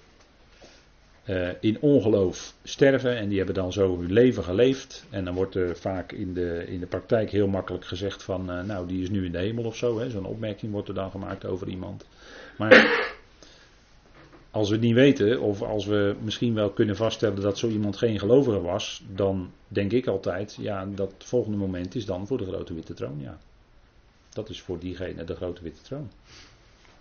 uh, 1.26 1.50
in 1.60 1.78
ongeloof 1.80 2.54
sterven 2.64 3.18
en 3.18 3.28
die 3.28 3.38
hebben 3.38 3.56
dan 3.56 3.72
zo 3.72 4.00
hun 4.00 4.12
leven 4.12 4.44
geleefd. 4.44 5.06
En 5.10 5.26
dan 5.26 5.34
wordt 5.34 5.56
er 5.56 5.78
vaak 5.78 6.12
in 6.12 6.34
de, 6.34 6.64
in 6.68 6.80
de 6.80 6.86
praktijk 6.86 7.32
heel 7.32 7.48
makkelijk 7.48 7.86
gezegd 7.86 8.24
van, 8.24 8.52
uh, 8.52 8.64
nou 8.64 8.88
die 8.88 9.02
is 9.02 9.10
nu 9.10 9.26
in 9.26 9.32
de 9.32 9.38
hemel 9.38 9.64
of 9.64 9.76
zo. 9.76 10.10
Zo'n 10.10 10.26
opmerking 10.26 10.72
wordt 10.72 10.88
er 10.88 10.94
dan 10.94 11.12
gemaakt 11.12 11.46
over 11.46 11.68
iemand. 11.68 12.06
Maar 12.58 13.12
als 14.54 14.70
we 14.70 14.76
het 14.76 14.84
niet 14.84 14.94
weten, 14.94 15.42
of 15.42 15.62
als 15.62 15.86
we 15.86 16.16
misschien 16.22 16.54
wel 16.54 16.70
kunnen 16.70 16.96
vaststellen 16.96 17.42
dat 17.42 17.58
zo 17.58 17.68
iemand 17.68 17.98
geen 17.98 18.20
gelovige 18.20 18.62
was, 18.62 19.04
dan 19.16 19.52
denk 19.68 19.92
ik 19.92 20.08
altijd, 20.08 20.58
ja, 20.60 20.86
dat 20.86 21.14
volgende 21.18 21.58
moment 21.58 21.96
is 21.96 22.06
dan 22.06 22.28
voor 22.28 22.38
de 22.38 22.46
grote 22.46 22.74
witte 22.74 22.94
troon, 22.94 23.20
ja. 23.20 23.38
Dat 24.30 24.50
is 24.50 24.62
voor 24.62 24.80
diegene 24.80 25.24
de 25.24 25.36
grote 25.36 25.64
witte 25.64 25.82
troon. 25.82 26.12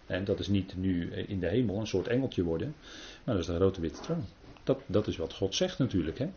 En 0.07 0.25
dat 0.25 0.39
is 0.39 0.49
niet 0.49 0.77
nu 0.77 1.13
in 1.13 1.41
de 1.41 1.49
hemel 1.49 1.79
een 1.79 1.87
soort 1.87 2.09
engeltje 2.09 2.43
worden, 2.43 2.75
maar 3.25 3.35
dat 3.35 3.45
is 3.45 3.51
de 3.51 3.57
grote 3.57 3.81
witte 3.81 4.01
troon. 4.01 4.25
Dat, 4.65 4.81
dat 4.87 5.07
is 5.07 5.17
wat 5.17 5.33
God 5.33 5.55
zegt 5.55 5.79
natuurlijk. 5.79 6.19
Hè? 6.19 6.29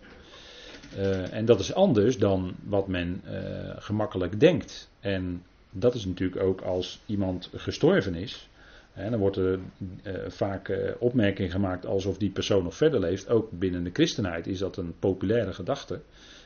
Uh, 0.98 1.34
en 1.34 1.46
dat 1.46 1.60
is 1.60 1.74
anders 1.74 2.18
dan 2.18 2.56
wat 2.64 2.88
men 2.88 3.22
uh, 3.26 3.70
gemakkelijk 3.78 4.40
denkt. 4.40 4.90
En 5.00 5.44
dat 5.70 5.96
is 5.96 6.06
natuurlijk 6.06 6.42
ook 6.42 6.62
als 6.62 7.00
iemand 7.06 7.50
gestorven 7.56 8.16
is. 8.16 8.50
Dan 8.96 9.18
wordt 9.18 9.38
er 9.38 9.60
uh, 10.04 10.14
vaak 10.28 10.70
uh, 10.70 10.92
opmerking 11.00 11.52
gemaakt 11.52 11.86
alsof 11.86 12.18
die 12.18 12.30
persoon 12.30 12.64
nog 12.64 12.76
verder 12.76 13.00
leeft. 13.00 13.30
Ook 13.30 13.52
binnen 13.52 13.84
de 13.84 13.90
christenheid 13.94 14.48
is 14.48 14.60
dat 14.60 14.78
een 14.78 15.00
populaire 15.00 15.54
gedachte. 15.54 16.02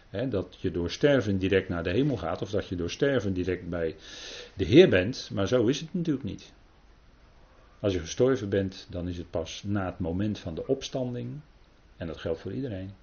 Hè, 0.09 0.27
dat 0.27 0.57
je 0.59 0.71
door 0.71 0.91
sterven 0.91 1.37
direct 1.37 1.69
naar 1.69 1.83
de 1.83 1.89
hemel 1.89 2.17
gaat. 2.17 2.41
Of 2.41 2.49
dat 2.49 2.67
je 2.67 2.75
door 2.75 2.89
sterven 2.89 3.33
direct 3.33 3.69
bij 3.69 3.95
de 4.53 4.65
Heer 4.65 4.89
bent. 4.89 5.29
Maar 5.33 5.47
zo 5.47 5.67
is 5.67 5.79
het 5.79 5.93
natuurlijk 5.93 6.25
niet. 6.25 6.51
Als 7.79 7.93
je 7.93 7.99
gestorven 7.99 8.49
bent, 8.49 8.87
dan 8.89 9.07
is 9.07 9.17
het 9.17 9.29
pas 9.29 9.63
na 9.65 9.85
het 9.85 9.99
moment 9.99 10.39
van 10.39 10.55
de 10.55 10.67
opstanding. 10.67 11.39
En 11.97 12.07
dat 12.07 12.17
geldt 12.17 12.39
voor 12.39 12.53
iedereen. 12.53 12.93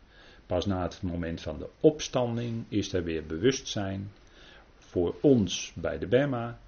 Pas 0.46 0.66
na 0.66 0.82
het 0.82 1.02
moment 1.02 1.40
van 1.40 1.58
de 1.58 1.68
opstanding 1.80 2.64
is 2.68 2.92
er 2.92 3.04
weer 3.04 3.26
bewustzijn. 3.26 4.10
Voor 4.78 5.14
ons 5.20 5.72
bij 5.74 5.98
de 5.98 6.06
Bema 6.06 6.58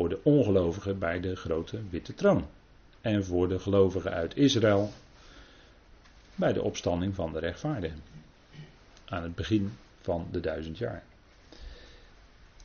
voor 0.00 0.08
de 0.08 0.20
ongelovigen 0.22 0.98
bij 0.98 1.20
de 1.20 1.36
grote 1.36 1.78
witte 1.90 2.14
troon. 2.14 2.46
En 3.00 3.24
voor 3.24 3.48
de 3.48 3.58
gelovigen 3.58 4.10
uit 4.10 4.36
Israël 4.36 4.90
bij 6.34 6.52
de 6.52 6.62
opstanding 6.62 7.14
van 7.14 7.32
de 7.32 7.38
rechtvaardigen. 7.38 8.02
Aan 9.04 9.22
het 9.22 9.34
begin 9.34 9.72
van 10.00 10.28
de 10.30 10.40
duizend 10.40 10.78
jaar. 10.78 11.02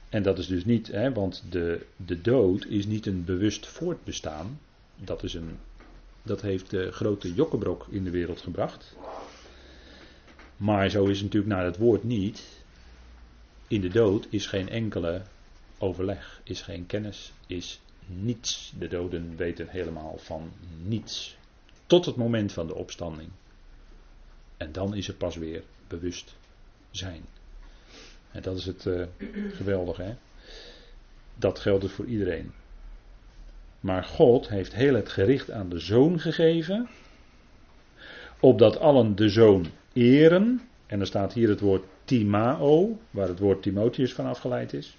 En 0.09 0.23
dat 0.23 0.37
is 0.37 0.47
dus 0.47 0.65
niet, 0.65 0.87
hè, 0.87 1.13
want 1.13 1.43
de, 1.49 1.85
de 1.95 2.21
dood 2.21 2.65
is 2.65 2.85
niet 2.85 3.05
een 3.05 3.25
bewust 3.25 3.67
voortbestaan. 3.67 4.59
Dat, 4.95 5.23
is 5.23 5.33
een, 5.33 5.57
dat 6.21 6.41
heeft 6.41 6.69
de 6.69 6.91
grote 6.91 7.33
jokkenbrok 7.33 7.87
in 7.89 8.03
de 8.03 8.09
wereld 8.11 8.41
gebracht. 8.41 8.95
Maar 10.57 10.89
zo 10.89 11.05
is 11.05 11.15
het 11.15 11.25
natuurlijk 11.25 11.53
naar 11.53 11.65
het 11.65 11.77
woord 11.77 12.03
niet. 12.03 12.43
In 13.67 13.81
de 13.81 13.89
dood 13.89 14.27
is 14.29 14.47
geen 14.47 14.69
enkele 14.69 15.21
overleg, 15.77 16.41
is 16.43 16.61
geen 16.61 16.85
kennis, 16.85 17.33
is 17.47 17.81
niets. 18.05 18.73
De 18.79 18.87
doden 18.87 19.35
weten 19.35 19.67
helemaal 19.69 20.17
van 20.17 20.51
niets. 20.83 21.37
Tot 21.87 22.05
het 22.05 22.15
moment 22.15 22.51
van 22.51 22.67
de 22.67 22.75
opstanding. 22.75 23.29
En 24.57 24.71
dan 24.71 24.95
is 24.95 25.07
er 25.07 25.13
pas 25.13 25.35
weer 25.35 25.63
bewust 25.87 26.35
zijn. 26.91 27.25
En 28.31 28.41
dat 28.41 28.57
is 28.57 28.65
het 28.65 28.85
uh, 28.85 29.05
geweldige. 29.51 30.01
Hè? 30.01 30.15
Dat 31.35 31.59
geldt 31.59 31.81
dus 31.81 31.91
voor 31.91 32.05
iedereen. 32.05 32.51
Maar 33.79 34.03
God 34.03 34.49
heeft 34.49 34.73
heel 34.73 34.93
het 34.93 35.09
gericht 35.09 35.51
aan 35.51 35.69
de 35.69 35.79
zoon 35.79 36.19
gegeven. 36.19 36.89
Opdat 38.39 38.79
allen 38.79 39.15
de 39.15 39.29
zoon 39.29 39.65
eren. 39.93 40.61
En 40.85 40.99
er 40.99 41.07
staat 41.07 41.33
hier 41.33 41.49
het 41.49 41.59
woord 41.59 41.83
Timao, 42.05 42.99
waar 43.11 43.27
het 43.27 43.39
woord 43.39 43.61
Timotheus 43.61 44.13
van 44.13 44.25
afgeleid 44.25 44.73
is. 44.73 44.95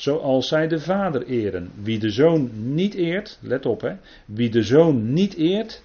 Zoals 0.00 0.48
zij 0.48 0.68
de 0.68 0.80
vader 0.80 1.26
eren. 1.26 1.70
Wie 1.74 1.98
de 1.98 2.10
zoon 2.10 2.50
niet 2.74 2.94
eert, 2.94 3.38
let 3.40 3.66
op 3.66 3.80
hè, 3.80 3.96
wie 4.24 4.50
de 4.50 4.62
zoon 4.62 5.12
niet 5.12 5.34
eert, 5.34 5.82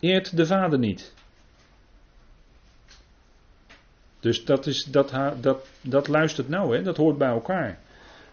eert 0.00 0.36
de 0.36 0.46
vader 0.46 0.78
niet. 0.78 1.14
Dus 4.20 4.44
dat, 4.44 4.66
is, 4.66 4.84
dat, 4.84 5.14
dat, 5.40 5.68
dat 5.80 6.08
luistert 6.08 6.48
nou, 6.48 6.76
hè? 6.76 6.82
dat 6.82 6.96
hoort 6.96 7.18
bij 7.18 7.28
elkaar. 7.28 7.78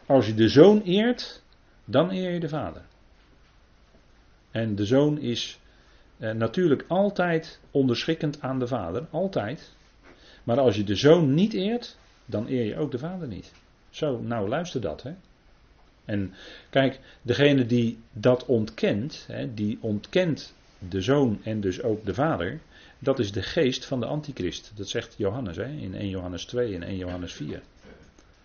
Als 0.05 0.27
je 0.27 0.33
de 0.33 0.49
zoon 0.49 0.81
eert, 0.81 1.41
dan 1.85 2.11
eer 2.11 2.31
je 2.31 2.39
de 2.39 2.49
vader. 2.49 2.81
En 4.51 4.75
de 4.75 4.85
zoon 4.85 5.19
is 5.19 5.59
eh, 6.17 6.31
natuurlijk 6.31 6.85
altijd 6.87 7.59
onderschikkend 7.71 8.41
aan 8.41 8.59
de 8.59 8.67
vader, 8.67 9.07
altijd. 9.11 9.75
Maar 10.43 10.59
als 10.59 10.75
je 10.75 10.83
de 10.83 10.95
zoon 10.95 11.33
niet 11.33 11.53
eert, 11.53 11.97
dan 12.25 12.47
eer 12.47 12.65
je 12.65 12.77
ook 12.77 12.91
de 12.91 12.99
vader 12.99 13.27
niet. 13.27 13.60
Zo, 13.91 14.19
nou 14.19 14.49
luister 14.49 14.81
dat. 14.81 15.03
Hè? 15.03 15.11
En 16.05 16.33
kijk, 16.69 16.99
degene 17.21 17.65
die 17.65 17.99
dat 18.11 18.45
ontkent, 18.45 19.25
hè, 19.27 19.53
die 19.53 19.77
ontkent 19.81 20.53
de 20.89 21.01
zoon 21.01 21.39
en 21.43 21.61
dus 21.61 21.81
ook 21.81 22.05
de 22.05 22.13
vader, 22.13 22.59
dat 22.99 23.19
is 23.19 23.31
de 23.31 23.41
geest 23.41 23.85
van 23.85 23.99
de 23.99 24.05
antichrist. 24.05 24.71
Dat 24.75 24.89
zegt 24.89 25.13
Johannes 25.17 25.55
hè, 25.55 25.67
in 25.67 25.95
1 25.95 26.09
Johannes 26.09 26.45
2 26.45 26.75
en 26.75 26.83
1 26.83 26.97
Johannes 26.97 27.33
4. 27.33 27.61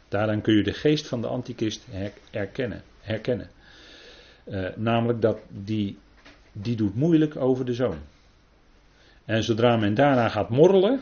Daaraan 0.08 0.40
kun 0.40 0.54
je 0.54 0.62
de 0.62 0.72
geest 0.72 1.06
van 1.06 1.20
de 1.20 1.26
antichrist 1.26 1.86
herkennen. 2.30 2.82
herkennen. 3.00 3.50
Uh, 4.44 4.68
namelijk 4.76 5.20
dat 5.20 5.38
die, 5.48 5.98
die 6.52 6.76
doet 6.76 6.94
moeilijk 6.94 7.36
over 7.36 7.64
de 7.64 7.74
zoon. 7.74 7.98
En 9.24 9.44
zodra 9.44 9.76
men 9.76 9.94
daarna 9.94 10.28
gaat 10.28 10.48
morrelen, 10.48 11.00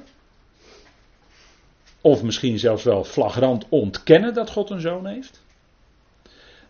of 2.04 2.22
misschien 2.22 2.58
zelfs 2.58 2.84
wel 2.84 3.04
flagrant 3.04 3.66
ontkennen 3.68 4.34
dat 4.34 4.50
God 4.50 4.70
een 4.70 4.80
zoon 4.80 5.06
heeft, 5.06 5.42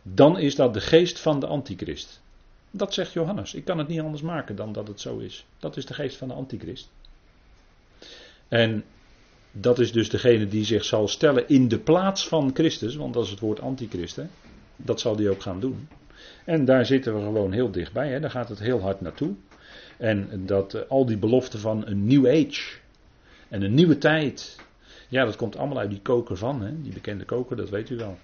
dan 0.03 0.39
is 0.39 0.55
dat 0.55 0.74
de 0.74 0.80
geest 0.80 1.20
van 1.20 1.41
de 1.41 1.47
antichrist. 1.47 2.20
Dat 2.70 2.95
zegt 2.95 3.12
Johannes. 3.12 3.55
Ik 3.55 3.64
kan 3.64 3.78
het 3.78 3.89
niet 3.89 4.01
anders 4.01 4.22
maken 4.22 4.57
dan 4.57 4.72
dat 4.72 4.89
het 4.89 5.01
zo 5.01 5.18
is. 5.18 5.47
Dat 5.59 5.76
is 5.76 5.87
de 5.87 5.95
geest 5.95 6.16
van 6.16 6.28
de 6.28 6.35
antichrist. 6.35 6.91
En 8.49 8.85
dat 9.53 9.78
is 9.78 9.93
dus 9.93 10.11
degene 10.11 10.49
die 10.49 10.64
zich 10.64 10.85
zal 10.85 11.09
stellen 11.09 11.49
in 11.49 11.68
de 11.68 11.78
plaats 11.78 12.28
van 12.28 12.51
Christus, 12.55 12.97
want 12.97 13.14
dat 13.14 13.24
is 13.24 13.30
het 13.30 13.41
woord 13.41 13.61
antichrist. 13.61 14.16
Hè? 14.16 14.24
Dat 14.76 15.01
zal 15.01 15.16
die 15.16 15.30
ook 15.30 15.43
gaan 15.43 15.61
doen. 15.61 15.89
En 16.45 16.64
daar 16.64 16.87
zitten 16.87 17.14
we 17.14 17.20
gewoon 17.20 17.53
heel 17.53 17.70
dichtbij. 17.70 18.11
Hè? 18.11 18.20
Daar 18.20 18.30
gaat 18.30 18.49
het 18.49 18.59
heel 18.59 18.80
hard 18.80 19.01
naartoe. 19.01 19.35
En 19.97 20.47
dat 20.47 20.74
uh, 20.74 20.80
al 20.89 21.07
die 21.07 21.18
beloften 21.18 21.59
van 21.59 21.87
een 21.87 22.07
new 22.07 22.26
age 22.26 22.78
en 23.49 23.62
een 23.62 23.74
nieuwe 23.74 23.99
tijd. 23.99 24.62
Ja, 25.09 25.24
dat 25.24 25.36
komt 25.36 25.57
allemaal 25.57 25.78
uit 25.78 25.90
die 25.90 26.00
koker 26.02 26.36
van, 26.36 26.62
hè? 26.62 26.82
die 26.82 26.92
bekende 26.92 27.24
koker, 27.24 27.57
dat 27.57 27.70
weet 27.70 27.90
u 27.90 27.96
wel. 27.96 28.18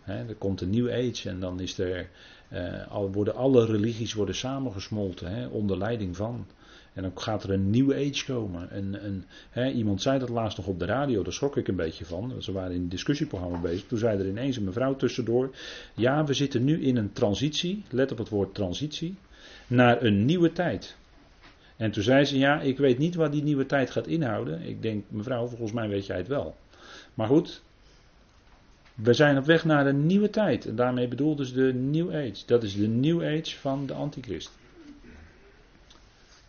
Hè, 0.00 0.28
er 0.28 0.34
komt 0.34 0.60
een 0.60 0.70
new 0.70 0.90
age 0.90 1.28
en 1.28 1.40
dan 1.40 1.60
is 1.60 1.78
er, 1.78 2.08
uh, 2.52 2.90
al, 2.90 3.12
worden 3.12 3.34
alle 3.34 3.66
religies 3.66 4.14
worden 4.14 4.34
samengesmolten 4.34 5.34
hè, 5.34 5.46
onder 5.46 5.78
leiding 5.78 6.16
van. 6.16 6.46
En 6.92 7.02
dan 7.02 7.12
gaat 7.14 7.42
er 7.42 7.50
een 7.50 7.70
nieuwe 7.70 7.94
age 7.94 8.24
komen. 8.24 8.70
En, 8.70 9.00
en, 9.00 9.24
hè, 9.50 9.70
iemand 9.70 10.02
zei 10.02 10.18
dat 10.18 10.28
laatst 10.28 10.56
nog 10.56 10.66
op 10.66 10.78
de 10.78 10.84
radio, 10.84 11.22
daar 11.22 11.32
schrok 11.32 11.56
ik 11.56 11.68
een 11.68 11.76
beetje 11.76 12.04
van. 12.04 12.42
Ze 12.42 12.52
waren 12.52 12.74
in 12.74 12.80
een 12.80 12.88
discussieprogramma 12.88 13.58
bezig. 13.58 13.86
Toen 13.86 13.98
zei 13.98 14.18
er 14.18 14.28
ineens 14.28 14.56
een 14.56 14.64
mevrouw 14.64 14.96
tussendoor. 14.96 15.50
Ja, 15.94 16.24
we 16.24 16.34
zitten 16.34 16.64
nu 16.64 16.82
in 16.82 16.96
een 16.96 17.12
transitie, 17.12 17.84
let 17.90 18.12
op 18.12 18.18
het 18.18 18.28
woord 18.28 18.54
transitie, 18.54 19.14
naar 19.66 20.02
een 20.02 20.24
nieuwe 20.24 20.52
tijd. 20.52 20.96
En 21.78 21.90
toen 21.90 22.02
zei 22.02 22.24
ze, 22.24 22.38
ja, 22.38 22.60
ik 22.60 22.78
weet 22.78 22.98
niet 22.98 23.14
wat 23.14 23.32
die 23.32 23.42
nieuwe 23.42 23.66
tijd 23.66 23.90
gaat 23.90 24.06
inhouden. 24.06 24.62
Ik 24.62 24.82
denk, 24.82 25.04
mevrouw, 25.08 25.46
volgens 25.46 25.72
mij 25.72 25.88
weet 25.88 26.06
jij 26.06 26.16
het 26.16 26.28
wel. 26.28 26.56
Maar 27.14 27.26
goed, 27.26 27.62
we 28.94 29.12
zijn 29.12 29.38
op 29.38 29.44
weg 29.44 29.64
naar 29.64 29.86
een 29.86 30.06
nieuwe 30.06 30.30
tijd. 30.30 30.66
En 30.66 30.76
daarmee 30.76 31.08
bedoelde 31.08 31.46
ze 31.46 31.54
de 31.54 31.74
New 31.74 32.14
Age. 32.14 32.42
Dat 32.46 32.62
is 32.62 32.76
de 32.76 32.88
New 32.88 33.22
Age 33.22 33.58
van 33.58 33.86
de 33.86 33.92
Antichrist. 33.92 34.50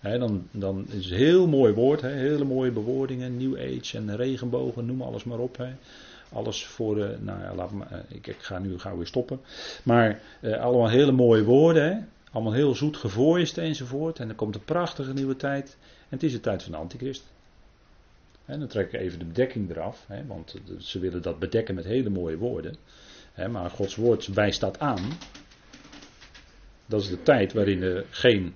Dan, 0.02 0.48
dan 0.52 0.86
is 0.90 1.06
het 1.06 1.14
heel 1.14 1.48
mooi 1.48 1.74
woord, 1.74 2.02
he, 2.02 2.10
hele 2.10 2.44
mooie 2.44 2.72
bewoordingen, 2.72 3.38
New 3.38 3.56
Age 3.58 3.98
en 3.98 4.16
regenbogen, 4.16 4.86
noem 4.86 5.02
alles 5.02 5.24
maar 5.24 5.40
op. 5.40 5.68
Alles 6.34 6.66
voor, 6.66 6.98
uh, 6.98 7.08
nou 7.20 7.40
ja, 7.40 7.56
laat 7.56 7.72
me, 7.72 7.84
uh, 7.92 7.98
ik, 8.08 8.28
ik, 8.28 8.36
ga 8.40 8.60
nu 8.60 8.80
gauw 8.80 8.98
weer 8.98 9.08
stoppen. 9.08 9.40
Maar 9.84 10.22
uh, 10.42 10.60
allemaal 10.60 10.90
hele 10.90 11.12
mooie 11.12 11.44
woorden, 11.44 12.10
allemaal 12.32 12.54
heel 12.54 12.76
zoet 12.76 12.98
gevoist 12.98 13.58
enzovoort. 13.58 14.20
En 14.20 14.30
er 14.30 14.36
komt 14.36 14.56
een 14.56 14.64
prachtige 14.66 15.14
nieuwe 15.14 15.36
tijd. 15.36 15.78
En 15.82 16.08
het 16.10 16.24
is 16.24 16.32
de 16.32 16.40
tijd 16.40 16.64
van 16.64 16.72
de 16.72 16.78
Antichrist. 16.78 17.32
En 18.46 18.60
dan 18.60 18.68
trek 18.68 18.94
ik 18.94 19.00
even 19.00 19.20
de 19.20 19.26
bedekking 19.26 19.70
eraf, 19.70 20.06
hè, 20.08 20.26
want 20.26 20.56
ze 20.80 21.00
willen 21.00 21.22
dat 21.22 21.40
bedekken 21.40 21.76
met 21.76 21.86
hele 21.86 22.10
mooie 22.10 22.38
woorden. 22.38 22.76
Hè, 23.34 23.48
maar 23.48 23.70
Gods 23.70 23.96
woord 23.96 24.28
wijst 24.28 24.60
dat 24.60 24.80
aan. 24.80 25.12
Dat 26.86 27.02
is 27.02 27.10
de 27.10 27.24
tijd 27.24 27.54
waarin 27.54 27.82
er 27.82 28.06
geen 28.10 28.56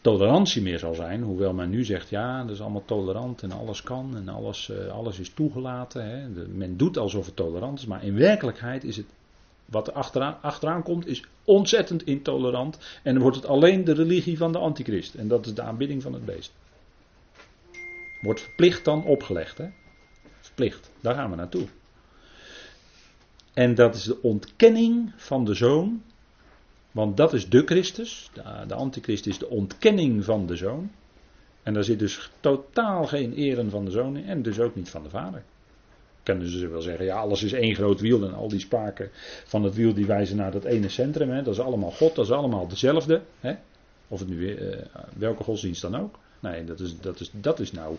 tolerantie 0.00 0.62
meer 0.62 0.78
zal 0.78 0.94
zijn. 0.94 1.22
Hoewel 1.22 1.52
men 1.52 1.70
nu 1.70 1.84
zegt, 1.84 2.08
ja, 2.08 2.42
dat 2.42 2.50
is 2.50 2.60
allemaal 2.60 2.84
tolerant 2.84 3.42
en 3.42 3.52
alles 3.52 3.82
kan 3.82 4.16
en 4.16 4.28
alles, 4.28 4.68
uh, 4.68 4.86
alles 4.86 5.18
is 5.18 5.30
toegelaten. 5.30 6.10
Hè. 6.10 6.28
Men 6.48 6.76
doet 6.76 6.98
alsof 6.98 7.26
het 7.26 7.36
tolerant 7.36 7.78
is, 7.78 7.86
maar 7.86 8.04
in 8.04 8.14
werkelijkheid 8.14 8.84
is 8.84 8.96
het, 8.96 9.06
wat 9.72 9.88
er 9.88 9.92
achteraan, 9.94 10.38
achteraan 10.40 10.82
komt, 10.82 11.06
is 11.06 11.24
ontzettend 11.44 12.06
intolerant. 12.06 12.78
En 13.02 13.12
dan 13.12 13.22
wordt 13.22 13.36
het 13.36 13.46
alleen 13.46 13.84
de 13.84 13.92
religie 13.92 14.36
van 14.36 14.52
de 14.52 14.58
antichrist. 14.58 15.14
En 15.14 15.28
dat 15.28 15.46
is 15.46 15.54
de 15.54 15.62
aanbidding 15.62 16.02
van 16.02 16.12
het 16.12 16.24
beest. 16.24 16.52
Wordt 18.20 18.40
verplicht 18.40 18.84
dan 18.84 19.04
opgelegd. 19.04 19.58
Hè? 19.58 19.68
Verplicht, 20.40 20.90
daar 21.00 21.14
gaan 21.14 21.30
we 21.30 21.36
naartoe. 21.36 21.66
En 23.52 23.74
dat 23.74 23.94
is 23.94 24.02
de 24.02 24.22
ontkenning 24.22 25.12
van 25.16 25.44
de 25.44 25.54
zoon. 25.54 26.02
Want 26.90 27.16
dat 27.16 27.32
is 27.32 27.48
de 27.48 27.62
Christus. 27.64 28.30
De, 28.32 28.64
de 28.66 28.74
antichrist 28.74 29.26
is 29.26 29.38
de 29.38 29.48
ontkenning 29.48 30.24
van 30.24 30.46
de 30.46 30.56
zoon. 30.56 30.90
En 31.62 31.74
daar 31.74 31.84
zit 31.84 31.98
dus 31.98 32.30
totaal 32.40 33.06
geen 33.06 33.32
eren 33.32 33.70
van 33.70 33.84
de 33.84 33.90
zoon 33.90 34.16
in. 34.16 34.24
En 34.24 34.42
dus 34.42 34.60
ook 34.60 34.74
niet 34.74 34.90
van 34.90 35.02
de 35.02 35.10
vader. 35.10 35.42
Kunnen 36.22 36.48
ze 36.48 36.68
wel 36.68 36.80
zeggen, 36.80 37.04
ja, 37.04 37.16
alles 37.16 37.42
is 37.42 37.52
één 37.52 37.74
groot 37.74 38.00
wiel. 38.00 38.24
En 38.24 38.34
al 38.34 38.48
die 38.48 38.60
spaken 38.60 39.10
van 39.44 39.62
het 39.64 39.74
wiel 39.74 39.94
die 39.94 40.06
wijzen 40.06 40.36
naar 40.36 40.52
dat 40.52 40.64
ene 40.64 40.88
centrum. 40.88 41.30
Hè? 41.30 41.42
Dat 41.42 41.54
is 41.54 41.60
allemaal 41.60 41.90
God, 41.90 42.14
dat 42.14 42.24
is 42.24 42.30
allemaal 42.30 42.68
dezelfde. 42.68 43.22
Hè? 43.40 43.54
Of 44.08 44.18
het 44.18 44.28
nu, 44.28 44.58
uh, 44.58 44.76
welke 45.16 45.42
godsdienst 45.42 45.82
dan 45.82 45.96
ook. 45.96 46.18
Nee, 46.40 46.64
dat 46.64 46.80
is, 46.80 47.00
dat 47.00 47.20
is, 47.20 47.30
dat 47.34 47.60
is, 47.60 47.72
nou, 47.72 47.96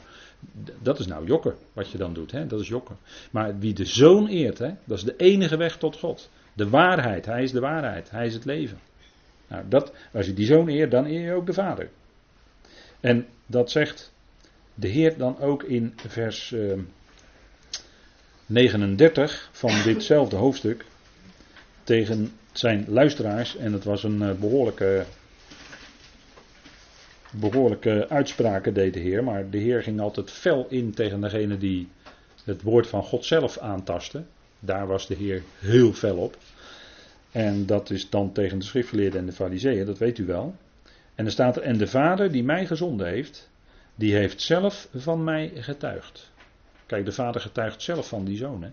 dat 0.81 0.99
is 0.99 1.07
nou 1.07 1.25
jokken, 1.25 1.55
wat 1.73 1.89
je 1.89 1.97
dan 1.97 2.13
doet. 2.13 2.31
Hè? 2.31 2.47
Dat 2.47 2.59
is 2.59 2.67
jokken. 2.67 2.97
Maar 3.31 3.59
wie 3.59 3.73
de 3.73 3.85
zoon 3.85 4.27
eert, 4.27 4.57
hè? 4.57 4.71
dat 4.83 4.97
is 4.97 5.03
de 5.03 5.15
enige 5.17 5.57
weg 5.57 5.77
tot 5.77 5.97
God. 5.97 6.29
De 6.53 6.69
waarheid, 6.69 7.25
hij 7.25 7.43
is 7.43 7.51
de 7.51 7.59
waarheid, 7.59 8.09
hij 8.11 8.25
is 8.25 8.33
het 8.33 8.45
leven. 8.45 8.77
Nou, 9.47 9.63
dat, 9.69 9.93
als 10.13 10.25
je 10.25 10.33
die 10.33 10.45
zoon 10.45 10.67
eert, 10.67 10.91
dan 10.91 11.05
eer 11.05 11.21
je 11.21 11.33
ook 11.33 11.45
de 11.45 11.53
vader. 11.53 11.89
En 12.99 13.25
dat 13.45 13.71
zegt 13.71 14.13
de 14.73 14.87
Heer 14.87 15.17
dan 15.17 15.39
ook 15.39 15.63
in 15.63 15.93
vers 15.95 16.51
uh, 16.51 16.79
39 18.45 19.49
van 19.51 19.81
ditzelfde 19.83 20.35
hoofdstuk 20.35 20.85
tegen 21.83 22.31
zijn 22.51 22.85
luisteraars. 22.87 23.57
En 23.57 23.73
het 23.73 23.83
was 23.83 24.03
een 24.03 24.21
uh, 24.21 24.31
behoorlijke 24.31 25.05
behoorlijke 27.31 28.09
uitspraken 28.09 28.73
deed 28.73 28.93
de 28.93 28.99
Heer, 28.99 29.23
maar 29.23 29.49
de 29.49 29.57
Heer 29.57 29.83
ging 29.83 29.99
altijd 29.99 30.31
fel 30.31 30.65
in 30.69 30.93
tegen 30.93 31.21
degene 31.21 31.57
die 31.57 31.87
het 32.43 32.61
woord 32.61 32.87
van 32.87 33.03
God 33.03 33.25
zelf 33.25 33.57
aantasten. 33.57 34.27
Daar 34.59 34.87
was 34.87 35.07
de 35.07 35.15
Heer 35.15 35.41
heel 35.59 35.93
fel 35.93 36.17
op. 36.17 36.37
En 37.31 37.65
dat 37.65 37.89
is 37.89 38.09
dan 38.09 38.31
tegen 38.31 38.59
de 38.59 38.65
schriftgeleerden 38.65 39.19
en 39.19 39.25
de 39.25 39.31
fariseeën, 39.31 39.85
dat 39.85 39.97
weet 39.97 40.17
u 40.17 40.25
wel. 40.25 40.55
En 41.15 41.25
er 41.25 41.31
staat 41.31 41.55
er, 41.55 41.61
en 41.61 41.77
de 41.77 41.87
Vader 41.87 42.31
die 42.31 42.43
mij 42.43 42.65
gezonden 42.65 43.07
heeft, 43.07 43.49
die 43.95 44.15
heeft 44.15 44.41
zelf 44.41 44.87
van 44.93 45.23
mij 45.23 45.51
getuigd. 45.55 46.31
Kijk, 46.93 47.05
de 47.05 47.11
Vader 47.11 47.41
getuigt 47.41 47.81
zelf 47.81 48.07
van 48.07 48.25
die 48.25 48.37
zoon. 48.37 48.63
Hè? 48.63 48.69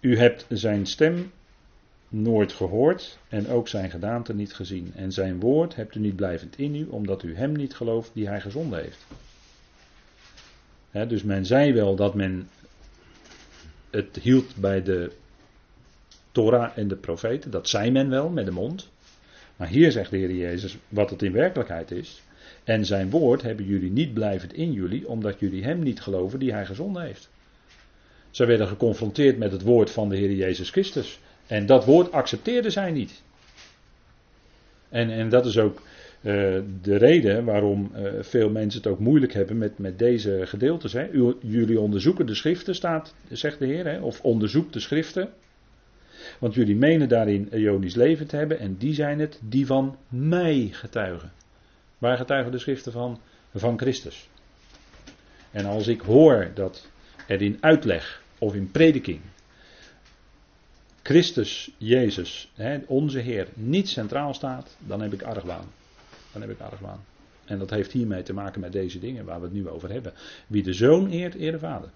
U 0.00 0.18
hebt 0.18 0.46
zijn 0.48 0.86
stem 0.86 1.32
nooit 2.08 2.52
gehoord 2.52 3.18
en 3.28 3.48
ook 3.48 3.68
zijn 3.68 3.90
gedaante 3.90 4.34
niet 4.34 4.54
gezien. 4.54 4.92
En 4.94 5.12
zijn 5.12 5.40
woord 5.40 5.74
hebt 5.74 5.94
u 5.94 6.00
niet 6.00 6.16
blijvend 6.16 6.58
in 6.58 6.74
u, 6.74 6.86
omdat 6.86 7.22
u 7.22 7.36
hem 7.36 7.52
niet 7.52 7.74
gelooft 7.74 8.10
die 8.14 8.28
hij 8.28 8.40
gezonden 8.40 8.82
heeft. 8.82 9.06
dus 11.10 11.22
men 11.22 11.46
zei 11.46 11.72
wel 11.72 11.96
dat 11.96 12.14
men 12.14 12.48
het 13.90 14.18
hield 14.20 14.56
bij 14.56 14.82
de 14.82 15.12
Torah 16.32 16.78
en 16.78 16.88
de 16.88 16.96
profeten. 16.96 17.50
Dat 17.50 17.68
zei 17.68 17.90
men 17.90 18.08
wel 18.08 18.28
met 18.28 18.44
de 18.44 18.52
mond. 18.52 18.90
Maar 19.56 19.68
hier 19.68 19.92
zegt 19.92 20.10
de 20.10 20.16
Heer 20.16 20.34
Jezus 20.34 20.76
wat 20.88 21.10
het 21.10 21.22
in 21.22 21.32
werkelijkheid 21.32 21.90
is. 21.90 22.22
En 22.64 22.84
zijn 22.84 23.10
woord 23.10 23.42
hebben 23.42 23.66
jullie 23.66 23.90
niet 23.90 24.14
blijvend 24.14 24.52
in 24.52 24.72
jullie, 24.72 25.08
omdat 25.08 25.40
jullie 25.40 25.64
hem 25.64 25.82
niet 25.82 26.00
geloven 26.00 26.38
die 26.38 26.52
hij 26.52 26.66
gezonden 26.66 27.02
heeft. 27.02 27.30
Ze 28.30 28.46
werden 28.46 28.66
geconfronteerd 28.66 29.38
met 29.38 29.52
het 29.52 29.62
woord 29.62 29.90
van 29.90 30.08
de 30.08 30.16
Heer 30.16 30.32
Jezus 30.32 30.70
Christus. 30.70 31.20
En 31.46 31.66
dat 31.66 31.84
woord 31.84 32.12
accepteerden 32.12 32.72
zij 32.72 32.90
niet. 32.90 33.22
En, 34.88 35.10
en 35.10 35.28
dat 35.28 35.46
is 35.46 35.58
ook 35.58 35.82
uh, 36.20 36.32
de 36.82 36.96
reden 36.96 37.44
waarom 37.44 37.90
uh, 37.96 38.12
veel 38.20 38.50
mensen 38.50 38.82
het 38.82 38.92
ook 38.92 38.98
moeilijk 38.98 39.32
hebben 39.32 39.58
met, 39.58 39.78
met 39.78 39.98
deze 39.98 40.40
gedeeltes. 40.44 40.92
Hè. 40.92 41.08
Jullie 41.40 41.80
onderzoeken 41.80 42.26
de 42.26 42.34
schriften, 42.34 42.74
staat, 42.74 43.14
zegt 43.28 43.58
de 43.58 43.66
Heer, 43.66 43.86
hè, 43.86 44.00
of 44.00 44.20
onderzoek 44.20 44.72
de 44.72 44.80
schriften. 44.80 45.28
Want 46.38 46.54
jullie 46.54 46.76
menen 46.76 47.08
daarin 47.08 47.48
Ionisch 47.54 47.94
leven 47.94 48.26
te 48.26 48.36
hebben 48.36 48.58
en 48.58 48.76
die 48.76 48.94
zijn 48.94 49.18
het 49.20 49.40
die 49.42 49.66
van 49.66 49.96
mij 50.08 50.68
getuigen. 50.70 51.32
Waar 52.02 52.16
getuigen 52.16 52.52
de 52.52 52.58
schriften 52.58 52.92
van? 52.92 53.20
Van 53.54 53.78
Christus. 53.78 54.28
En 55.50 55.64
als 55.64 55.86
ik 55.86 56.00
hoor 56.00 56.50
dat 56.54 56.88
er 57.26 57.42
in 57.42 57.58
uitleg 57.60 58.22
of 58.38 58.54
in 58.54 58.70
prediking 58.70 59.20
Christus 61.02 61.70
Jezus, 61.76 62.52
onze 62.86 63.18
Heer, 63.18 63.48
niet 63.54 63.88
centraal 63.88 64.34
staat, 64.34 64.76
dan 64.78 65.00
heb 65.00 65.12
ik 65.12 65.22
argwaan. 65.22 65.64
Dan 66.32 66.40
heb 66.40 66.50
ik 66.50 66.60
argwaan. 66.60 67.04
En 67.44 67.58
dat 67.58 67.70
heeft 67.70 67.92
hiermee 67.92 68.22
te 68.22 68.32
maken 68.32 68.60
met 68.60 68.72
deze 68.72 68.98
dingen 68.98 69.24
waar 69.24 69.38
we 69.38 69.44
het 69.44 69.54
nu 69.54 69.68
over 69.68 69.90
hebben. 69.90 70.12
Wie 70.46 70.62
de 70.62 70.72
zoon 70.72 71.10
eert, 71.10 71.34
eer 71.34 71.52
de 71.52 71.58
vader. 71.58 71.90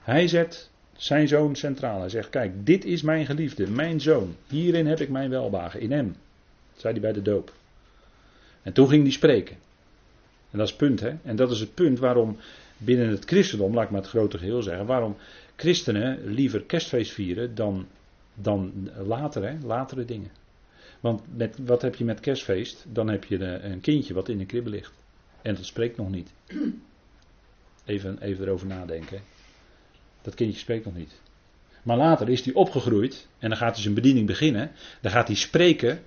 Hij 0.00 0.28
zet 0.28 0.70
zijn 0.96 1.28
zoon 1.28 1.56
centraal. 1.56 2.00
Hij 2.00 2.08
zegt: 2.08 2.30
Kijk, 2.30 2.66
dit 2.66 2.84
is 2.84 3.02
mijn 3.02 3.26
geliefde, 3.26 3.70
mijn 3.70 4.00
zoon. 4.00 4.36
Hierin 4.46 4.86
heb 4.86 5.00
ik 5.00 5.08
mijn 5.08 5.30
welbagen, 5.30 5.80
in 5.80 5.92
hem. 5.92 6.16
Dat 6.72 6.80
zei 6.80 6.92
hij 6.92 7.02
bij 7.02 7.12
de 7.12 7.22
doop. 7.22 7.52
En 8.62 8.72
toen 8.72 8.88
ging 8.88 9.02
hij 9.02 9.12
spreken. 9.12 9.56
En 10.50 10.58
dat 10.58 10.66
is 10.66 10.70
het 10.70 10.78
punt, 10.78 11.00
hè? 11.00 11.14
En 11.22 11.36
dat 11.36 11.50
is 11.50 11.60
het 11.60 11.74
punt 11.74 11.98
waarom 11.98 12.36
binnen 12.76 13.08
het 13.08 13.24
christendom, 13.24 13.74
laat 13.74 13.84
ik 13.84 13.90
maar 13.90 14.00
het 14.00 14.10
grote 14.10 14.38
geheel 14.38 14.62
zeggen, 14.62 14.86
waarom 14.86 15.16
christenen 15.56 16.24
liever 16.24 16.62
kerstfeest 16.62 17.12
vieren 17.12 17.54
dan, 17.54 17.86
dan 18.34 18.90
later, 19.06 19.42
hè? 19.42 19.56
latere 19.66 20.04
dingen. 20.04 20.30
Want 21.00 21.22
met, 21.36 21.58
wat 21.64 21.82
heb 21.82 21.94
je 21.94 22.04
met 22.04 22.20
kerstfeest? 22.20 22.84
Dan 22.88 23.08
heb 23.08 23.24
je 23.24 23.44
een 23.44 23.80
kindje 23.80 24.14
wat 24.14 24.28
in 24.28 24.40
een 24.40 24.46
kribbe 24.46 24.70
ligt. 24.70 24.92
En 25.42 25.54
dat 25.54 25.64
spreekt 25.64 25.96
nog 25.96 26.10
niet. 26.10 26.32
Even, 27.84 28.22
even 28.22 28.44
erover 28.44 28.66
nadenken. 28.66 29.20
Dat 30.22 30.34
kindje 30.34 30.58
spreekt 30.58 30.84
nog 30.84 30.96
niet. 30.96 31.20
Maar 31.82 31.96
later 31.96 32.28
is 32.28 32.44
hij 32.44 32.54
opgegroeid 32.54 33.28
en 33.38 33.48
dan 33.48 33.58
gaat 33.58 33.72
hij 33.72 33.82
zijn 33.82 33.94
bediening 33.94 34.26
beginnen. 34.26 34.70
Dan 35.00 35.12
gaat 35.12 35.26
hij 35.26 35.36
spreken. 35.36 36.02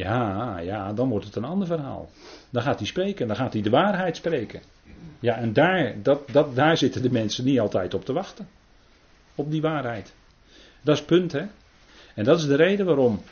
Ja, 0.00 0.58
ja, 0.58 0.92
dan 0.92 1.08
wordt 1.08 1.24
het 1.24 1.36
een 1.36 1.44
ander 1.44 1.66
verhaal. 1.66 2.10
Dan 2.50 2.62
gaat 2.62 2.78
hij 2.78 2.86
spreken, 2.86 3.26
dan 3.26 3.36
gaat 3.36 3.52
hij 3.52 3.62
de 3.62 3.70
waarheid 3.70 4.16
spreken. 4.16 4.60
Ja, 5.20 5.36
en 5.36 5.52
daar, 5.52 6.02
dat, 6.02 6.28
dat, 6.28 6.54
daar 6.54 6.76
zitten 6.76 7.02
de 7.02 7.10
mensen 7.10 7.44
niet 7.44 7.60
altijd 7.60 7.94
op 7.94 8.04
te 8.04 8.12
wachten. 8.12 8.48
Op 9.34 9.50
die 9.50 9.60
waarheid. 9.60 10.12
Dat 10.82 10.94
is 10.94 11.00
het 11.00 11.08
punt, 11.08 11.32
hè. 11.32 11.46
En 12.14 12.24
dat 12.24 12.38
is 12.38 12.46
de 12.46 12.54
reden 12.54 12.86
waarom 12.86 13.22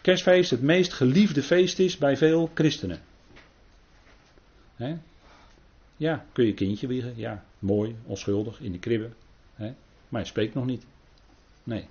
kerstfeest 0.00 0.50
het 0.50 0.62
meest 0.62 0.92
geliefde 0.92 1.42
feest 1.42 1.78
is 1.78 1.96
bij 1.96 2.16
veel 2.16 2.50
christenen. 2.54 3.00
Hè? 4.76 4.96
Ja, 5.96 6.24
kun 6.32 6.46
je 6.46 6.54
kindje 6.54 6.86
wiegen? 6.86 7.12
Ja, 7.16 7.44
mooi, 7.58 7.96
onschuldig, 8.06 8.60
in 8.60 8.72
de 8.72 8.78
kribbe. 8.78 9.10
Hè? 9.54 9.72
Maar 10.08 10.20
hij 10.20 10.24
spreekt 10.24 10.54
nog 10.54 10.66
niet. 10.66 10.84
Nee. 11.64 11.84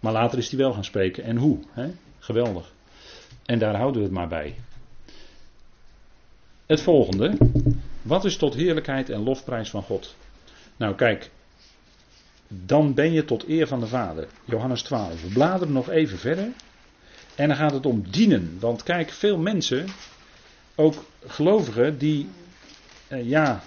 Maar 0.00 0.12
later 0.12 0.38
is 0.38 0.48
hij 0.48 0.58
wel 0.58 0.72
gaan 0.72 0.84
spreken. 0.84 1.24
En 1.24 1.36
hoe? 1.36 1.58
Hè? 1.70 1.90
Geweldig. 2.18 2.76
En 3.48 3.58
daar 3.58 3.76
houden 3.76 4.00
we 4.00 4.06
het 4.06 4.16
maar 4.16 4.28
bij. 4.28 4.54
Het 6.66 6.80
volgende. 6.80 7.36
Wat 8.02 8.24
is 8.24 8.36
tot 8.36 8.54
heerlijkheid 8.54 9.10
en 9.10 9.22
lofprijs 9.22 9.70
van 9.70 9.82
God? 9.82 10.16
Nou 10.76 10.94
kijk, 10.94 11.30
dan 12.48 12.94
ben 12.94 13.12
je 13.12 13.24
tot 13.24 13.48
eer 13.48 13.66
van 13.66 13.80
de 13.80 13.86
Vader. 13.86 14.28
Johannes 14.44 14.82
12. 14.82 15.22
We 15.22 15.28
bladeren 15.28 15.72
nog 15.72 15.90
even 15.90 16.18
verder. 16.18 16.48
En 17.34 17.48
dan 17.48 17.56
gaat 17.56 17.72
het 17.72 17.86
om 17.86 18.10
dienen. 18.10 18.56
Want 18.60 18.82
kijk, 18.82 19.10
veel 19.10 19.38
mensen, 19.38 19.86
ook 20.74 21.04
gelovigen, 21.26 21.98
die, 21.98 22.28
eh, 23.06 23.28
ja. 23.28 23.62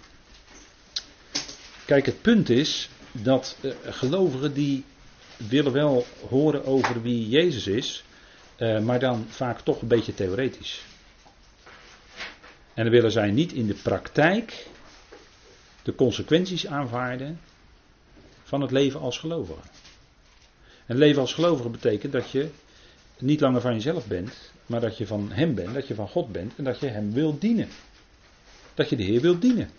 Kijk, 1.86 2.05
het 2.05 2.21
punt 2.21 2.49
is 2.49 2.89
dat 3.11 3.57
eh, 3.61 3.71
gelovigen 3.86 4.53
die 4.53 4.84
willen 5.38 5.71
wel 5.71 6.05
horen 6.29 6.65
over 6.65 7.01
wie 7.01 7.29
Jezus 7.29 7.67
is, 7.67 8.03
eh, 8.62 8.80
maar 8.80 8.99
dan 8.99 9.26
vaak 9.30 9.59
toch 9.59 9.82
een 9.82 9.88
beetje 9.88 10.14
theoretisch. 10.14 10.84
En 12.74 12.84
dan 12.84 12.89
willen 12.93 13.12
zij 13.12 13.32
niet 13.32 13.51
in 13.51 13.68
de 13.68 13.74
praktijk 13.74 14.68
de 15.84 15.95
consequenties 15.95 16.68
aanvaarden 16.68 17.39
van 18.43 18.62
het 18.62 18.72
leven 18.72 18.99
als 18.99 19.18
gelovige. 19.18 19.62
En 20.86 20.97
leven 20.97 21.22
als 21.22 21.34
gelovige 21.34 21.70
betekent 21.70 22.12
dat 22.12 22.32
je 22.32 22.49
niet 23.18 23.39
langer 23.39 23.62
van 23.62 23.74
jezelf 23.74 24.07
bent, 24.07 24.51
maar 24.66 24.82
dat 24.82 24.97
je 24.97 25.07
van 25.07 25.32
Hem 25.32 25.55
bent, 25.55 25.74
dat 25.74 25.88
je 25.88 25.95
van 25.95 26.07
God 26.07 26.32
bent 26.32 26.53
en 26.55 26.64
dat 26.64 26.80
je 26.80 26.88
Hem 26.88 27.14
wilt 27.14 27.41
dienen. 27.41 27.70
Dat 28.74 28.89
je 28.89 28.95
de 28.95 29.03
Heer 29.03 29.22
wilt 29.22 29.41
dienen. 29.41 29.70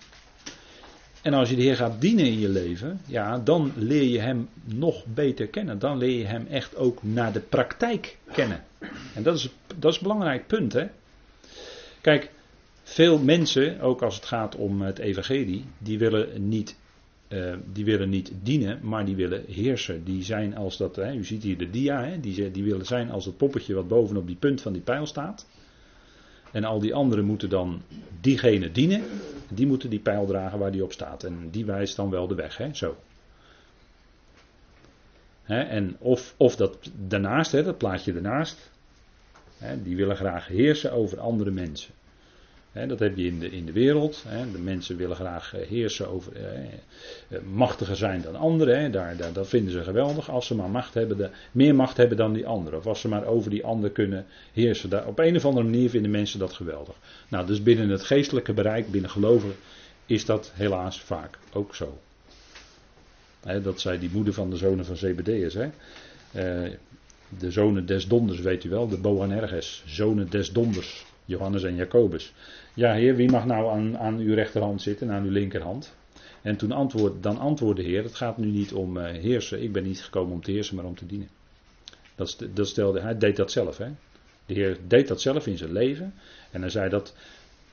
En 1.23 1.35
als 1.35 1.51
je 1.51 1.57
de 1.57 1.63
Heer 1.63 1.77
gaat 1.77 2.01
dienen 2.01 2.25
in 2.25 2.39
je 2.39 2.49
leven, 2.49 3.01
ja, 3.07 3.39
dan 3.39 3.73
leer 3.77 4.09
je 4.09 4.21
Hem 4.21 4.49
nog 4.65 5.05
beter 5.07 5.47
kennen. 5.47 5.79
Dan 5.79 5.99
leer 5.99 6.19
je 6.19 6.25
Hem 6.25 6.47
echt 6.47 6.77
ook 6.77 7.03
naar 7.03 7.33
de 7.33 7.41
praktijk 7.41 8.19
kennen. 8.33 8.65
En 9.15 9.23
dat 9.23 9.37
is, 9.37 9.51
dat 9.79 9.91
is 9.91 9.97
een 9.97 10.03
belangrijk 10.03 10.47
punt, 10.47 10.73
hè. 10.73 10.87
Kijk, 12.01 12.31
veel 12.83 13.19
mensen, 13.19 13.81
ook 13.81 14.03
als 14.03 14.15
het 14.15 14.25
gaat 14.25 14.57
om 14.57 14.83
het 14.83 14.99
evangelie, 14.99 15.65
die 15.79 15.99
willen 15.99 16.49
niet 16.49 16.77
uh, 17.33 17.55
die 17.73 17.85
willen 17.85 18.09
niet 18.09 18.33
dienen, 18.43 18.79
maar 18.83 19.05
die 19.05 19.17
willen 19.17 19.45
heersen. 19.49 20.05
Die 20.05 20.23
zijn 20.23 20.57
als 20.57 20.77
dat, 20.77 20.97
hè, 20.97 21.15
u 21.15 21.25
ziet 21.25 21.43
hier 21.43 21.59
de 21.59 21.71
dia, 21.71 22.05
hè, 22.05 22.21
die, 22.21 22.51
die 22.51 22.65
willen 22.65 22.87
zijn 22.87 23.11
als 23.11 23.25
het 23.25 23.37
poppetje 23.37 23.75
wat 23.75 23.89
bovenop 23.89 24.27
die 24.27 24.37
punt 24.37 24.61
van 24.61 24.73
die 24.73 24.83
pijl 24.83 25.07
staat. 25.07 25.47
En 26.53 26.65
al 26.65 26.79
die 26.81 26.95
anderen 26.95 27.25
moeten 27.25 27.49
dan 27.49 27.83
diegene 28.21 28.73
dienen. 28.73 29.03
Die 29.49 29.67
moeten 29.67 29.91
die 29.91 30.01
pijl 30.01 30.27
dragen 30.27 30.59
waar 30.59 30.73
die 30.73 30.85
op 30.85 30.93
staat. 30.93 31.25
En 31.25 31.51
die 31.51 31.65
wijst 31.65 31.97
dan 31.97 32.11
wel 32.11 32.27
de 32.27 32.35
weg, 32.35 32.57
hè, 32.57 32.75
zo. 32.75 32.97
Hè, 35.43 35.61
en 35.61 35.97
of, 35.99 36.35
of 36.37 36.57
dat 36.57 36.91
daarnaast, 37.09 37.53
hè, 37.53 37.63
dat 37.63 37.79
plaatje 37.79 38.13
daarnaast. 38.13 38.71
Hè, 39.59 39.83
die 39.83 39.97
willen 39.97 40.17
graag 40.17 40.47
heersen 40.47 40.93
over 40.93 41.21
andere 41.21 41.51
mensen 41.51 41.95
dat 42.73 42.99
heb 42.99 43.17
je 43.17 43.27
in 43.27 43.39
de, 43.39 43.51
in 43.51 43.67
de 43.67 43.73
wereld. 43.73 44.25
de 44.53 44.59
mensen 44.59 44.97
willen 44.97 45.17
graag 45.17 45.55
eh, 45.55 45.67
heersen 45.67 46.09
over, 46.09 46.33
eh, 46.37 46.63
eh, 47.29 47.43
machtiger 47.43 47.97
zijn 47.97 48.23
dan 48.23 48.37
anderen. 48.37 48.93
Daar, 48.93 49.17
daar, 49.17 49.33
dat 49.33 49.49
vinden 49.49 49.73
ze 49.73 49.83
geweldig. 49.83 50.31
Als 50.31 50.47
ze 50.47 50.55
maar 50.55 50.71
macht 50.71 50.95
hebben, 50.95 51.17
de, 51.17 51.31
meer 51.53 51.75
macht 51.75 51.97
hebben 51.97 52.17
dan 52.17 52.33
die 52.33 52.47
anderen. 52.47 52.79
Of 52.79 52.87
als 52.87 53.01
ze 53.01 53.09
maar 53.09 53.25
over 53.25 53.51
die 53.51 53.65
ander 53.65 53.91
kunnen 53.91 54.27
heersen. 54.53 54.91
Daar, 54.91 55.07
op 55.07 55.19
een 55.19 55.37
of 55.37 55.45
andere 55.45 55.65
manier 55.65 55.91
vinden 55.91 56.11
mensen 56.11 56.39
dat 56.39 56.53
geweldig. 56.53 56.95
Nou, 57.29 57.47
dus 57.47 57.63
binnen 57.63 57.89
het 57.89 58.03
geestelijke 58.03 58.53
bereik, 58.53 58.91
binnen 58.91 59.11
geloven, 59.11 59.55
is 60.07 60.25
dat 60.25 60.53
helaas 60.55 61.01
vaak 61.01 61.39
ook 61.53 61.75
zo. 61.75 61.99
dat 63.63 63.81
zei 63.81 63.99
die 63.99 64.11
moeder 64.13 64.35
van 64.35 64.51
de 64.51 64.57
zonen 64.57 64.85
van 64.85 64.97
Zebedeus. 64.97 65.55
Hè. 65.55 65.71
de 67.39 67.51
zonen 67.51 67.87
des 67.87 68.09
donders, 68.09 68.41
weet 68.41 68.65
u 68.65 68.69
wel, 68.69 68.89
de 68.89 68.99
Boanerges, 68.99 69.83
zonen 69.87 70.31
des 70.31 70.53
donders. 70.53 71.05
Johannes 71.25 71.63
en 71.63 71.77
Jacobus. 71.77 72.33
Ja, 72.75 72.93
heer, 72.93 73.17
wie 73.17 73.31
mag 73.31 73.47
nou 73.47 73.71
aan, 73.71 73.99
aan 73.99 74.19
uw 74.19 74.35
rechterhand 74.35 74.83
zitten 74.83 75.09
en 75.09 75.15
aan 75.15 75.25
uw 75.25 75.31
linkerhand? 75.31 75.95
En 76.43 76.57
toen 76.57 76.69
dan 77.21 77.39
antwoordde 77.39 77.83
de 77.83 77.89
Heer: 77.89 78.03
Het 78.03 78.15
gaat 78.15 78.39
nu 78.39 78.47
niet 78.47 78.73
om 78.73 78.97
uh, 78.97 79.05
heersen. 79.05 79.63
Ik 79.63 79.73
ben 79.73 79.83
niet 79.83 80.03
gekomen 80.03 80.33
om 80.33 80.43
te 80.43 80.51
heersen, 80.51 80.77
maar 80.77 80.85
om 80.85 80.95
te 80.95 81.07
dienen. 81.07 81.29
Dat, 82.15 82.69
stelde, 82.69 83.01
hij 83.01 83.19
deed 83.19 83.37
dat 83.37 83.51
zelf. 83.51 83.79
Hè? 83.79 83.89
De 84.47 84.55
Heer 84.55 84.79
deed 84.87 85.09
dat 85.09 85.21
zelf 85.21 85.47
in 85.47 85.59
zijn 85.59 85.73
leven. 85.73 86.15
En 86.51 86.61
hij 86.61 86.71
zei 86.71 86.89
dat 86.89 87.15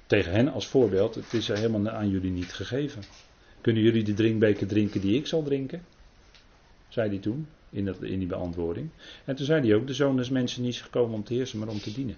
tegen 0.05 0.31
hen 0.31 0.51
als 0.51 0.67
voorbeeld: 0.67 1.15
Het 1.15 1.33
is 1.33 1.47
helemaal 1.47 1.89
aan 1.89 2.09
jullie 2.09 2.31
niet 2.31 2.53
gegeven. 2.53 3.01
Kunnen 3.61 3.83
jullie 3.83 4.03
de 4.03 4.13
drinkbeker 4.13 4.67
drinken 4.67 5.01
die 5.01 5.17
ik 5.17 5.27
zal 5.27 5.43
drinken? 5.43 5.85
Zei 6.87 7.09
hij 7.09 7.19
toen 7.19 7.47
in, 7.69 7.85
dat, 7.85 8.01
in 8.01 8.19
die 8.19 8.27
beantwoording. 8.27 8.89
En 9.25 9.35
toen 9.35 9.45
zei 9.45 9.67
hij 9.67 9.75
ook: 9.75 9.87
De 9.87 9.93
zoon 9.93 10.17
des 10.17 10.29
mensen 10.29 10.61
niet 10.61 10.81
gekomen 10.81 11.15
om 11.15 11.23
te 11.23 11.33
heersen, 11.33 11.59
maar 11.59 11.67
om 11.67 11.79
te 11.79 11.93
dienen. 11.93 12.17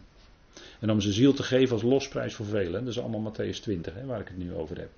En 0.79 0.89
om 0.89 1.01
zijn 1.01 1.13
ziel 1.13 1.33
te 1.33 1.43
geven 1.43 1.73
als 1.73 1.83
losprijs 1.83 2.33
voor 2.33 2.45
velen. 2.45 2.85
Dat 2.85 2.93
is 2.93 2.99
allemaal 2.99 3.31
Matthäus 3.31 3.59
20, 3.61 3.93
hè, 3.93 4.05
waar 4.05 4.19
ik 4.19 4.27
het 4.27 4.37
nu 4.37 4.53
over 4.53 4.77
heb. 4.77 4.89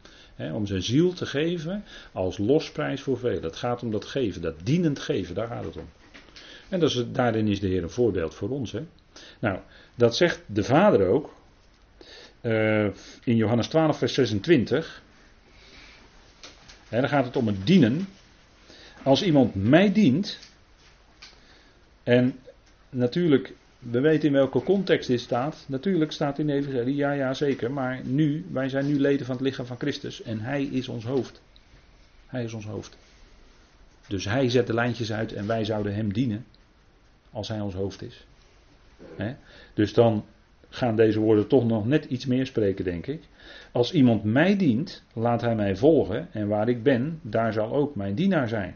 om 0.53 0.65
zijn 0.65 0.83
ziel 0.83 1.13
te 1.13 1.25
geven 1.25 1.83
als 2.11 2.37
losprijs 2.37 3.01
voor 3.01 3.17
velen. 3.17 3.43
Het 3.43 3.55
gaat 3.55 3.83
om 3.83 3.91
dat 3.91 4.05
geven, 4.05 4.41
dat 4.41 4.55
dienend 4.63 4.99
geven, 4.99 5.35
daar 5.35 5.47
gaat 5.47 5.65
het 5.65 5.77
om. 5.77 5.89
En 6.69 6.79
dat 6.79 6.89
is, 6.89 7.03
daarin 7.11 7.47
is 7.47 7.59
de 7.59 7.67
Heer 7.67 7.83
een 7.83 7.89
voorbeeld 7.89 8.35
voor 8.35 8.49
ons. 8.49 8.71
Hè. 8.71 8.83
Nou, 9.39 9.59
dat 9.95 10.15
zegt 10.15 10.41
de 10.45 10.63
Vader 10.63 11.07
ook. 11.07 11.33
Uh, 12.41 12.85
in 13.23 13.35
Johannes 13.35 13.67
12, 13.67 13.97
vers 13.97 14.13
26. 14.13 15.01
Hè, 16.87 16.99
dan 16.99 17.09
gaat 17.09 17.25
het 17.25 17.35
om 17.35 17.47
het 17.47 17.67
dienen. 17.67 18.07
Als 19.03 19.23
iemand 19.23 19.55
mij 19.55 19.91
dient. 19.91 20.39
En 22.03 22.39
natuurlijk 22.89 23.53
we 23.91 23.99
weten 23.99 24.27
in 24.27 24.33
welke 24.33 24.63
context 24.63 25.07
dit 25.07 25.19
staat. 25.19 25.65
Natuurlijk 25.67 26.11
staat 26.11 26.39
in 26.39 26.47
de 26.47 26.53
Evangelie, 26.53 26.95
ja, 26.95 27.11
ja, 27.11 27.33
zeker. 27.33 27.71
Maar 27.71 28.01
nu, 28.05 28.45
wij 28.51 28.69
zijn 28.69 28.87
nu 28.87 28.99
leden 28.99 29.25
van 29.25 29.35
het 29.35 29.43
lichaam 29.43 29.65
van 29.65 29.77
Christus. 29.77 30.21
En 30.21 30.39
Hij 30.39 30.63
is 30.63 30.87
ons 30.87 31.05
hoofd. 31.05 31.41
Hij 32.27 32.43
is 32.43 32.53
ons 32.53 32.65
hoofd. 32.65 32.97
Dus 34.07 34.25
Hij 34.25 34.49
zet 34.49 34.67
de 34.67 34.73
lijntjes 34.73 35.11
uit 35.11 35.33
en 35.33 35.47
wij 35.47 35.65
zouden 35.65 35.95
Hem 35.95 36.13
dienen. 36.13 36.45
Als 37.31 37.47
Hij 37.47 37.59
ons 37.59 37.73
hoofd 37.73 38.01
is. 38.01 38.25
Dus 39.73 39.93
dan 39.93 40.25
gaan 40.69 40.95
deze 40.95 41.19
woorden 41.19 41.47
toch 41.47 41.65
nog 41.65 41.85
net 41.85 42.05
iets 42.05 42.25
meer 42.25 42.45
spreken, 42.45 42.85
denk 42.85 43.07
ik. 43.07 43.23
Als 43.71 43.93
iemand 43.93 44.23
mij 44.23 44.57
dient, 44.57 45.03
laat 45.13 45.41
hij 45.41 45.55
mij 45.55 45.75
volgen. 45.75 46.27
En 46.31 46.47
waar 46.47 46.69
ik 46.69 46.83
ben, 46.83 47.19
daar 47.21 47.53
zal 47.53 47.73
ook 47.73 47.95
mijn 47.95 48.15
dienaar 48.15 48.47
zijn. 48.47 48.75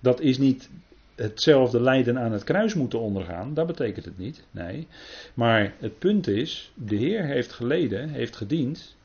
Dat 0.00 0.20
is 0.20 0.38
niet 0.38 0.70
hetzelfde 1.16 1.80
lijden 1.80 2.18
aan 2.18 2.32
het 2.32 2.44
kruis 2.44 2.74
moeten 2.74 3.00
ondergaan. 3.00 3.54
Dat 3.54 3.66
betekent 3.66 4.04
het 4.04 4.18
niet. 4.18 4.44
Nee. 4.50 4.86
Maar 5.34 5.74
het 5.78 5.98
punt 5.98 6.26
is, 6.26 6.72
de 6.74 6.96
Heer 6.96 7.24
heeft 7.24 7.52
geleden, 7.52 8.08
heeft 8.08 8.36
gediend. 8.36 8.96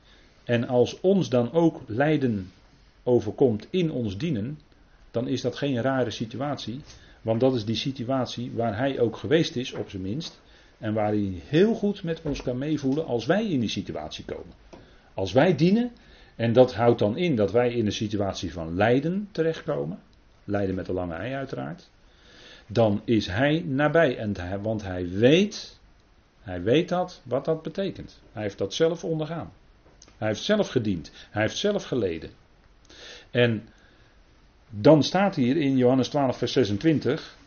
En 0.43 0.67
als 0.67 0.99
ons 0.99 1.29
dan 1.29 1.53
ook 1.53 1.81
lijden 1.87 2.51
overkomt 3.03 3.67
in 3.69 3.91
ons 3.91 4.17
dienen, 4.17 4.59
dan 5.11 5.27
is 5.27 5.41
dat 5.41 5.55
geen 5.55 5.81
rare 5.81 6.11
situatie. 6.11 6.81
Want 7.21 7.39
dat 7.39 7.55
is 7.55 7.65
die 7.65 7.75
situatie 7.75 8.51
waar 8.55 8.77
hij 8.77 8.99
ook 8.99 9.17
geweest 9.17 9.55
is, 9.55 9.73
op 9.73 9.89
zijn 9.89 10.01
minst. 10.01 10.41
En 10.77 10.93
waar 10.93 11.07
hij 11.07 11.41
heel 11.47 11.73
goed 11.73 12.03
met 12.03 12.21
ons 12.21 12.41
kan 12.41 12.57
meevoelen 12.57 13.05
als 13.05 13.25
wij 13.25 13.47
in 13.47 13.59
die 13.59 13.69
situatie 13.69 14.25
komen. 14.25 14.53
Als 15.13 15.31
wij 15.31 15.55
dienen, 15.55 15.91
en 16.35 16.53
dat 16.53 16.73
houdt 16.73 16.99
dan 16.99 17.17
in 17.17 17.35
dat 17.35 17.51
wij 17.51 17.73
in 17.73 17.85
een 17.85 17.91
situatie 17.91 18.53
van 18.53 18.75
lijden 18.75 19.29
terechtkomen. 19.31 19.99
Lijden 20.43 20.75
met 20.75 20.85
de 20.85 20.93
lange 20.93 21.13
ei 21.13 21.33
uiteraard. 21.33 21.89
Dan 22.67 23.01
is 23.05 23.27
hij 23.27 23.63
nabij. 23.67 24.17
En 24.17 24.61
want 24.61 24.83
hij 24.83 25.09
weet, 25.09 25.79
hij 26.41 26.61
weet 26.61 26.89
dat, 26.89 27.21
wat 27.23 27.45
dat 27.45 27.61
betekent. 27.61 28.19
Hij 28.31 28.41
heeft 28.41 28.57
dat 28.57 28.73
zelf 28.73 29.03
ondergaan. 29.03 29.51
Hij 30.17 30.27
heeft 30.27 30.43
zelf 30.43 30.69
gediend. 30.69 31.11
Hij 31.29 31.41
heeft 31.41 31.57
zelf 31.57 31.83
geleden. 31.83 32.29
En 33.31 33.67
dan 34.69 35.03
staat 35.03 35.35
hier 35.35 35.57
in 35.57 35.77
Johannes 35.77 36.07
12, 36.07 36.37
vers 36.37 36.51
26. 36.51 37.37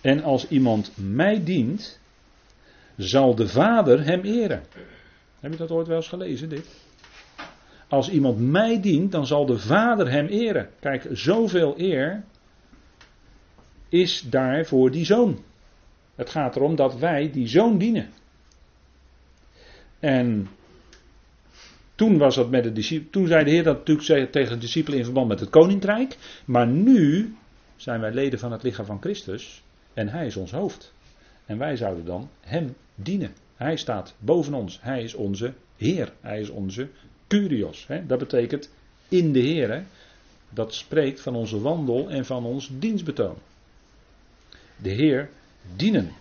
En 0.00 0.22
als 0.22 0.48
iemand 0.48 0.90
mij 0.94 1.44
dient, 1.44 2.00
zal 2.96 3.34
de 3.34 3.48
Vader 3.48 4.04
hem 4.04 4.20
eren. 4.20 4.62
Heb 5.40 5.52
je 5.52 5.58
dat 5.58 5.70
ooit 5.70 5.86
wel 5.86 5.96
eens 5.96 6.08
gelezen, 6.08 6.48
dit? 6.48 6.66
Als 7.88 8.10
iemand 8.10 8.38
mij 8.38 8.80
dient, 8.80 9.12
dan 9.12 9.26
zal 9.26 9.46
de 9.46 9.58
Vader 9.58 10.10
hem 10.10 10.26
eren. 10.26 10.70
Kijk, 10.80 11.06
zoveel 11.12 11.74
eer 11.76 12.22
is 13.90 14.24
daar 14.30 14.66
voor 14.66 14.90
die 14.90 15.04
zoon. 15.04 15.38
Het 16.14 16.30
gaat 16.30 16.56
erom 16.56 16.76
dat 16.76 16.98
wij 16.98 17.30
die 17.30 17.48
zoon 17.48 17.78
dienen. 17.78 18.10
En 19.98 20.48
toen 21.94 22.18
was 22.18 22.34
dat 22.34 22.50
met 22.50 22.74
de. 22.74 23.10
Toen 23.10 23.26
zei 23.26 23.44
de 23.44 23.50
Heer 23.50 23.62
dat 23.62 23.86
natuurlijk 23.86 24.32
tegen 24.32 24.54
de 24.54 24.58
discipelen 24.58 24.98
in 24.98 25.04
verband 25.04 25.28
met 25.28 25.40
het 25.40 25.50
koninkrijk. 25.50 26.18
Maar 26.44 26.66
nu 26.66 27.34
zijn 27.76 28.00
wij 28.00 28.12
leden 28.12 28.38
van 28.38 28.52
het 28.52 28.62
lichaam 28.62 28.86
van 28.86 29.00
Christus. 29.00 29.62
En 29.94 30.08
hij 30.08 30.26
is 30.26 30.36
ons 30.36 30.50
hoofd. 30.50 30.92
En 31.46 31.58
wij 31.58 31.76
zouden 31.76 32.04
dan 32.04 32.28
hem 32.40 32.74
dienen. 32.94 33.32
Hij 33.56 33.76
staat 33.76 34.14
boven 34.18 34.54
ons. 34.54 34.78
Hij 34.82 35.02
is 35.02 35.14
onze 35.14 35.52
Heer. 35.76 36.12
Hij 36.20 36.40
is 36.40 36.48
onze 36.48 36.88
Curios. 37.26 37.86
Dat 38.06 38.18
betekent 38.18 38.70
in 39.08 39.32
de 39.32 39.40
Heer. 39.40 39.84
Dat 40.50 40.74
spreekt 40.74 41.20
van 41.20 41.34
onze 41.34 41.60
wandel 41.60 42.10
en 42.10 42.24
van 42.24 42.44
ons 42.44 42.70
dienstbetoon. 42.78 43.36
De 44.82 44.90
Heer 44.90 45.28
dienen. 45.76 46.12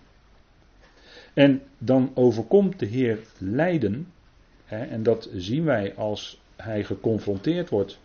En 1.34 1.62
dan 1.78 2.12
overkomt 2.14 2.80
de 2.80 2.86
Heer 2.86 3.20
lijden. 3.38 4.08
Hè, 4.66 4.84
en 4.86 5.04
dat 5.04 5.30
zien 5.36 5.64
wij 5.64 5.96
als 5.96 6.40
hij 6.56 6.84
geconfronteerd 6.84 7.70
wordt 7.70 8.00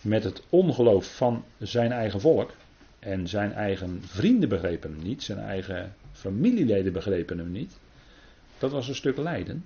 met 0.00 0.24
het 0.24 0.42
ongeloof 0.48 1.16
van 1.16 1.44
zijn 1.58 1.92
eigen 1.92 2.20
volk. 2.20 2.54
En 2.98 3.28
zijn 3.28 3.52
eigen 3.52 4.02
vrienden 4.02 4.48
begrepen 4.48 4.92
hem 4.92 5.02
niet, 5.02 5.22
zijn 5.22 5.38
eigen 5.38 5.94
familieleden 6.12 6.92
begrepen 6.92 7.38
hem 7.38 7.52
niet. 7.52 7.78
Dat 8.58 8.70
was 8.70 8.88
een 8.88 8.94
stuk 8.94 9.16
lijden 9.16 9.64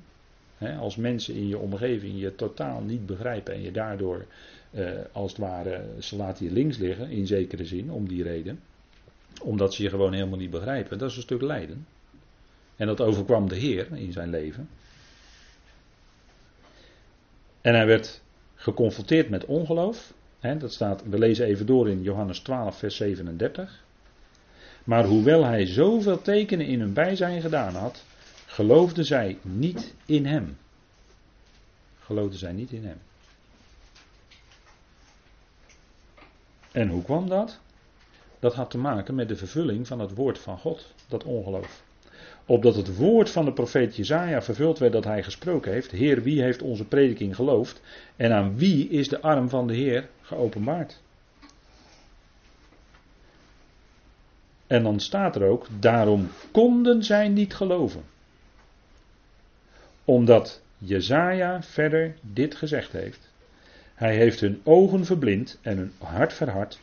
als 0.70 0.96
mensen 0.96 1.34
in 1.34 1.48
je 1.48 1.58
omgeving 1.58 2.20
je 2.20 2.34
totaal 2.34 2.80
niet 2.80 3.06
begrijpen 3.06 3.54
en 3.54 3.62
je 3.62 3.72
daardoor 3.72 4.24
eh, 4.70 4.90
als 5.12 5.30
het 5.30 5.40
ware, 5.40 5.84
ze 5.98 6.16
laten 6.16 6.44
je 6.44 6.52
links 6.52 6.78
liggen 6.78 7.10
in 7.10 7.26
zekere 7.26 7.64
zin 7.64 7.90
om 7.90 8.08
die 8.08 8.22
reden. 8.22 8.60
Omdat 9.42 9.74
ze 9.74 9.82
je 9.82 9.88
gewoon 9.88 10.12
helemaal 10.12 10.38
niet 10.38 10.50
begrijpen. 10.50 10.98
Dat 10.98 11.10
is 11.10 11.16
een 11.16 11.22
stuk 11.22 11.42
lijden. 11.42 11.86
En 12.76 12.86
dat 12.86 13.00
overkwam 13.00 13.48
de 13.48 13.56
Heer 13.56 13.86
in 13.92 14.12
zijn 14.12 14.30
leven. 14.30 14.68
En 17.60 17.74
hij 17.74 17.86
werd 17.86 18.22
geconfronteerd 18.54 19.28
met 19.28 19.44
ongeloof. 19.44 20.12
dat 20.40 20.72
staat, 20.72 21.02
we 21.02 21.18
lezen 21.18 21.46
even 21.46 21.66
door 21.66 21.88
in 21.88 22.02
Johannes 22.02 22.40
12, 22.40 22.78
vers 22.78 22.96
37. 22.96 23.84
Maar 24.84 25.04
hoewel 25.04 25.44
hij 25.44 25.66
zoveel 25.66 26.22
tekenen 26.22 26.66
in 26.66 26.80
hun 26.80 26.92
bijzijn 26.92 27.40
gedaan 27.40 27.74
had, 27.74 28.04
geloofden 28.46 29.04
zij 29.04 29.38
niet 29.42 29.94
in 30.06 30.26
hem. 30.26 30.56
Geloofden 32.00 32.38
zij 32.38 32.52
niet 32.52 32.70
in 32.70 32.84
hem. 32.84 32.98
En 36.72 36.88
hoe 36.88 37.02
kwam 37.02 37.28
dat? 37.28 37.60
Dat 38.42 38.54
had 38.54 38.70
te 38.70 38.78
maken 38.78 39.14
met 39.14 39.28
de 39.28 39.36
vervulling 39.36 39.86
van 39.86 40.00
het 40.00 40.14
woord 40.14 40.38
van 40.38 40.58
God, 40.58 40.94
dat 41.08 41.24
ongeloof. 41.24 41.82
Opdat 42.46 42.76
het 42.76 42.96
woord 42.96 43.30
van 43.30 43.44
de 43.44 43.52
profeet 43.52 43.96
Jezaja 43.96 44.42
vervuld 44.42 44.78
werd 44.78 44.92
dat 44.92 45.04
hij 45.04 45.22
gesproken 45.22 45.72
heeft. 45.72 45.90
Heer, 45.90 46.22
wie 46.22 46.42
heeft 46.42 46.62
onze 46.62 46.84
prediking 46.84 47.34
geloofd? 47.36 47.80
En 48.16 48.32
aan 48.32 48.56
wie 48.56 48.88
is 48.88 49.08
de 49.08 49.20
arm 49.20 49.48
van 49.48 49.66
de 49.66 49.74
Heer 49.74 50.08
geopenbaard? 50.22 51.00
En 54.66 54.82
dan 54.82 55.00
staat 55.00 55.36
er 55.36 55.44
ook, 55.44 55.66
daarom 55.78 56.28
konden 56.50 57.04
zij 57.04 57.28
niet 57.28 57.54
geloven 57.54 58.02
omdat 60.04 60.62
Jezaja 60.78 61.62
verder 61.62 62.14
dit 62.20 62.54
gezegd 62.54 62.92
heeft. 62.92 63.30
Hij 63.94 64.16
heeft 64.16 64.40
hun 64.40 64.60
ogen 64.64 65.04
verblind 65.04 65.58
en 65.62 65.76
hun 65.76 65.92
hart 65.98 66.32
verhard, 66.32 66.80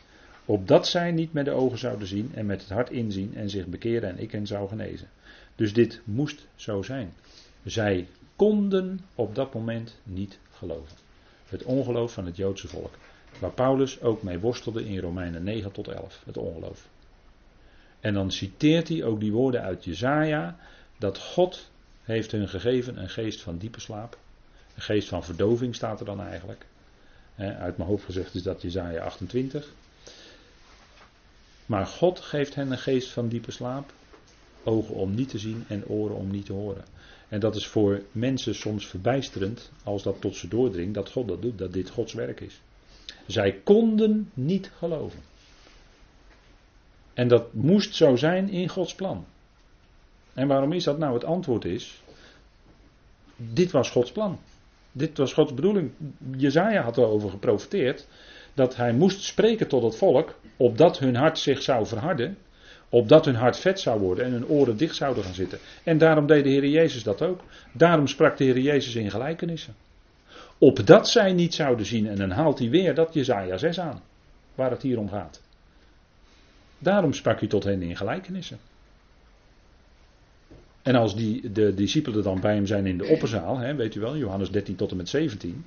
opdat 0.50 0.88
zij 0.88 1.12
niet 1.12 1.32
met 1.32 1.44
de 1.44 1.50
ogen 1.50 1.78
zouden 1.78 2.06
zien 2.06 2.30
en 2.34 2.46
met 2.46 2.60
het 2.60 2.70
hart 2.70 2.90
inzien 2.90 3.34
en 3.34 3.50
zich 3.50 3.66
bekeren 3.66 4.08
en 4.08 4.18
ik 4.18 4.32
hen 4.32 4.46
zou 4.46 4.68
genezen. 4.68 5.08
Dus 5.54 5.72
dit 5.72 6.00
moest 6.04 6.46
zo 6.54 6.82
zijn. 6.82 7.12
Zij 7.64 8.08
konden 8.36 9.00
op 9.14 9.34
dat 9.34 9.54
moment 9.54 9.98
niet 10.02 10.38
geloven. 10.50 10.96
Het 11.48 11.62
ongeloof 11.62 12.12
van 12.12 12.26
het 12.26 12.36
Joodse 12.36 12.68
volk. 12.68 12.94
Waar 13.38 13.50
Paulus 13.50 14.00
ook 14.00 14.22
mee 14.22 14.38
worstelde 14.38 14.84
in 14.84 14.98
Romeinen 14.98 15.42
9 15.42 15.72
tot 15.72 15.88
11. 15.88 16.22
Het 16.26 16.36
ongeloof. 16.36 16.88
En 18.00 18.14
dan 18.14 18.30
citeert 18.30 18.88
hij 18.88 19.04
ook 19.04 19.20
die 19.20 19.32
woorden 19.32 19.62
uit 19.62 19.84
Jezaja. 19.84 20.56
Dat 20.98 21.18
God 21.18 21.70
heeft 22.02 22.32
hun 22.32 22.48
gegeven 22.48 23.00
een 23.00 23.10
geest 23.10 23.40
van 23.40 23.58
diepe 23.58 23.80
slaap. 23.80 24.18
Een 24.74 24.82
geest 24.82 25.08
van 25.08 25.24
verdoving 25.24 25.74
staat 25.74 26.00
er 26.00 26.06
dan 26.06 26.20
eigenlijk. 26.20 26.66
uit 27.36 27.76
mijn 27.76 27.88
hoofd 27.88 28.04
gezegd 28.04 28.34
is 28.34 28.42
dat 28.42 28.62
Jezaja 28.62 29.02
28. 29.02 29.72
Maar 31.70 31.86
God 31.86 32.20
geeft 32.20 32.54
hen 32.54 32.70
een 32.70 32.78
geest 32.78 33.08
van 33.08 33.28
diepe 33.28 33.50
slaap. 33.50 33.92
Ogen 34.64 34.94
om 34.94 35.14
niet 35.14 35.28
te 35.28 35.38
zien 35.38 35.64
en 35.68 35.86
oren 35.86 36.16
om 36.16 36.30
niet 36.30 36.46
te 36.46 36.52
horen. 36.52 36.84
En 37.28 37.40
dat 37.40 37.56
is 37.56 37.66
voor 37.66 38.02
mensen 38.12 38.54
soms 38.54 38.86
verbijsterend 38.86 39.72
als 39.84 40.02
dat 40.02 40.20
tot 40.20 40.36
ze 40.36 40.48
doordringt 40.48 40.94
dat 40.94 41.10
God 41.10 41.28
dat 41.28 41.42
doet, 41.42 41.58
dat 41.58 41.72
dit 41.72 41.90
Gods 41.90 42.12
werk 42.12 42.40
is. 42.40 42.60
Zij 43.26 43.60
konden 43.64 44.30
niet 44.34 44.70
geloven. 44.76 45.20
En 47.14 47.28
dat 47.28 47.52
moest 47.52 47.94
zo 47.94 48.16
zijn 48.16 48.48
in 48.48 48.68
Gods 48.68 48.94
plan. 48.94 49.24
En 50.34 50.48
waarom 50.48 50.72
is 50.72 50.84
dat 50.84 50.98
nou? 50.98 51.14
Het 51.14 51.24
antwoord 51.24 51.64
is, 51.64 52.02
dit 53.36 53.70
was 53.70 53.90
Gods 53.90 54.12
plan. 54.12 54.38
Dit 54.92 55.18
was 55.18 55.32
Gods 55.32 55.54
bedoeling. 55.54 55.92
Jezaja 56.36 56.82
had 56.82 56.96
erover 56.96 57.30
geprofiteerd 57.30 58.06
dat 58.54 58.76
hij 58.76 58.92
moest 58.92 59.22
spreken 59.22 59.68
tot 59.68 59.82
het 59.82 59.96
volk, 59.96 60.34
opdat 60.56 60.98
hun 60.98 61.16
hart 61.16 61.38
zich 61.38 61.62
zou 61.62 61.86
verharden, 61.86 62.36
opdat 62.88 63.24
hun 63.24 63.34
hart 63.34 63.58
vet 63.58 63.80
zou 63.80 64.00
worden 64.00 64.24
en 64.24 64.32
hun 64.32 64.46
oren 64.46 64.76
dicht 64.76 64.96
zouden 64.96 65.24
gaan 65.24 65.34
zitten. 65.34 65.58
En 65.84 65.98
daarom 65.98 66.26
deed 66.26 66.44
de 66.44 66.50
Heer 66.50 66.66
Jezus 66.66 67.02
dat 67.02 67.22
ook. 67.22 67.40
Daarom 67.72 68.06
sprak 68.06 68.36
de 68.36 68.44
Heer 68.44 68.58
Jezus 68.58 68.94
in 68.94 69.10
gelijkenissen. 69.10 69.74
Opdat 70.58 71.08
zij 71.08 71.32
niet 71.32 71.54
zouden 71.54 71.86
zien, 71.86 72.08
en 72.08 72.16
dan 72.16 72.30
haalt 72.30 72.58
hij 72.58 72.70
weer 72.70 72.94
dat 72.94 73.14
Jezaja 73.14 73.56
6 73.56 73.80
aan, 73.80 74.02
waar 74.54 74.70
het 74.70 74.82
hier 74.82 74.98
om 74.98 75.08
gaat. 75.08 75.40
Daarom 76.78 77.12
sprak 77.12 77.38
hij 77.38 77.48
tot 77.48 77.64
hen 77.64 77.82
in 77.82 77.96
gelijkenissen. 77.96 78.58
En 80.82 80.94
als 80.94 81.16
die, 81.16 81.52
de 81.52 81.74
discipelen 81.74 82.22
dan 82.22 82.40
bij 82.40 82.54
hem 82.54 82.66
zijn 82.66 82.86
in 82.86 82.98
de 82.98 83.06
opperzaal, 83.06 83.58
hè, 83.58 83.74
weet 83.74 83.94
u 83.94 84.00
wel, 84.00 84.16
Johannes 84.16 84.50
13 84.50 84.76
tot 84.76 84.90
en 84.90 84.96
met 84.96 85.08
17. 85.08 85.64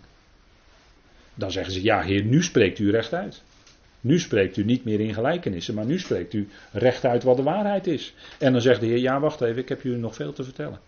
Dan 1.36 1.52
zeggen 1.52 1.74
ze, 1.74 1.84
ja 1.84 2.02
heer, 2.02 2.24
nu 2.24 2.44
spreekt 2.44 2.80
u 2.80 2.92
rechtuit. 2.92 3.42
Nu 4.02 4.20
spreekt 4.20 4.58
u 4.58 4.64
niet 4.64 4.86
meer 4.86 5.00
in 5.00 5.14
gelijkenissen, 5.14 5.74
maar 5.74 5.86
nu 5.86 6.00
spreekt 6.00 6.34
u 6.34 6.48
rechtuit 6.72 7.24
wat 7.24 7.38
de 7.38 7.44
waarheid 7.44 7.88
is. 7.88 8.14
En 8.40 8.52
dan 8.52 8.62
zegt 8.62 8.80
de 8.80 8.86
heer, 8.86 8.98
ja 8.98 9.20
wacht 9.20 9.42
even, 9.42 9.62
ik 9.62 9.70
heb 9.70 9.82
jullie 9.82 10.00
nog 10.00 10.16
veel 10.16 10.34
te 10.34 10.44
vertellen. 10.44 10.80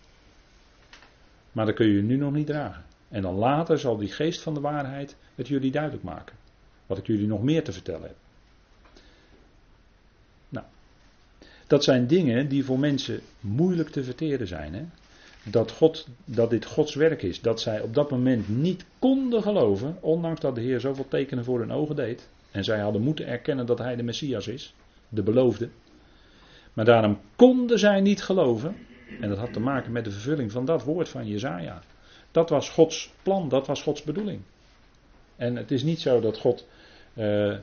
Maar 1.52 1.66
dat 1.66 1.74
kun 1.74 1.86
je 1.86 2.02
nu 2.02 2.16
nog 2.16 2.32
niet 2.32 2.46
dragen. 2.46 2.84
En 3.08 3.22
dan 3.22 3.34
later 3.34 3.78
zal 3.78 3.96
die 3.96 4.12
geest 4.12 4.40
van 4.40 4.54
de 4.54 4.60
waarheid 4.60 5.16
het 5.34 5.48
jullie 5.48 5.70
duidelijk 5.70 6.02
maken. 6.02 6.36
Wat 6.86 6.98
ik 6.98 7.06
jullie 7.06 7.26
nog 7.26 7.42
meer 7.42 7.64
te 7.64 7.72
vertellen 7.72 8.02
heb. 8.02 8.16
Dat 11.66 11.84
zijn 11.84 12.06
dingen 12.06 12.48
die 12.48 12.64
voor 12.64 12.78
mensen 12.78 13.20
moeilijk 13.40 13.88
te 13.88 14.04
verteren 14.04 14.46
zijn. 14.46 14.74
Hè? 14.74 14.84
Dat, 15.50 15.70
God, 15.70 16.06
dat 16.24 16.50
dit 16.50 16.64
Gods 16.64 16.94
werk 16.94 17.22
is. 17.22 17.40
Dat 17.40 17.60
zij 17.60 17.80
op 17.80 17.94
dat 17.94 18.10
moment 18.10 18.48
niet 18.48 18.84
konden 18.98 19.42
geloven. 19.42 19.96
Ondanks 20.00 20.40
dat 20.40 20.54
de 20.54 20.60
Heer 20.60 20.80
zoveel 20.80 21.08
tekenen 21.08 21.44
voor 21.44 21.58
hun 21.58 21.72
ogen 21.72 21.96
deed. 21.96 22.28
En 22.50 22.64
zij 22.64 22.78
hadden 22.78 23.02
moeten 23.02 23.26
erkennen 23.26 23.66
dat 23.66 23.78
Hij 23.78 23.96
de 23.96 24.02
Messias 24.02 24.48
is. 24.48 24.74
De 25.08 25.22
beloofde. 25.22 25.68
Maar 26.72 26.84
daarom 26.84 27.18
konden 27.36 27.78
zij 27.78 28.00
niet 28.00 28.22
geloven. 28.22 28.76
En 29.20 29.28
dat 29.28 29.38
had 29.38 29.52
te 29.52 29.60
maken 29.60 29.92
met 29.92 30.04
de 30.04 30.10
vervulling 30.10 30.52
van 30.52 30.64
dat 30.64 30.84
woord 30.84 31.08
van 31.08 31.26
Jezaja. 31.26 31.82
Dat 32.30 32.50
was 32.50 32.70
Gods 32.70 33.12
plan, 33.22 33.48
dat 33.48 33.66
was 33.66 33.82
Gods 33.82 34.02
bedoeling. 34.02 34.40
En 35.36 35.56
het 35.56 35.70
is 35.70 35.82
niet 35.82 36.00
zo 36.00 36.20
dat 36.20 36.38
God 36.38 36.66
uh, 37.14 37.54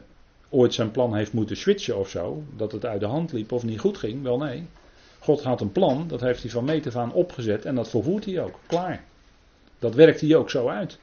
ooit 0.49 0.73
zijn 0.73 0.91
plan 0.91 1.15
heeft 1.15 1.33
moeten 1.33 1.57
switchen 1.57 1.97
of 1.97 2.09
zo. 2.09 2.43
Dat 2.55 2.71
het 2.71 2.85
uit 2.85 2.99
de 2.99 3.05
hand 3.05 3.31
liep 3.31 3.51
of 3.51 3.63
niet 3.63 3.79
goed 3.79 3.97
ging. 3.97 4.23
Wel 4.23 4.37
nee. 4.37 4.67
God 5.23 5.43
had 5.43 5.61
een 5.61 5.71
plan, 5.71 6.07
dat 6.07 6.21
heeft 6.21 6.41
hij 6.41 6.51
van 6.51 6.65
meet 6.65 6.87
af 6.87 6.95
aan 6.95 7.13
opgezet 7.13 7.65
en 7.65 7.75
dat 7.75 7.89
volvoert 7.89 8.25
hij 8.25 8.41
ook. 8.41 8.59
Klaar. 8.67 9.03
Dat 9.79 9.95
werkt 9.95 10.21
hij 10.21 10.35
ook 10.35 10.49
zo 10.49 10.67
uit. 10.67 10.97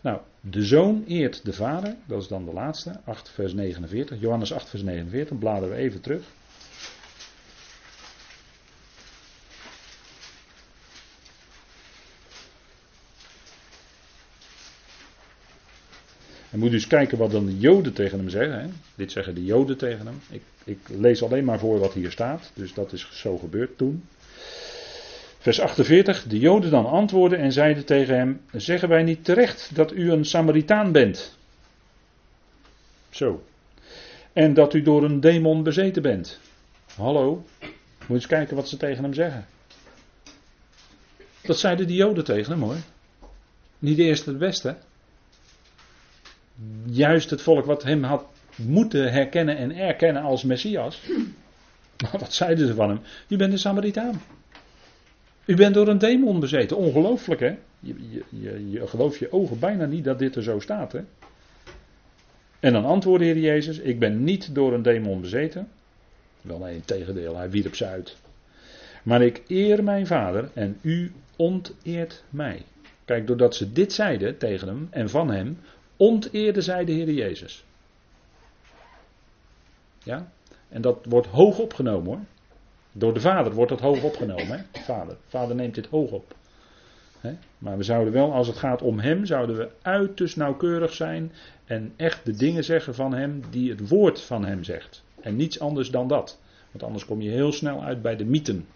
Nou, 0.00 0.20
de 0.40 0.62
zoon 0.62 1.04
eert 1.06 1.44
de 1.44 1.52
vader, 1.52 1.94
dat 2.06 2.22
is 2.22 2.28
dan 2.28 2.44
de 2.44 2.52
laatste, 2.52 3.00
8 3.04 3.30
vers 3.30 3.52
49. 3.54 4.20
Johannes 4.20 4.52
8 4.52 4.68
vers 4.68 4.82
49, 4.82 5.38
bladeren 5.38 5.76
we 5.76 5.82
even 5.82 6.00
terug. 6.00 6.22
Moet 16.56 16.70
dus 16.70 16.86
kijken 16.86 17.18
wat 17.18 17.30
dan 17.30 17.46
de 17.46 17.58
Joden 17.58 17.92
tegen 17.92 18.18
hem 18.18 18.28
zeggen. 18.28 18.60
Hè? 18.60 18.66
Dit 18.94 19.12
zeggen 19.12 19.34
de 19.34 19.44
Joden 19.44 19.76
tegen 19.76 20.06
hem. 20.06 20.20
Ik, 20.30 20.42
ik 20.64 20.78
lees 20.98 21.22
alleen 21.22 21.44
maar 21.44 21.58
voor 21.58 21.78
wat 21.78 21.92
hier 21.92 22.10
staat. 22.10 22.50
Dus 22.54 22.74
dat 22.74 22.92
is 22.92 23.08
zo 23.12 23.38
gebeurd 23.38 23.78
toen. 23.78 24.04
Vers 25.38 25.60
48. 25.60 26.24
De 26.26 26.38
Joden 26.38 26.70
dan 26.70 26.86
antwoordden 26.86 27.38
en 27.38 27.52
zeiden 27.52 27.84
tegen 27.84 28.16
hem: 28.16 28.40
Zeggen 28.52 28.88
wij 28.88 29.02
niet 29.02 29.24
terecht 29.24 29.74
dat 29.74 29.92
u 29.92 30.10
een 30.10 30.24
Samaritaan 30.24 30.92
bent? 30.92 31.36
Zo. 33.10 33.44
En 34.32 34.54
dat 34.54 34.74
u 34.74 34.82
door 34.82 35.04
een 35.04 35.20
demon 35.20 35.62
bezeten 35.62 36.02
bent. 36.02 36.40
Hallo. 36.94 37.44
Moet 38.06 38.16
eens 38.16 38.26
kijken 38.26 38.56
wat 38.56 38.68
ze 38.68 38.76
tegen 38.76 39.02
hem 39.02 39.14
zeggen. 39.14 39.46
Dat 41.42 41.58
zeiden 41.58 41.86
de 41.86 41.94
Joden 41.94 42.24
tegen 42.24 42.52
hem 42.52 42.62
hoor. 42.62 42.76
Niet 43.78 43.96
de 43.96 44.02
eerste 44.02 44.30
het 44.30 44.38
beste 44.38 44.76
juist 46.84 47.30
het 47.30 47.42
volk 47.42 47.64
wat 47.64 47.82
hem 47.82 48.02
had 48.02 48.24
moeten 48.56 49.12
herkennen 49.12 49.56
en 49.56 49.76
erkennen 49.76 50.22
als 50.22 50.44
Messias. 50.44 51.02
Wat 52.20 52.32
zeiden 52.32 52.66
ze 52.66 52.74
van 52.74 52.88
hem? 52.88 53.00
U 53.28 53.36
bent 53.36 53.52
een 53.52 53.58
Samaritaan. 53.58 54.20
U 55.44 55.54
bent 55.54 55.74
door 55.74 55.88
een 55.88 55.98
demon 55.98 56.40
bezeten. 56.40 56.76
Ongelooflijk 56.76 57.40
hè? 57.40 57.56
Je, 57.80 57.94
je, 58.10 58.22
je, 58.28 58.70
je 58.70 58.86
gelooft 58.86 59.18
je 59.18 59.32
ogen 59.32 59.58
bijna 59.58 59.84
niet 59.84 60.04
dat 60.04 60.18
dit 60.18 60.36
er 60.36 60.42
zo 60.42 60.60
staat 60.60 60.92
hè? 60.92 61.00
En 62.60 62.72
dan 62.72 62.84
antwoordde 62.84 63.24
Heer 63.24 63.38
Jezus: 63.38 63.78
Ik 63.78 63.98
ben 63.98 64.24
niet 64.24 64.54
door 64.54 64.72
een 64.72 64.82
demon 64.82 65.20
bezeten. 65.20 65.68
Wel 66.40 66.58
nee, 66.58 66.80
tegendeel, 66.84 67.36
hij 67.36 67.50
wierp 67.50 67.74
ze 67.74 67.86
uit. 67.86 68.16
Maar 69.02 69.22
ik 69.22 69.42
eer 69.48 69.84
mijn 69.84 70.06
vader 70.06 70.50
en 70.54 70.78
u 70.80 71.12
onteert 71.36 72.24
mij. 72.30 72.62
Kijk, 73.04 73.26
doordat 73.26 73.56
ze 73.56 73.72
dit 73.72 73.92
zeiden 73.92 74.38
tegen 74.38 74.68
hem 74.68 74.88
en 74.90 75.10
van 75.10 75.30
hem, 75.30 75.58
onteerde 75.96 76.60
zij 76.60 76.84
de 76.84 76.92
Heer 76.92 77.10
Jezus. 77.10 77.64
Ja? 80.02 80.30
En 80.68 80.80
dat 80.80 81.06
wordt 81.08 81.26
hoog 81.26 81.58
opgenomen 81.58 82.06
hoor. 82.06 82.20
Door 82.92 83.14
de 83.14 83.20
vader 83.20 83.52
wordt 83.52 83.70
dat 83.70 83.80
hoog 83.80 84.02
opgenomen. 84.02 84.66
Hè? 84.72 84.82
Vader. 84.82 85.16
vader 85.28 85.56
neemt 85.56 85.74
dit 85.74 85.86
hoog 85.86 86.10
op. 86.10 86.34
Hè? 87.20 87.34
Maar 87.58 87.76
we 87.76 87.82
zouden 87.82 88.12
wel, 88.12 88.32
als 88.32 88.46
het 88.46 88.56
gaat 88.56 88.82
om 88.82 88.98
hem, 88.98 89.26
zouden 89.26 89.56
we 89.56 89.68
uiterst 89.82 90.36
nauwkeurig 90.36 90.92
zijn. 90.92 91.32
En 91.64 91.92
echt 91.96 92.24
de 92.24 92.32
dingen 92.32 92.64
zeggen 92.64 92.94
van 92.94 93.14
hem 93.14 93.42
die 93.50 93.70
het 93.70 93.88
woord 93.88 94.20
van 94.20 94.44
hem 94.44 94.64
zegt. 94.64 95.04
En 95.20 95.36
niets 95.36 95.60
anders 95.60 95.90
dan 95.90 96.08
dat. 96.08 96.38
Want 96.70 96.84
anders 96.84 97.04
kom 97.04 97.20
je 97.20 97.30
heel 97.30 97.52
snel 97.52 97.84
uit 97.84 98.02
bij 98.02 98.16
de 98.16 98.24
mythen. 98.24 98.66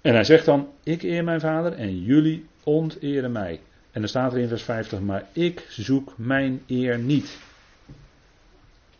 En 0.00 0.14
hij 0.14 0.24
zegt 0.24 0.44
dan: 0.44 0.68
Ik 0.82 1.02
eer 1.02 1.24
mijn 1.24 1.40
vader 1.40 1.72
en 1.72 2.02
jullie 2.02 2.46
onteren 2.64 3.32
mij. 3.32 3.60
En 3.90 4.00
dan 4.00 4.08
staat 4.08 4.32
er 4.32 4.38
in 4.38 4.48
vers 4.48 4.62
50, 4.62 5.00
maar 5.00 5.28
ik 5.32 5.66
zoek 5.68 6.12
mijn 6.16 6.62
eer 6.66 6.98
niet. 6.98 7.38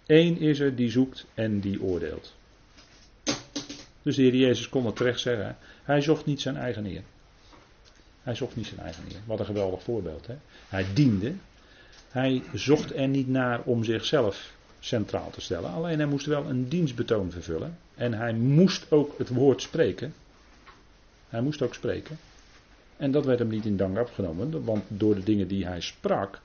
Eén 0.06 0.38
is 0.38 0.60
er 0.60 0.74
die 0.76 0.90
zoekt 0.90 1.26
en 1.34 1.60
die 1.60 1.82
oordeelt. 1.82 2.34
Dus 4.02 4.16
de 4.16 4.22
Heer 4.22 4.34
Jezus 4.34 4.68
kon 4.68 4.86
het 4.86 4.96
terecht 4.96 5.20
zeggen. 5.20 5.56
Hij 5.82 6.00
zocht 6.00 6.26
niet 6.26 6.40
zijn 6.40 6.56
eigen 6.56 6.86
eer. 6.86 7.02
Hij 8.22 8.34
zocht 8.34 8.56
niet 8.56 8.66
zijn 8.66 8.80
eigen 8.80 9.04
eer. 9.08 9.20
Wat 9.24 9.38
een 9.38 9.44
geweldig 9.44 9.82
voorbeeld. 9.82 10.26
Hè? 10.26 10.34
Hij 10.68 10.86
diende. 10.94 11.32
Hij 12.08 12.42
zocht 12.54 12.94
er 12.94 13.08
niet 13.08 13.28
naar 13.28 13.62
om 13.62 13.84
zichzelf 13.84 14.52
centraal 14.80 15.30
te 15.30 15.40
stellen. 15.40 15.72
Alleen 15.72 15.98
hij 15.98 16.06
moest 16.06 16.26
wel 16.26 16.44
een 16.44 16.68
dienstbetoon 16.68 17.30
vervullen. 17.30 17.78
En 17.94 18.14
hij 18.14 18.32
moest 18.32 18.92
ook 18.92 19.18
het 19.18 19.28
woord 19.28 19.62
spreken. 19.62 20.14
Hij 21.28 21.40
moest 21.40 21.62
ook 21.62 21.74
spreken. 21.74 22.18
En 23.04 23.10
dat 23.10 23.24
werd 23.24 23.38
hem 23.38 23.48
niet 23.48 23.64
in 23.64 23.76
dank 23.76 23.98
afgenomen, 23.98 24.64
want 24.64 24.84
door 24.88 25.14
de 25.14 25.22
dingen 25.22 25.48
die 25.48 25.66
hij 25.66 25.80
sprak, 25.80 26.40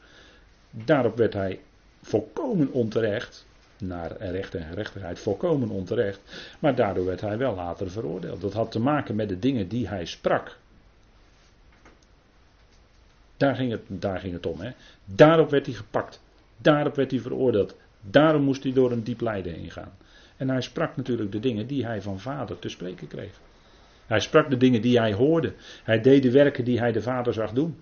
daarop 0.70 1.18
werd 1.18 1.34
hij 1.34 1.60
volkomen 2.02 2.72
onterecht, 2.72 3.46
naar 3.78 4.18
recht 4.18 4.56
en 4.56 4.64
gerechtigheid 4.64 5.20
volkomen 5.20 5.70
onterecht, 5.70 6.20
maar 6.60 6.76
daardoor 6.76 7.06
werd 7.06 7.22
hij 7.22 7.38
wel 7.38 7.56
later 7.56 7.92
veroordeeld. 7.92 8.42
Dat 8.42 8.54
had 8.54 8.72
te 8.72 8.80
maken 8.80 9.16
met 9.16 9.30
de 9.30 9.40
dingen 9.40 9.68
die 9.68 9.88
hij 9.88 10.06
sprak. 10.06 10.58
Daar 13.38 13.56
ging 13.56 13.72
het, 13.72 13.82
daar 13.88 14.20
ging 14.20 14.34
het 14.34 14.46
om. 14.46 14.60
Hè. 14.60 14.72
Daarop 15.06 15.50
werd 15.50 15.66
hij 15.66 15.76
gepakt. 15.76 16.22
Daarop 16.58 16.96
werd 16.96 17.12
hij 17.12 17.20
veroordeeld. 17.20 17.76
Daarom 18.02 18.42
moest 18.42 18.64
hij 18.64 18.74
door 18.74 18.92
een 18.92 19.04
diep 19.04 19.22
lijden 19.22 19.54
heen 19.54 19.72
gaan. 19.72 19.98
En 20.38 20.50
hij 20.50 20.62
sprak 20.62 20.96
natuurlijk 20.96 21.32
de 21.32 21.40
dingen 21.40 21.68
die 21.68 21.86
hij 21.86 22.02
van 22.02 22.20
vader 22.20 22.60
te 22.60 22.70
spreken 22.70 23.08
kreeg. 23.08 23.40
Hij 24.10 24.20
sprak 24.20 24.50
de 24.50 24.58
dingen 24.58 24.82
die 24.82 25.00
hij 25.00 25.14
hoorde. 25.14 25.54
Hij 25.84 26.02
deed 26.02 26.24
de 26.24 26.32
werken 26.32 26.66
die 26.66 26.80
hij 26.80 26.92
de 26.92 27.02
Vader 27.02 27.34
zag 27.34 27.52
doen. 27.52 27.78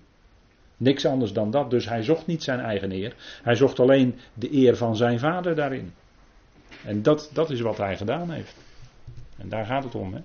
Niks 0.76 1.06
anders 1.06 1.32
dan 1.32 1.50
dat. 1.50 1.70
Dus 1.70 1.88
hij 1.88 2.02
zocht 2.02 2.26
niet 2.26 2.42
zijn 2.42 2.60
eigen 2.60 2.92
eer. 2.92 3.14
Hij 3.42 3.54
zocht 3.54 3.80
alleen 3.80 4.18
de 4.34 4.52
eer 4.52 4.76
van 4.76 4.96
zijn 4.96 5.18
vader 5.18 5.54
daarin. 5.54 5.92
En 6.84 7.02
dat, 7.02 7.30
dat 7.32 7.50
is 7.50 7.60
wat 7.60 7.76
hij 7.76 7.96
gedaan 7.96 8.30
heeft. 8.30 8.54
En 9.36 9.48
daar 9.48 9.66
gaat 9.66 9.84
het 9.84 9.94
om. 9.94 10.14
Hè? 10.14 10.20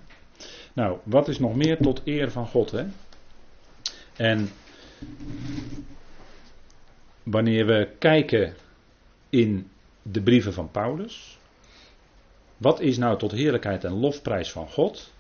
Nou, 0.74 0.97
wat 1.04 1.28
is 1.28 1.39
nog 1.39 1.56
meer 1.56 1.78
tot 1.78 2.01
eer 2.04 2.32
van 2.32 2.47
God? 2.47 2.72
Hè? 2.72 2.86
En 4.16 4.49
wanneer 7.24 7.66
we 7.66 7.89
kijken 7.99 8.54
in 9.30 9.70
de 10.01 10.22
brieven 10.22 10.54
van 10.54 10.72
Paulus. 10.72 11.38
Wat 12.58 12.80
is 12.80 12.97
nou 12.97 13.18
tot 13.18 13.32
heerlijkheid 13.32 13.84
en 13.84 13.99
lofprijs 13.99 14.51
van 14.51 14.68
God? 14.68 15.12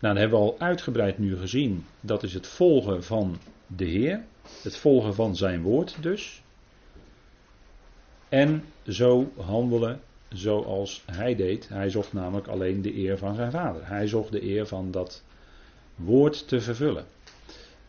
Nou, 0.00 0.14
dat 0.14 0.22
hebben 0.22 0.38
we 0.38 0.44
al 0.44 0.58
uitgebreid 0.58 1.18
nu 1.18 1.36
gezien. 1.36 1.84
Dat 2.00 2.22
is 2.22 2.34
het 2.34 2.46
volgen 2.46 3.04
van 3.04 3.38
de 3.66 3.84
Heer. 3.84 4.24
Het 4.62 4.76
volgen 4.76 5.14
van 5.14 5.36
zijn 5.36 5.62
woord 5.62 5.96
dus. 6.00 6.42
En 8.28 8.64
zo 8.88 9.32
handelen 9.36 10.00
zoals 10.28 11.02
hij 11.06 11.34
deed. 11.34 11.68
Hij 11.68 11.90
zocht 11.90 12.12
namelijk 12.12 12.46
alleen 12.46 12.82
de 12.82 12.96
eer 12.96 13.18
van 13.18 13.34
zijn 13.34 13.50
vader. 13.50 13.86
Hij 13.88 14.06
zocht 14.06 14.32
de 14.32 14.42
eer 14.42 14.66
van 14.66 14.90
dat 14.90 15.22
woord 15.94 16.48
te 16.48 16.60
vervullen. 16.60 17.04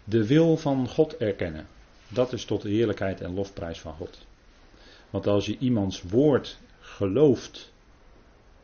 De 0.04 0.28
wil 0.28 0.58
van 0.58 0.88
God 0.88 1.18
erkennen. 1.18 1.68
Dat 2.08 2.34
is 2.34 2.46
tot 2.46 2.62
de 2.62 2.70
heerlijkheid 2.70 3.22
en 3.22 3.34
lofprijs 3.34 3.80
van 3.80 3.94
God. 3.94 4.26
Want 5.10 5.28
als 5.28 5.46
je 5.46 5.58
iemands 5.58 6.02
woord 6.02 6.60
gelooft 6.80 7.72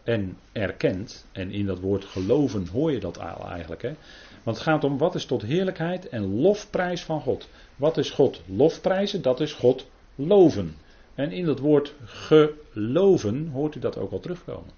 en 0.04 0.38
erkent, 0.52 1.26
en 1.32 1.52
in 1.52 1.66
dat 1.66 1.80
woord 1.80 2.06
geloven 2.06 2.68
hoor 2.68 2.92
je 2.92 3.00
dat 3.00 3.18
eigenlijk. 3.18 3.82
Hè? 3.82 3.94
Want 4.44 4.58
het 4.58 4.66
gaat 4.66 4.84
om 4.84 4.98
wat 4.98 5.16
is 5.16 5.26
tot 5.26 5.42
heerlijkheid 5.42 6.10
en 6.10 6.42
lofprijs 6.42 7.04
van 7.04 7.22
God. 7.22 7.50
Wat 7.76 7.98
is 7.98 8.10
God 8.10 8.42
lofprijzen? 8.46 9.22
Dat 9.22 9.40
is 9.40 9.54
God 9.54 9.88
loven. 10.16 10.76
En 11.16 11.32
in 11.32 11.46
dat 11.46 11.60
woord 11.60 11.94
geloven 12.06 13.48
hoort 13.48 13.76
u 13.76 13.80
dat 13.80 13.98
ook 13.98 14.12
al 14.12 14.20
terugkomen. 14.20 14.72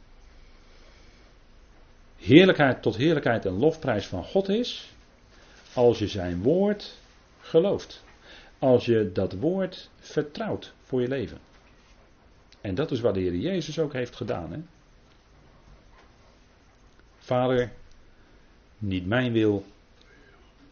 Heerlijkheid 2.17 2.81
tot 2.81 2.95
heerlijkheid 2.95 3.45
en 3.45 3.59
lofprijs 3.59 4.07
van 4.07 4.23
God 4.23 4.49
is 4.49 4.93
als 5.73 5.99
je 5.99 6.07
zijn 6.07 6.41
woord 6.41 6.97
gelooft. 7.39 8.03
Als 8.59 8.85
je 8.85 9.11
dat 9.13 9.33
woord 9.33 9.89
vertrouwt 9.99 10.73
voor 10.83 11.01
je 11.01 11.07
leven. 11.07 11.37
En 12.61 12.75
dat 12.75 12.91
is 12.91 12.99
wat 12.99 13.13
de 13.13 13.19
Heer 13.19 13.35
Jezus 13.35 13.79
ook 13.79 13.93
heeft 13.93 14.15
gedaan. 14.15 14.51
Hè? 14.51 14.59
Vader, 17.25 17.71
niet 18.77 19.05
mijn 19.05 19.31
wil, 19.31 19.65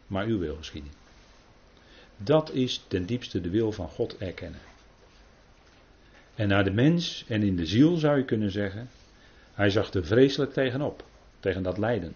maar 0.08 0.26
uw 0.26 0.40
wil 0.40 0.56
geschieden. 0.56 0.92
Dat 2.18 2.52
is 2.52 2.86
ten 2.88 3.06
diepste 3.06 3.42
de 3.42 3.50
wil 3.50 3.72
van 3.72 3.88
God 3.88 4.18
erkennen. 4.18 4.60
En 6.36 6.48
naar 6.48 6.64
de 6.64 6.72
mens 6.72 7.26
en 7.28 7.44
in 7.44 7.56
de 7.56 7.66
ziel 7.66 7.96
zou 7.96 8.18
je 8.18 8.26
kunnen 8.26 8.52
zeggen, 8.52 8.90
hij 9.54 9.70
zag 9.70 9.94
er 9.94 10.06
vreselijk 10.06 10.54
tegenop, 10.54 11.06
tegen 11.40 11.64
dat 11.64 11.78
lijden. 11.78 12.14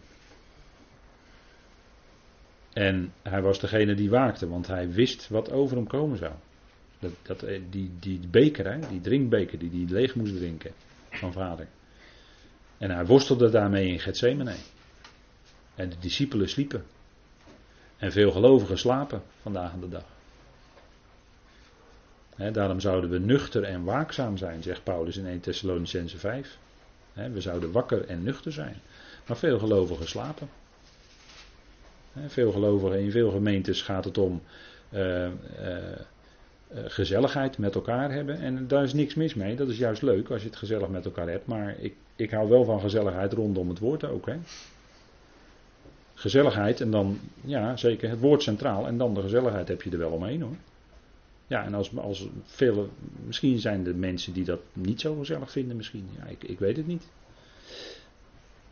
En 2.74 3.14
hij 3.22 3.42
was 3.42 3.60
degene 3.60 3.96
die 3.96 4.10
waakte, 4.10 4.48
want 4.48 4.68
hij 4.68 4.92
wist 4.92 5.28
wat 5.30 5.52
over 5.52 5.78
hem 5.78 5.88
komen 5.88 6.18
zou. 6.18 6.34
Dat, 7.22 7.44
eh, 7.44 7.62
die, 7.70 7.92
die 8.00 8.20
beker, 8.32 8.72
hè, 8.72 8.80
die 8.90 9.02
drinkbeker 9.02 9.60
die 9.60 9.72
hij 9.72 9.94
leeg 9.94 10.16
moest 10.16 10.36
drinken 10.36 10.72
van 11.10 11.34
vader. 11.34 11.68
En 12.78 12.92
hij 12.92 13.06
worstelde 13.06 13.50
daarmee 13.50 13.88
in 13.88 14.00
Gethsemane. 14.00 14.56
En 15.76 15.90
de 15.90 16.00
discipelen 16.00 16.50
sliepen. 16.50 16.86
En 17.98 18.12
veel 18.12 18.32
gelovigen 18.32 18.78
slapen 18.78 19.22
vandaag 19.42 19.72
aan 19.72 19.80
de 19.80 19.90
dag. 19.90 20.06
daarom 22.54 22.80
zouden 22.80 23.10
we 23.10 23.20
nuchter 23.20 23.64
en 23.64 23.84
waakzaam 23.84 24.38
zijn, 24.38 24.64
zegt 24.64 24.84
Paulus 24.84 25.18
in 25.18 25.28
1 25.28 25.40
Thessalonicense 25.40 26.18
5. 26.18 26.58
we 27.14 27.42
zouden 27.42 27.72
wakker 27.72 28.06
en 28.06 28.24
nuchter 28.24 28.52
zijn. 28.52 28.76
Maar 29.28 29.38
veel 29.38 29.60
gelovigen 29.60 30.08
slapen. 30.08 30.50
veel 32.28 32.52
gelovigen 32.52 33.00
in 33.00 33.12
veel 33.12 33.32
gemeentes 33.32 33.82
gaat 33.82 34.06
het 34.06 34.18
om 34.18 34.42
uh, 34.90 35.26
uh, 35.26 35.32
gezelligheid 36.74 37.58
met 37.58 37.76
elkaar 37.76 38.12
hebben. 38.12 38.40
En 38.40 38.68
daar 38.68 38.84
is 38.84 38.94
niks 38.94 39.16
mis 39.16 39.34
mee. 39.34 39.56
Dat 39.56 39.70
is 39.70 39.78
juist 39.78 40.02
leuk 40.02 40.30
als 40.30 40.42
je 40.42 40.48
het 40.48 40.58
gezellig 40.58 40.88
met 40.88 41.06
elkaar 41.06 41.30
hebt. 41.30 41.48
Maar 41.48 41.76
ik, 41.80 41.96
ik 42.16 42.32
hou 42.32 42.50
wel 42.50 42.66
van 42.66 42.80
gezelligheid 42.80 43.34
rondom 43.34 43.70
het 43.70 43.80
woord 43.80 44.04
ook. 44.04 44.26
Hè? 44.26 44.36
Gezelligheid 46.14 46.82
en 46.82 46.92
dan, 46.92 47.20
ja 47.42 47.78
zeker, 47.78 48.10
het 48.10 48.20
woord 48.20 48.44
centraal. 48.44 48.88
En 48.88 48.98
dan 48.98 49.14
de 49.14 49.22
gezelligheid 49.22 49.68
heb 49.68 49.82
je 49.82 49.90
er 49.90 49.98
wel 49.98 50.12
omheen 50.12 50.42
hoor. 50.42 50.56
Ja, 51.48 51.66
en 51.66 51.74
als, 51.74 51.98
als 51.98 52.28
vele, 52.46 52.88
misschien 53.26 53.60
zijn 53.60 53.88
er 53.88 53.96
mensen 53.96 54.34
die 54.34 54.44
dat 54.44 54.60
niet 54.74 55.02
zo 55.02 55.16
gezellig 55.16 55.52
vinden, 55.52 55.78
misschien. 55.78 56.10
Ja, 56.18 56.26
ik, 56.26 56.44
ik 56.44 56.60
weet 56.60 56.78
het 56.78 56.88
niet 56.88 57.04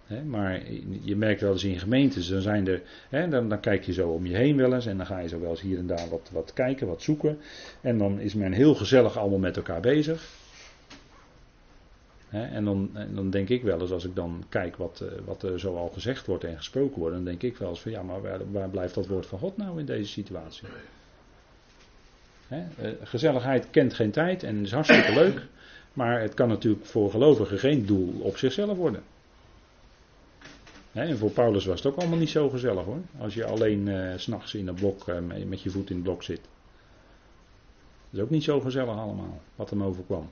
maar 0.08 0.62
je 1.02 1.16
merkt 1.16 1.42
wel 1.42 1.52
eens 1.52 1.64
in 1.64 1.80
gemeentes, 1.80 2.28
dan, 2.28 2.42
zijn 2.42 2.68
er, 2.68 2.82
dan, 3.30 3.50
dan, 3.50 3.60
kijk 3.60 3.84
je 3.84 3.94
zo 3.94 4.10
om 4.10 4.26
je 4.26 4.36
heen 4.36 4.56
wel 4.58 4.74
eens 4.74 4.86
en 4.86 4.98
dan 4.98 5.06
ga 5.06 5.20
je 5.20 5.28
zo 5.28 5.40
wel 5.40 5.50
eens 5.50 5.62
hier 5.62 5.78
en 5.78 5.88
daar 5.88 6.10
wat, 6.10 6.30
wat 6.32 6.54
kijken, 6.54 6.88
wat 6.88 7.02
zoeken. 7.02 7.38
En 7.82 7.98
dan 7.98 8.20
is 8.20 8.34
men 8.34 8.52
heel 8.52 8.76
gezellig 8.76 9.18
allemaal 9.18 9.40
met 9.40 9.58
elkaar 9.58 9.82
bezig. 9.82 10.28
en, 12.30 12.66
dan, 12.66 12.90
dan 13.14 13.30
denk 13.30 13.50
ik 13.50 13.64
wel 13.64 13.82
eens, 13.82 13.92
als 13.92 14.06
ik 14.06 14.16
dan 14.16 14.44
kijk 14.50 14.76
wat, 14.76 15.00
eh, 15.02 15.08
wat 15.26 15.44
er 15.44 15.60
zo 15.60 15.76
al 15.76 15.90
gezegd 15.90 16.26
wordt 16.26 16.44
en 16.44 16.58
gesproken 16.58 17.00
wordt, 17.00 17.16
dan 17.16 17.26
denk 17.26 17.42
ik 17.42 17.58
wel 17.58 17.70
eens 17.70 17.82
van 17.82 17.92
ja, 17.92 18.04
maar 18.04 18.22
waar, 18.22 18.52
waar 18.52 18.70
blijft 18.70 18.96
dat 18.96 19.08
woord 19.08 19.26
van 19.26 19.40
God 19.40 19.58
nou 19.58 19.80
in 19.80 19.86
deze 19.86 20.12
situatie? 20.12 20.68
Eh, 22.48 22.60
gezelligheid 23.04 23.68
kent 23.70 23.94
geen 23.94 24.12
tijd 24.12 24.44
en 24.44 24.64
is 24.64 24.72
hartstikke 24.72 25.14
leuk, 25.14 25.42
maar 25.94 26.22
het 26.22 26.34
kan 26.34 26.48
natuurlijk 26.48 26.86
voor 26.86 27.12
gelovigen 27.12 27.60
geen 27.60 27.86
doel 27.86 28.20
op 28.22 28.38
zichzelf 28.38 28.78
worden 28.78 29.04
en 31.04 31.18
voor 31.18 31.30
Paulus 31.30 31.66
was 31.66 31.84
het 31.84 31.94
ook 31.94 32.00
allemaal 32.00 32.18
niet 32.18 32.30
zo 32.30 32.50
gezellig 32.50 32.86
hoor. 32.86 33.02
Als 33.18 33.34
je 33.34 33.46
alleen 33.46 33.88
uh, 33.88 34.14
s'nachts 34.16 34.54
in 34.54 34.68
een 34.68 34.76
blok 34.76 35.08
uh, 35.08 35.46
met 35.46 35.62
je 35.62 35.70
voet 35.70 35.90
in 35.90 35.96
het 35.96 36.04
blok 36.04 36.24
zit. 36.24 36.42
Dat 38.10 38.20
is 38.20 38.20
ook 38.20 38.30
niet 38.30 38.44
zo 38.44 38.60
gezellig 38.60 38.98
allemaal, 38.98 39.42
wat 39.56 39.70
hem 39.70 39.84
overkwam. 39.84 40.30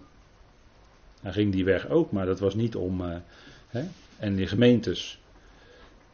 Hij 1.22 1.32
ging 1.32 1.52
die 1.52 1.66
weg 1.66 1.90
ook, 1.90 2.12
maar 2.12 2.26
dat 2.26 2.40
was 2.40 2.56
niet 2.56 2.76
om. 2.76 3.02
Uh, 3.02 3.16
hè? 3.68 3.84
En 4.18 4.36
die 4.36 4.48
gemeentes, 4.48 5.22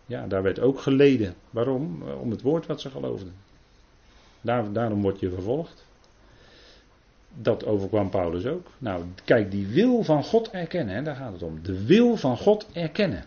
ja, 0.06 0.28
daar 0.28 0.44
werd 0.44 0.60
ook 0.60 0.80
geleden. 0.80 1.36
Waarom? 1.50 2.04
Om 2.22 2.32
het 2.32 2.42
woord 2.42 2.66
wat 2.66 2.82
ze 2.82 2.90
geloofden. 2.90 3.34
Daar, 4.42 4.72
daarom 4.72 5.02
word 5.02 5.20
je 5.20 5.30
vervolgd. 5.30 5.86
Dat 7.34 7.66
overkwam 7.66 8.10
Paulus 8.10 8.46
ook. 8.46 8.68
Nou, 8.78 9.04
kijk, 9.26 9.52
die 9.52 9.68
wil 9.68 10.04
van 10.04 10.24
God 10.24 10.50
erkennen, 10.50 10.96
hè, 10.96 11.04
daar 11.04 11.16
gaat 11.16 11.34
het 11.34 11.44
om. 11.44 11.64
De 11.64 11.86
wil 11.86 12.16
van 12.16 12.38
God 12.38 12.68
erkennen. 12.74 13.24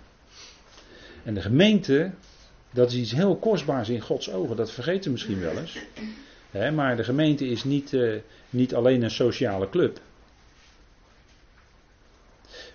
En 1.25 1.35
de 1.35 1.41
gemeente, 1.41 2.11
dat 2.71 2.91
is 2.91 2.97
iets 2.97 3.13
heel 3.13 3.37
kostbaars 3.37 3.89
in 3.89 4.01
Gods 4.01 4.31
ogen, 4.31 4.57
dat 4.57 4.71
vergeten 4.71 5.05
we 5.05 5.11
misschien 5.11 5.41
wel 5.41 5.59
eens. 5.59 5.79
maar 6.75 6.97
de 6.97 7.05
gemeente 7.05 7.47
is 7.47 7.65
niet, 7.65 7.93
uh, 7.93 8.21
niet 8.51 8.75
alleen 8.75 9.03
een 9.03 9.11
sociale 9.11 9.69
club. 9.69 10.01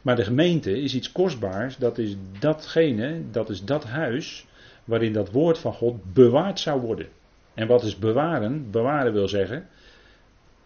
Maar 0.01 0.15
de 0.15 0.23
gemeente 0.23 0.81
is 0.81 0.95
iets 0.95 1.11
kostbaars, 1.11 1.77
dat 1.77 1.97
is 1.97 2.15
datgene, 2.39 3.21
dat 3.31 3.49
is 3.49 3.63
dat 3.63 3.83
huis 3.83 4.45
waarin 4.83 5.13
dat 5.13 5.31
woord 5.31 5.57
van 5.57 5.73
God 5.73 6.13
bewaard 6.13 6.59
zou 6.59 6.81
worden. 6.81 7.07
En 7.53 7.67
wat 7.67 7.83
is 7.83 7.97
bewaren? 7.97 8.71
Bewaren 8.71 9.13
wil 9.13 9.27
zeggen 9.27 9.67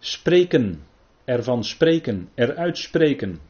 spreken, 0.02 0.82
ervan 1.24 1.64
spreken, 1.64 2.28
eruit 2.34 2.78
spreken 2.78 3.40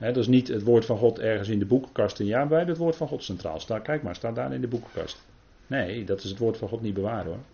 dat 0.00 0.16
is 0.16 0.26
niet 0.26 0.48
het 0.48 0.62
woord 0.62 0.84
van 0.84 0.98
God 0.98 1.18
ergens 1.18 1.48
in 1.48 1.58
de 1.58 1.66
boekenkast 1.66 2.20
en 2.20 2.26
ja, 2.26 2.46
bij 2.46 2.64
het 2.64 2.76
woord 2.76 2.96
van 2.96 3.08
God 3.08 3.24
centraal 3.24 3.60
staat. 3.60 3.82
Kijk 3.82 4.02
maar, 4.02 4.14
staat 4.14 4.34
daar 4.34 4.52
in 4.52 4.60
de 4.60 4.68
boekenkast. 4.68 5.26
Nee, 5.66 6.04
dat 6.04 6.22
is 6.22 6.30
het 6.30 6.38
woord 6.38 6.56
van 6.56 6.68
God 6.68 6.82
niet 6.82 6.94
bewaren 6.94 7.26
hoor. 7.26 7.44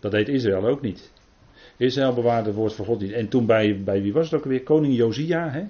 Dat 0.00 0.10
deed 0.10 0.28
Israël 0.28 0.66
ook 0.66 0.80
niet. 0.80 1.12
Israël 1.76 2.14
bewaarde 2.14 2.48
het 2.48 2.58
woord 2.58 2.72
van 2.72 2.84
God 2.84 3.00
niet. 3.00 3.12
En 3.12 3.28
toen 3.28 3.46
bij, 3.46 3.82
bij 3.84 4.02
wie 4.02 4.12
was 4.12 4.30
het 4.30 4.40
ook 4.40 4.46
weer? 4.46 4.62
Koning 4.62 4.94
Josia. 4.94 5.50
Hè? 5.50 5.64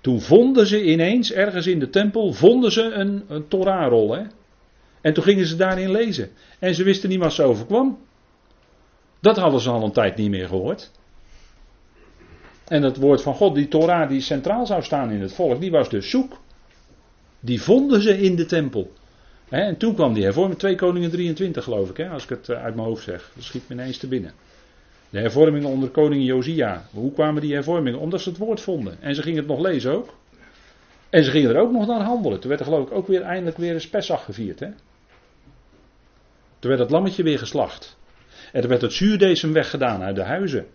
Toen 0.00 0.20
vonden 0.20 0.66
ze 0.66 0.84
ineens 0.84 1.32
ergens 1.32 1.66
in 1.66 1.78
de 1.78 1.90
tempel 1.90 2.32
vonden 2.32 2.72
ze 2.72 2.82
een, 2.82 3.24
een 3.28 3.48
Torahrol. 3.48 4.14
Hè? 4.14 4.22
En 5.00 5.12
toen 5.12 5.24
gingen 5.24 5.46
ze 5.46 5.56
daarin 5.56 5.90
lezen. 5.90 6.30
En 6.58 6.74
ze 6.74 6.84
wisten 6.84 7.08
niet 7.08 7.18
wat 7.18 7.32
ze 7.32 7.42
overkwam. 7.42 7.98
Dat 9.20 9.36
hadden 9.36 9.60
ze 9.60 9.70
al 9.70 9.82
een 9.82 9.92
tijd 9.92 10.16
niet 10.16 10.30
meer 10.30 10.48
gehoord. 10.48 10.90
En 12.68 12.82
het 12.82 12.96
woord 12.96 13.22
van 13.22 13.34
God, 13.34 13.54
die 13.54 13.68
Torah 13.68 14.08
die 14.08 14.20
centraal 14.20 14.66
zou 14.66 14.82
staan 14.82 15.10
in 15.10 15.20
het 15.20 15.32
volk, 15.32 15.60
die 15.60 15.70
was 15.70 15.88
dus 15.88 16.10
zoek. 16.10 16.40
Die 17.40 17.62
vonden 17.62 18.02
ze 18.02 18.20
in 18.20 18.36
de 18.36 18.44
tempel. 18.44 18.92
en 19.48 19.76
toen 19.76 19.94
kwam 19.94 20.12
die 20.12 20.24
hervorming, 20.24 20.58
2 20.58 20.74
Koningen 20.74 21.10
23 21.10 21.64
geloof 21.64 21.90
ik, 21.90 22.08
als 22.08 22.22
ik 22.22 22.28
het 22.28 22.48
eh, 22.48 22.62
uit 22.62 22.74
mijn 22.74 22.86
hoofd 22.86 23.04
zeg. 23.04 23.30
Dat 23.34 23.44
schiet 23.44 23.68
me 23.68 23.74
ineens 23.74 23.98
te 23.98 24.08
binnen. 24.08 24.32
De 25.10 25.18
hervormingen 25.18 25.68
onder 25.68 25.88
koning 25.88 26.24
Josia. 26.24 26.86
Hoe 26.90 27.12
kwamen 27.12 27.42
die 27.42 27.54
hervormingen? 27.54 27.98
Omdat 27.98 28.20
ze 28.20 28.28
het 28.28 28.38
woord 28.38 28.60
vonden. 28.60 28.96
En 29.00 29.14
ze 29.14 29.22
gingen 29.22 29.38
het 29.38 29.48
nog 29.48 29.60
lezen 29.60 29.92
ook. 29.92 30.14
En 31.10 31.24
ze 31.24 31.30
gingen 31.30 31.50
er 31.50 31.60
ook 31.60 31.72
nog 31.72 31.86
naar 31.86 32.00
handelen. 32.00 32.40
Toen 32.40 32.48
werd 32.48 32.60
er 32.60 32.66
geloof 32.66 32.86
ik 32.86 32.92
ook 32.92 33.06
weer 33.06 33.22
eindelijk 33.22 33.56
weer 33.56 33.74
een 33.74 33.90
Pesach 33.90 34.24
gevierd. 34.24 34.60
Hè? 34.60 34.68
Toen 36.58 36.70
werd 36.70 36.78
het 36.78 36.90
lammetje 36.90 37.22
weer 37.22 37.38
geslacht. 37.38 37.98
En 38.52 38.62
er 38.62 38.68
werd 38.68 38.82
het 38.82 38.92
zuurdesem 38.92 39.52
weggedaan 39.52 40.02
uit 40.02 40.16
de 40.16 40.22
huizen. 40.22 40.66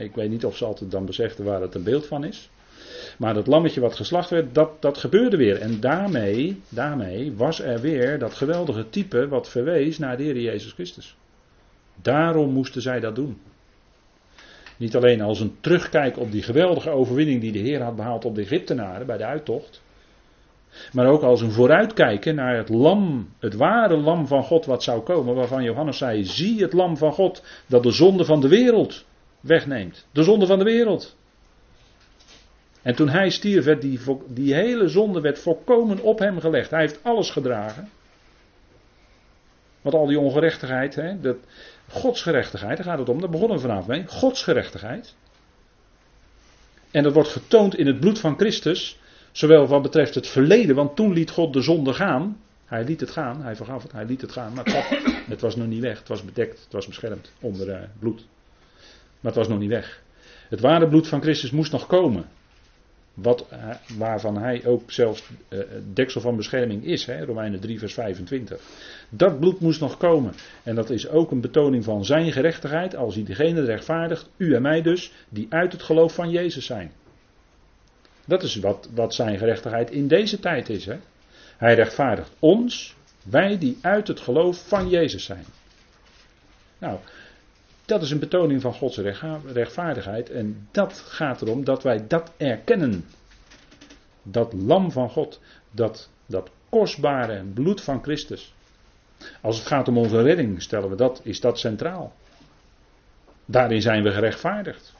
Ik 0.00 0.14
weet 0.14 0.30
niet 0.30 0.44
of 0.44 0.56
ze 0.56 0.64
altijd 0.64 0.90
dan 0.90 1.04
beseften 1.04 1.44
waar 1.44 1.60
het 1.60 1.74
een 1.74 1.82
beeld 1.82 2.06
van 2.06 2.24
is. 2.24 2.50
Maar 3.18 3.34
dat 3.34 3.46
lammetje 3.46 3.80
wat 3.80 3.96
geslacht 3.96 4.30
werd, 4.30 4.54
dat, 4.54 4.82
dat 4.82 4.98
gebeurde 4.98 5.36
weer. 5.36 5.60
En 5.60 5.80
daarmee, 5.80 6.60
daarmee 6.68 7.32
was 7.36 7.60
er 7.60 7.80
weer 7.80 8.18
dat 8.18 8.34
geweldige 8.34 8.88
type 8.90 9.28
wat 9.28 9.48
verwees 9.48 9.98
naar 9.98 10.16
de 10.16 10.22
Heer 10.22 10.40
Jezus 10.40 10.72
Christus. 10.72 11.16
Daarom 12.02 12.52
moesten 12.52 12.82
zij 12.82 13.00
dat 13.00 13.14
doen. 13.14 13.40
Niet 14.76 14.96
alleen 14.96 15.20
als 15.20 15.40
een 15.40 15.56
terugkijk 15.60 16.18
op 16.18 16.32
die 16.32 16.42
geweldige 16.42 16.90
overwinning 16.90 17.40
die 17.40 17.52
de 17.52 17.58
Heer 17.58 17.82
had 17.82 17.96
behaald 17.96 18.24
op 18.24 18.34
de 18.34 18.40
Egyptenaren 18.40 19.06
bij 19.06 19.16
de 19.16 19.24
uittocht. 19.24 19.82
Maar 20.92 21.06
ook 21.06 21.22
als 21.22 21.40
een 21.40 21.52
vooruitkijken 21.52 22.34
naar 22.34 22.56
het 22.56 22.68
lam, 22.68 23.28
het 23.38 23.54
ware 23.54 23.96
lam 23.96 24.26
van 24.26 24.42
God 24.42 24.66
wat 24.66 24.82
zou 24.82 25.00
komen. 25.00 25.34
Waarvan 25.34 25.62
Johannes 25.62 25.98
zei, 25.98 26.24
zie 26.24 26.62
het 26.62 26.72
lam 26.72 26.96
van 26.96 27.12
God 27.12 27.42
dat 27.66 27.82
de 27.82 27.90
zonde 27.90 28.24
van 28.24 28.40
de 28.40 28.48
wereld 28.48 29.04
wegneemt. 29.42 30.06
De 30.12 30.22
zonde 30.22 30.46
van 30.46 30.58
de 30.58 30.64
wereld. 30.64 31.16
En 32.82 32.94
toen 32.94 33.08
hij 33.08 33.30
stierf, 33.30 33.64
werd 33.64 33.80
die, 33.80 34.00
die 34.26 34.54
hele 34.54 34.88
zonde 34.88 35.20
werd 35.20 35.38
volkomen 35.38 36.00
op 36.00 36.18
hem 36.18 36.40
gelegd. 36.40 36.70
Hij 36.70 36.80
heeft 36.80 36.98
alles 37.02 37.30
gedragen. 37.30 37.88
Want 39.80 39.94
al 39.94 40.06
die 40.06 40.18
ongerechtigheid, 40.18 40.94
hè, 40.94 41.20
dat, 41.20 41.36
godsgerechtigheid, 41.88 42.76
daar 42.76 42.86
gaat 42.86 42.98
het 42.98 43.08
om, 43.08 43.20
daar 43.20 43.30
begonnen 43.30 43.56
we 43.56 43.62
vanavond 43.62 43.86
mee. 43.86 44.06
Godsgerechtigheid. 44.06 45.14
En 46.90 47.02
dat 47.02 47.12
wordt 47.12 47.28
getoond 47.28 47.76
in 47.76 47.86
het 47.86 48.00
bloed 48.00 48.18
van 48.18 48.36
Christus, 48.36 48.98
zowel 49.32 49.66
wat 49.66 49.82
betreft 49.82 50.14
het 50.14 50.28
verleden, 50.28 50.74
want 50.74 50.96
toen 50.96 51.12
liet 51.12 51.30
God 51.30 51.52
de 51.52 51.60
zonde 51.60 51.92
gaan. 51.92 52.40
Hij 52.64 52.84
liet 52.84 53.00
het 53.00 53.10
gaan, 53.10 53.42
hij 53.42 53.56
vergaf 53.56 53.82
het, 53.82 53.92
hij 53.92 54.04
liet 54.04 54.20
het 54.20 54.32
gaan, 54.32 54.52
maar 54.52 54.64
het, 55.28 55.40
was 55.40 55.56
nog 55.56 55.66
niet 55.66 55.80
weg, 55.80 55.98
het 55.98 56.08
was 56.08 56.24
bedekt, 56.24 56.62
het 56.62 56.72
was 56.72 56.86
beschermd 56.86 57.32
onder 57.40 57.68
uh, 57.68 57.76
bloed. 57.98 58.26
Maar 59.22 59.32
het 59.32 59.40
was 59.40 59.48
nog 59.48 59.58
niet 59.58 59.70
weg. 59.70 60.02
Het 60.48 60.60
ware 60.60 60.88
bloed 60.88 61.08
van 61.08 61.22
Christus 61.22 61.50
moest 61.50 61.72
nog 61.72 61.86
komen. 61.86 62.24
Wat, 63.14 63.46
eh, 63.48 63.68
waarvan 63.96 64.38
hij 64.38 64.64
ook 64.66 64.92
zelfs 64.92 65.22
uh, 65.48 65.60
deksel 65.92 66.20
van 66.20 66.36
bescherming 66.36 66.84
is, 66.84 67.06
hè, 67.06 67.24
Romeinen 67.24 67.60
3, 67.60 67.78
vers 67.78 67.94
25. 67.94 68.60
Dat 69.08 69.40
bloed 69.40 69.60
moest 69.60 69.80
nog 69.80 69.96
komen. 69.96 70.34
En 70.62 70.74
dat 70.74 70.90
is 70.90 71.08
ook 71.08 71.30
een 71.30 71.40
betoning 71.40 71.84
van 71.84 72.04
zijn 72.04 72.32
gerechtigheid, 72.32 72.96
als 72.96 73.14
hij 73.14 73.24
degene 73.24 73.64
rechtvaardigt, 73.64 74.30
u 74.36 74.54
en 74.54 74.62
mij 74.62 74.82
dus, 74.82 75.12
die 75.28 75.46
uit 75.50 75.72
het 75.72 75.82
geloof 75.82 76.14
van 76.14 76.30
Jezus 76.30 76.66
zijn. 76.66 76.92
Dat 78.26 78.42
is 78.42 78.56
wat, 78.56 78.88
wat 78.94 79.14
zijn 79.14 79.38
gerechtigheid 79.38 79.90
in 79.90 80.08
deze 80.08 80.38
tijd 80.38 80.68
is. 80.68 80.86
Hè. 80.86 80.96
Hij 81.56 81.74
rechtvaardigt 81.74 82.30
ons, 82.38 82.96
wij 83.22 83.58
die 83.58 83.78
uit 83.80 84.08
het 84.08 84.20
geloof 84.20 84.68
van 84.68 84.88
Jezus 84.88 85.24
zijn. 85.24 85.44
Nou, 86.78 86.98
dat 87.92 88.02
is 88.02 88.10
een 88.10 88.18
betoning 88.18 88.60
van 88.60 88.74
Gods 88.74 88.98
rechtvaardigheid. 89.52 90.30
En 90.30 90.68
dat 90.70 90.92
gaat 90.92 91.42
erom 91.42 91.64
dat 91.64 91.82
wij 91.82 92.06
dat 92.06 92.32
erkennen. 92.36 93.04
Dat 94.22 94.52
lam 94.52 94.90
van 94.90 95.10
God. 95.10 95.40
Dat, 95.70 96.08
dat 96.26 96.50
kostbare 96.68 97.44
bloed 97.54 97.80
van 97.80 98.02
Christus. 98.02 98.54
Als 99.40 99.58
het 99.58 99.66
gaat 99.66 99.88
om 99.88 99.98
onze 99.98 100.22
redding, 100.22 100.62
stellen 100.62 100.90
we 100.90 100.96
dat, 100.96 101.20
is 101.24 101.40
dat 101.40 101.58
centraal. 101.58 102.12
Daarin 103.44 103.82
zijn 103.82 104.02
we 104.02 104.10
gerechtvaardigd. 104.10 104.94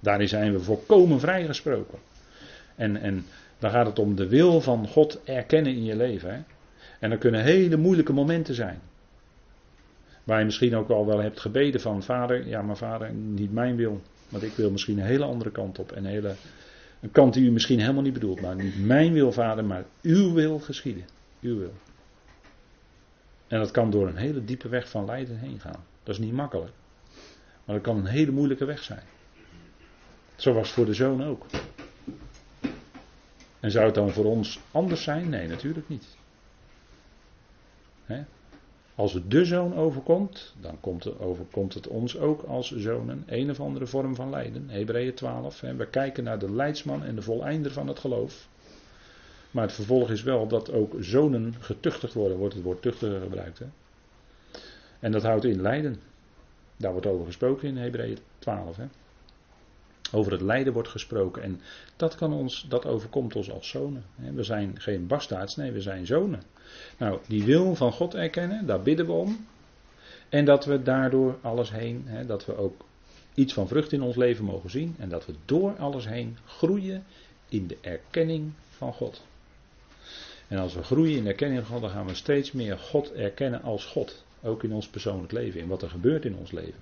Daarin 0.00 0.28
zijn 0.28 0.52
we 0.52 0.60
volkomen 0.60 1.20
vrijgesproken. 1.20 1.98
En, 2.76 2.96
en 2.96 3.26
dan 3.58 3.70
gaat 3.70 3.86
het 3.86 3.98
om 3.98 4.14
de 4.14 4.28
wil 4.28 4.60
van 4.60 4.88
God 4.88 5.20
erkennen 5.24 5.72
in 5.72 5.84
je 5.84 5.96
leven. 5.96 6.34
Hè? 6.34 6.40
En 7.00 7.10
er 7.10 7.18
kunnen 7.18 7.42
hele 7.42 7.76
moeilijke 7.76 8.12
momenten 8.12 8.54
zijn. 8.54 8.80
Waar 10.26 10.38
je 10.38 10.44
misschien 10.44 10.76
ook 10.76 10.88
al 10.88 11.06
wel 11.06 11.18
hebt 11.18 11.40
gebeden 11.40 11.80
van 11.80 12.02
vader, 12.02 12.46
ja 12.46 12.62
maar 12.62 12.76
vader, 12.76 13.12
niet 13.12 13.52
mijn 13.52 13.76
wil. 13.76 14.02
Want 14.28 14.42
ik 14.42 14.52
wil 14.52 14.70
misschien 14.70 14.98
een 14.98 15.04
hele 15.04 15.24
andere 15.24 15.50
kant 15.50 15.78
op. 15.78 15.96
Een, 15.96 16.04
hele, 16.04 16.34
een 17.00 17.10
kant 17.10 17.34
die 17.34 17.44
u 17.44 17.50
misschien 17.50 17.80
helemaal 17.80 18.02
niet 18.02 18.12
bedoelt. 18.12 18.40
Maar 18.40 18.56
niet 18.56 18.84
mijn 18.84 19.12
wil 19.12 19.32
vader, 19.32 19.64
maar 19.64 19.84
uw 20.02 20.32
wil 20.32 20.58
geschieden. 20.58 21.04
Uw 21.40 21.58
wil. 21.58 21.72
En 23.46 23.58
dat 23.58 23.70
kan 23.70 23.90
door 23.90 24.08
een 24.08 24.16
hele 24.16 24.44
diepe 24.44 24.68
weg 24.68 24.88
van 24.88 25.04
lijden 25.04 25.38
heen 25.38 25.60
gaan. 25.60 25.84
Dat 26.02 26.14
is 26.14 26.20
niet 26.20 26.32
makkelijk. 26.32 26.72
Maar 27.64 27.74
dat 27.74 27.84
kan 27.84 27.96
een 27.96 28.06
hele 28.06 28.30
moeilijke 28.30 28.64
weg 28.64 28.82
zijn. 28.82 29.04
Zo 30.36 30.52
was 30.52 30.66
het 30.66 30.76
voor 30.76 30.86
de 30.86 30.94
zoon 30.94 31.24
ook. 31.24 31.46
En 33.60 33.70
zou 33.70 33.84
het 33.84 33.94
dan 33.94 34.10
voor 34.10 34.24
ons 34.24 34.60
anders 34.70 35.02
zijn? 35.02 35.28
Nee, 35.28 35.48
natuurlijk 35.48 35.88
niet. 35.88 36.16
Als 38.96 39.12
het 39.12 39.30
de 39.30 39.44
zoon 39.44 39.74
overkomt, 39.74 40.54
dan 40.60 40.80
komt 40.80 41.04
het, 41.04 41.18
overkomt 41.18 41.74
het 41.74 41.88
ons 41.88 42.18
ook 42.18 42.42
als 42.42 42.76
zonen 42.76 43.24
een 43.26 43.50
of 43.50 43.60
andere 43.60 43.86
vorm 43.86 44.14
van 44.14 44.30
lijden. 44.30 44.68
Hebreeën 44.68 45.14
12. 45.14 45.60
We 45.60 45.86
kijken 45.86 46.24
naar 46.24 46.38
de 46.38 46.52
leidsman 46.52 47.04
en 47.04 47.14
de 47.14 47.22
voleinder 47.22 47.72
van 47.72 47.88
het 47.88 47.98
geloof. 47.98 48.48
Maar 49.50 49.64
het 49.64 49.74
vervolg 49.74 50.10
is 50.10 50.22
wel 50.22 50.46
dat 50.46 50.72
ook 50.72 50.94
zonen 51.00 51.54
getuchtigd 51.60 52.14
worden, 52.14 52.36
wordt 52.36 52.54
het 52.54 52.62
woord 52.62 52.82
tuchtiger 52.82 53.20
gebruikt. 53.20 53.58
Hè? 53.58 53.66
En 55.00 55.12
dat 55.12 55.22
houdt 55.22 55.44
in 55.44 55.60
lijden. 55.60 56.00
Daar 56.76 56.92
wordt 56.92 57.06
over 57.06 57.26
gesproken 57.26 57.68
in 57.68 57.76
Hebreeën 57.76 58.18
12. 58.38 58.76
Hè? 58.76 58.86
Over 60.12 60.32
het 60.32 60.40
lijden 60.40 60.72
wordt 60.72 60.88
gesproken. 60.88 61.42
En 61.42 61.60
dat, 61.96 62.14
kan 62.14 62.32
ons, 62.32 62.66
dat 62.68 62.86
overkomt 62.86 63.36
ons 63.36 63.50
als 63.50 63.68
zonen. 63.68 64.04
We 64.34 64.42
zijn 64.42 64.80
geen 64.80 65.06
bastaards, 65.06 65.56
nee, 65.56 65.72
we 65.72 65.80
zijn 65.80 66.06
zonen. 66.06 66.42
Nou, 66.98 67.18
die 67.28 67.44
wil 67.44 67.74
van 67.74 67.92
God 67.92 68.14
erkennen, 68.14 68.66
daar 68.66 68.82
bidden 68.82 69.06
we 69.06 69.12
om. 69.12 69.46
En 70.28 70.44
dat 70.44 70.64
we 70.64 70.82
daardoor 70.82 71.38
alles 71.40 71.70
heen, 71.70 72.06
dat 72.26 72.46
we 72.46 72.56
ook 72.56 72.84
iets 73.34 73.52
van 73.52 73.68
vrucht 73.68 73.92
in 73.92 74.02
ons 74.02 74.16
leven 74.16 74.44
mogen 74.44 74.70
zien. 74.70 74.94
En 74.98 75.08
dat 75.08 75.26
we 75.26 75.34
door 75.44 75.76
alles 75.78 76.06
heen 76.06 76.36
groeien 76.46 77.04
in 77.48 77.66
de 77.66 77.78
erkenning 77.80 78.52
van 78.68 78.92
God. 78.92 79.22
En 80.48 80.58
als 80.58 80.74
we 80.74 80.82
groeien 80.82 81.16
in 81.16 81.22
de 81.22 81.28
erkenning 81.28 81.60
van 81.60 81.72
God, 81.72 81.80
dan 81.80 81.90
gaan 81.90 82.06
we 82.06 82.14
steeds 82.14 82.52
meer 82.52 82.78
God 82.78 83.12
erkennen 83.12 83.62
als 83.62 83.84
God. 83.84 84.24
Ook 84.42 84.62
in 84.62 84.72
ons 84.72 84.88
persoonlijk 84.88 85.32
leven, 85.32 85.60
in 85.60 85.68
wat 85.68 85.82
er 85.82 85.90
gebeurt 85.90 86.24
in 86.24 86.36
ons 86.36 86.50
leven. 86.50 86.80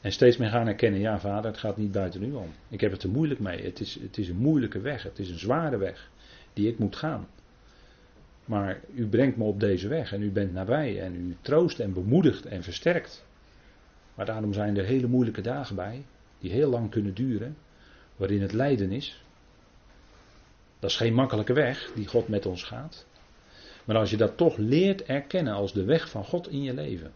En 0.00 0.12
steeds 0.12 0.36
meer 0.36 0.50
gaan 0.50 0.66
erkennen, 0.66 1.00
ja 1.00 1.20
vader, 1.20 1.50
het 1.50 1.60
gaat 1.60 1.76
niet 1.76 1.92
buiten 1.92 2.22
u 2.22 2.32
om. 2.32 2.52
Ik 2.68 2.80
heb 2.80 2.92
het 2.92 3.02
er 3.02 3.08
moeilijk 3.08 3.40
mee. 3.40 3.62
Het 3.62 3.80
is, 3.80 3.98
het 4.00 4.18
is 4.18 4.28
een 4.28 4.36
moeilijke 4.36 4.80
weg. 4.80 5.02
Het 5.02 5.18
is 5.18 5.30
een 5.30 5.38
zware 5.38 5.76
weg 5.76 6.10
die 6.52 6.68
ik 6.68 6.78
moet 6.78 6.96
gaan. 6.96 7.28
Maar 8.46 8.80
u 8.94 9.06
brengt 9.08 9.36
me 9.36 9.44
op 9.44 9.60
deze 9.60 9.88
weg 9.88 10.12
en 10.12 10.22
u 10.22 10.30
bent 10.30 10.52
nabij 10.52 11.00
en 11.00 11.14
u 11.14 11.36
troost 11.40 11.80
en 11.80 11.92
bemoedigt 11.92 12.46
en 12.46 12.62
versterkt. 12.62 13.26
Maar 14.14 14.26
daarom 14.26 14.52
zijn 14.52 14.76
er 14.76 14.84
hele 14.84 15.06
moeilijke 15.06 15.40
dagen 15.40 15.76
bij, 15.76 16.04
die 16.38 16.50
heel 16.50 16.70
lang 16.70 16.90
kunnen 16.90 17.14
duren, 17.14 17.56
waarin 18.16 18.42
het 18.42 18.52
lijden 18.52 18.90
is. 18.90 19.24
Dat 20.78 20.90
is 20.90 20.96
geen 20.96 21.14
makkelijke 21.14 21.52
weg 21.52 21.90
die 21.94 22.06
God 22.06 22.28
met 22.28 22.46
ons 22.46 22.62
gaat. 22.62 23.06
Maar 23.84 23.96
als 23.96 24.10
je 24.10 24.16
dat 24.16 24.36
toch 24.36 24.56
leert 24.56 25.02
erkennen 25.02 25.54
als 25.54 25.72
de 25.72 25.84
weg 25.84 26.10
van 26.10 26.24
God 26.24 26.48
in 26.48 26.62
je 26.62 26.74
leven, 26.74 27.12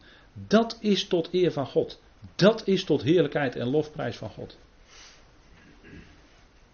dat 0.46 0.78
is 0.80 1.06
tot 1.06 1.28
eer 1.32 1.52
van 1.52 1.66
God. 1.66 2.00
Dat 2.34 2.66
is 2.66 2.84
tot 2.84 3.02
heerlijkheid 3.02 3.56
en 3.56 3.66
lofprijs 3.66 4.16
van 4.16 4.30
God. 4.30 4.58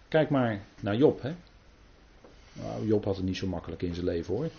Kijk 0.09 0.31
maar 0.31 0.65
naar 0.81 0.97
Job. 0.97 1.23
Hè? 1.23 1.35
Nou, 2.61 2.87
Job 2.87 3.05
had 3.05 3.17
het 3.17 3.25
niet 3.25 3.37
zo 3.37 3.47
makkelijk 3.47 3.83
in 3.83 3.95
zijn 3.95 4.07
leven 4.07 4.35
hoor. 4.35 4.51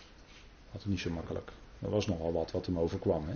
Had 0.71 0.81
het 0.81 0.85
niet 0.85 0.99
zo 0.99 1.09
makkelijk. 1.09 1.51
Er 1.79 1.89
was 1.89 2.07
nogal 2.07 2.33
wat 2.33 2.51
wat 2.51 2.65
hem 2.65 2.79
overkwam. 2.79 3.27
Hè? 3.27 3.35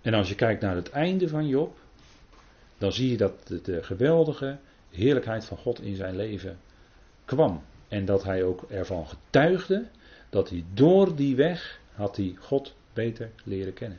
En 0.00 0.14
als 0.14 0.28
je 0.28 0.34
kijkt 0.34 0.62
naar 0.62 0.76
het 0.76 0.90
einde 0.90 1.28
van 1.28 1.46
Job, 1.46 1.78
dan 2.78 2.92
zie 2.92 3.10
je 3.10 3.16
dat 3.16 3.46
de 3.62 3.82
geweldige 3.82 4.58
heerlijkheid 4.90 5.44
van 5.44 5.56
God 5.56 5.80
in 5.80 5.96
zijn 5.96 6.16
leven 6.16 6.58
kwam. 7.24 7.62
En 7.88 8.04
dat 8.04 8.22
hij 8.22 8.44
ook 8.44 8.62
ervan 8.70 9.06
getuigde 9.06 9.86
dat 10.30 10.48
hij 10.48 10.64
door 10.74 11.16
die 11.16 11.36
weg 11.36 11.80
had 11.92 12.16
hij 12.16 12.34
God 12.38 12.74
beter 12.92 13.30
leren 13.44 13.72
kennen. 13.72 13.98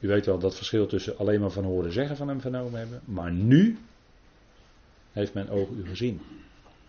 U 0.00 0.08
weet 0.08 0.26
wel 0.26 0.38
dat 0.38 0.56
verschil 0.56 0.86
tussen 0.86 1.18
alleen 1.18 1.40
maar 1.40 1.50
van 1.50 1.64
horen 1.64 1.92
zeggen 1.92 2.16
van 2.16 2.28
hem 2.28 2.40
vernomen 2.40 2.78
hebben. 2.78 3.00
Maar 3.04 3.32
nu 3.32 3.78
heeft 5.12 5.34
mijn 5.34 5.50
oog 5.50 5.68
u 5.68 5.86
gezien. 5.86 6.20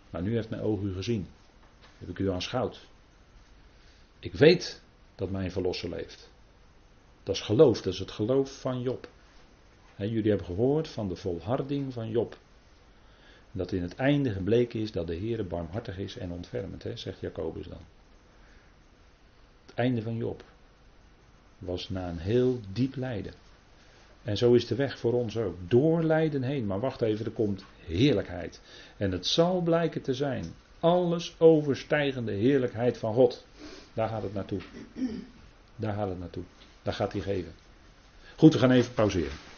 Maar 0.10 0.22
nu 0.22 0.34
heeft 0.34 0.50
mijn 0.50 0.62
oog 0.62 0.82
u 0.82 0.94
gezien. 0.94 1.28
Heb 1.98 2.10
ik 2.10 2.20
u 2.20 2.32
aanschouwd. 2.32 2.88
Ik 4.20 4.34
weet 4.34 4.82
dat 5.16 5.30
mijn 5.30 5.52
verlosser 5.52 5.90
leeft. 5.90 6.30
Dat 7.24 7.36
is 7.36 7.42
geloof, 7.42 7.82
dat 7.82 7.94
is 7.94 8.00
het 8.00 8.12
geloof 8.12 8.62
van 8.62 8.82
Job. 8.82 9.10
jullie 9.96 10.30
hebben 10.30 10.46
gehoord 10.46 10.88
van 10.88 11.08
de 11.08 11.16
volharding 11.16 11.94
van 11.94 12.10
Job. 12.10 12.38
Dat 13.52 13.72
in 13.72 13.82
het 13.82 13.96
einde 13.96 14.32
gebleken 14.32 14.80
is 14.80 14.92
dat 14.92 15.08
de 15.08 15.16
Heer 15.16 15.48
barmhartig 15.48 15.98
is 15.98 16.18
en 16.18 16.32
ontfermend, 16.32 16.86
zegt 16.94 17.20
Jacobus 17.20 17.68
dan. 17.68 17.82
Het 19.66 19.76
einde 19.76 20.02
van 20.02 20.16
Job 20.16 20.44
was 21.58 21.90
na 21.90 22.10
een 22.10 22.18
heel 22.18 22.60
diep 22.74 22.96
lijden. 22.96 23.34
En 24.30 24.38
zo 24.38 24.54
is 24.54 24.68
de 24.68 24.76
weg 24.76 25.00
voor 25.00 25.14
ons 25.14 25.38
ook. 25.38 25.56
Door 25.68 26.04
lijden 26.04 26.44
heen. 26.44 26.66
Maar 26.66 26.80
wacht 26.80 27.02
even, 27.02 27.26
er 27.26 27.32
komt 27.32 27.66
heerlijkheid. 27.86 28.62
En 28.98 29.12
het 29.12 29.26
zal 29.26 29.62
blijken 29.62 30.02
te 30.02 30.14
zijn. 30.14 30.46
Alles 30.80 31.36
overstijgende 31.38 32.32
heerlijkheid 32.32 32.98
van 32.98 33.14
God. 33.14 33.46
Daar 33.94 34.10
gaat 34.10 34.24
het 34.24 34.34
naartoe. 34.34 34.60
Daar 35.76 35.94
gaat 35.94 36.10
het 36.10 36.20
naartoe. 36.20 36.44
Daar 36.82 36.94
gaat 36.94 37.12
hij 37.12 37.22
geven. 37.22 37.52
Goed, 38.36 38.54
we 38.54 38.60
gaan 38.60 38.72
even 38.72 38.94
pauzeren. 38.94 39.49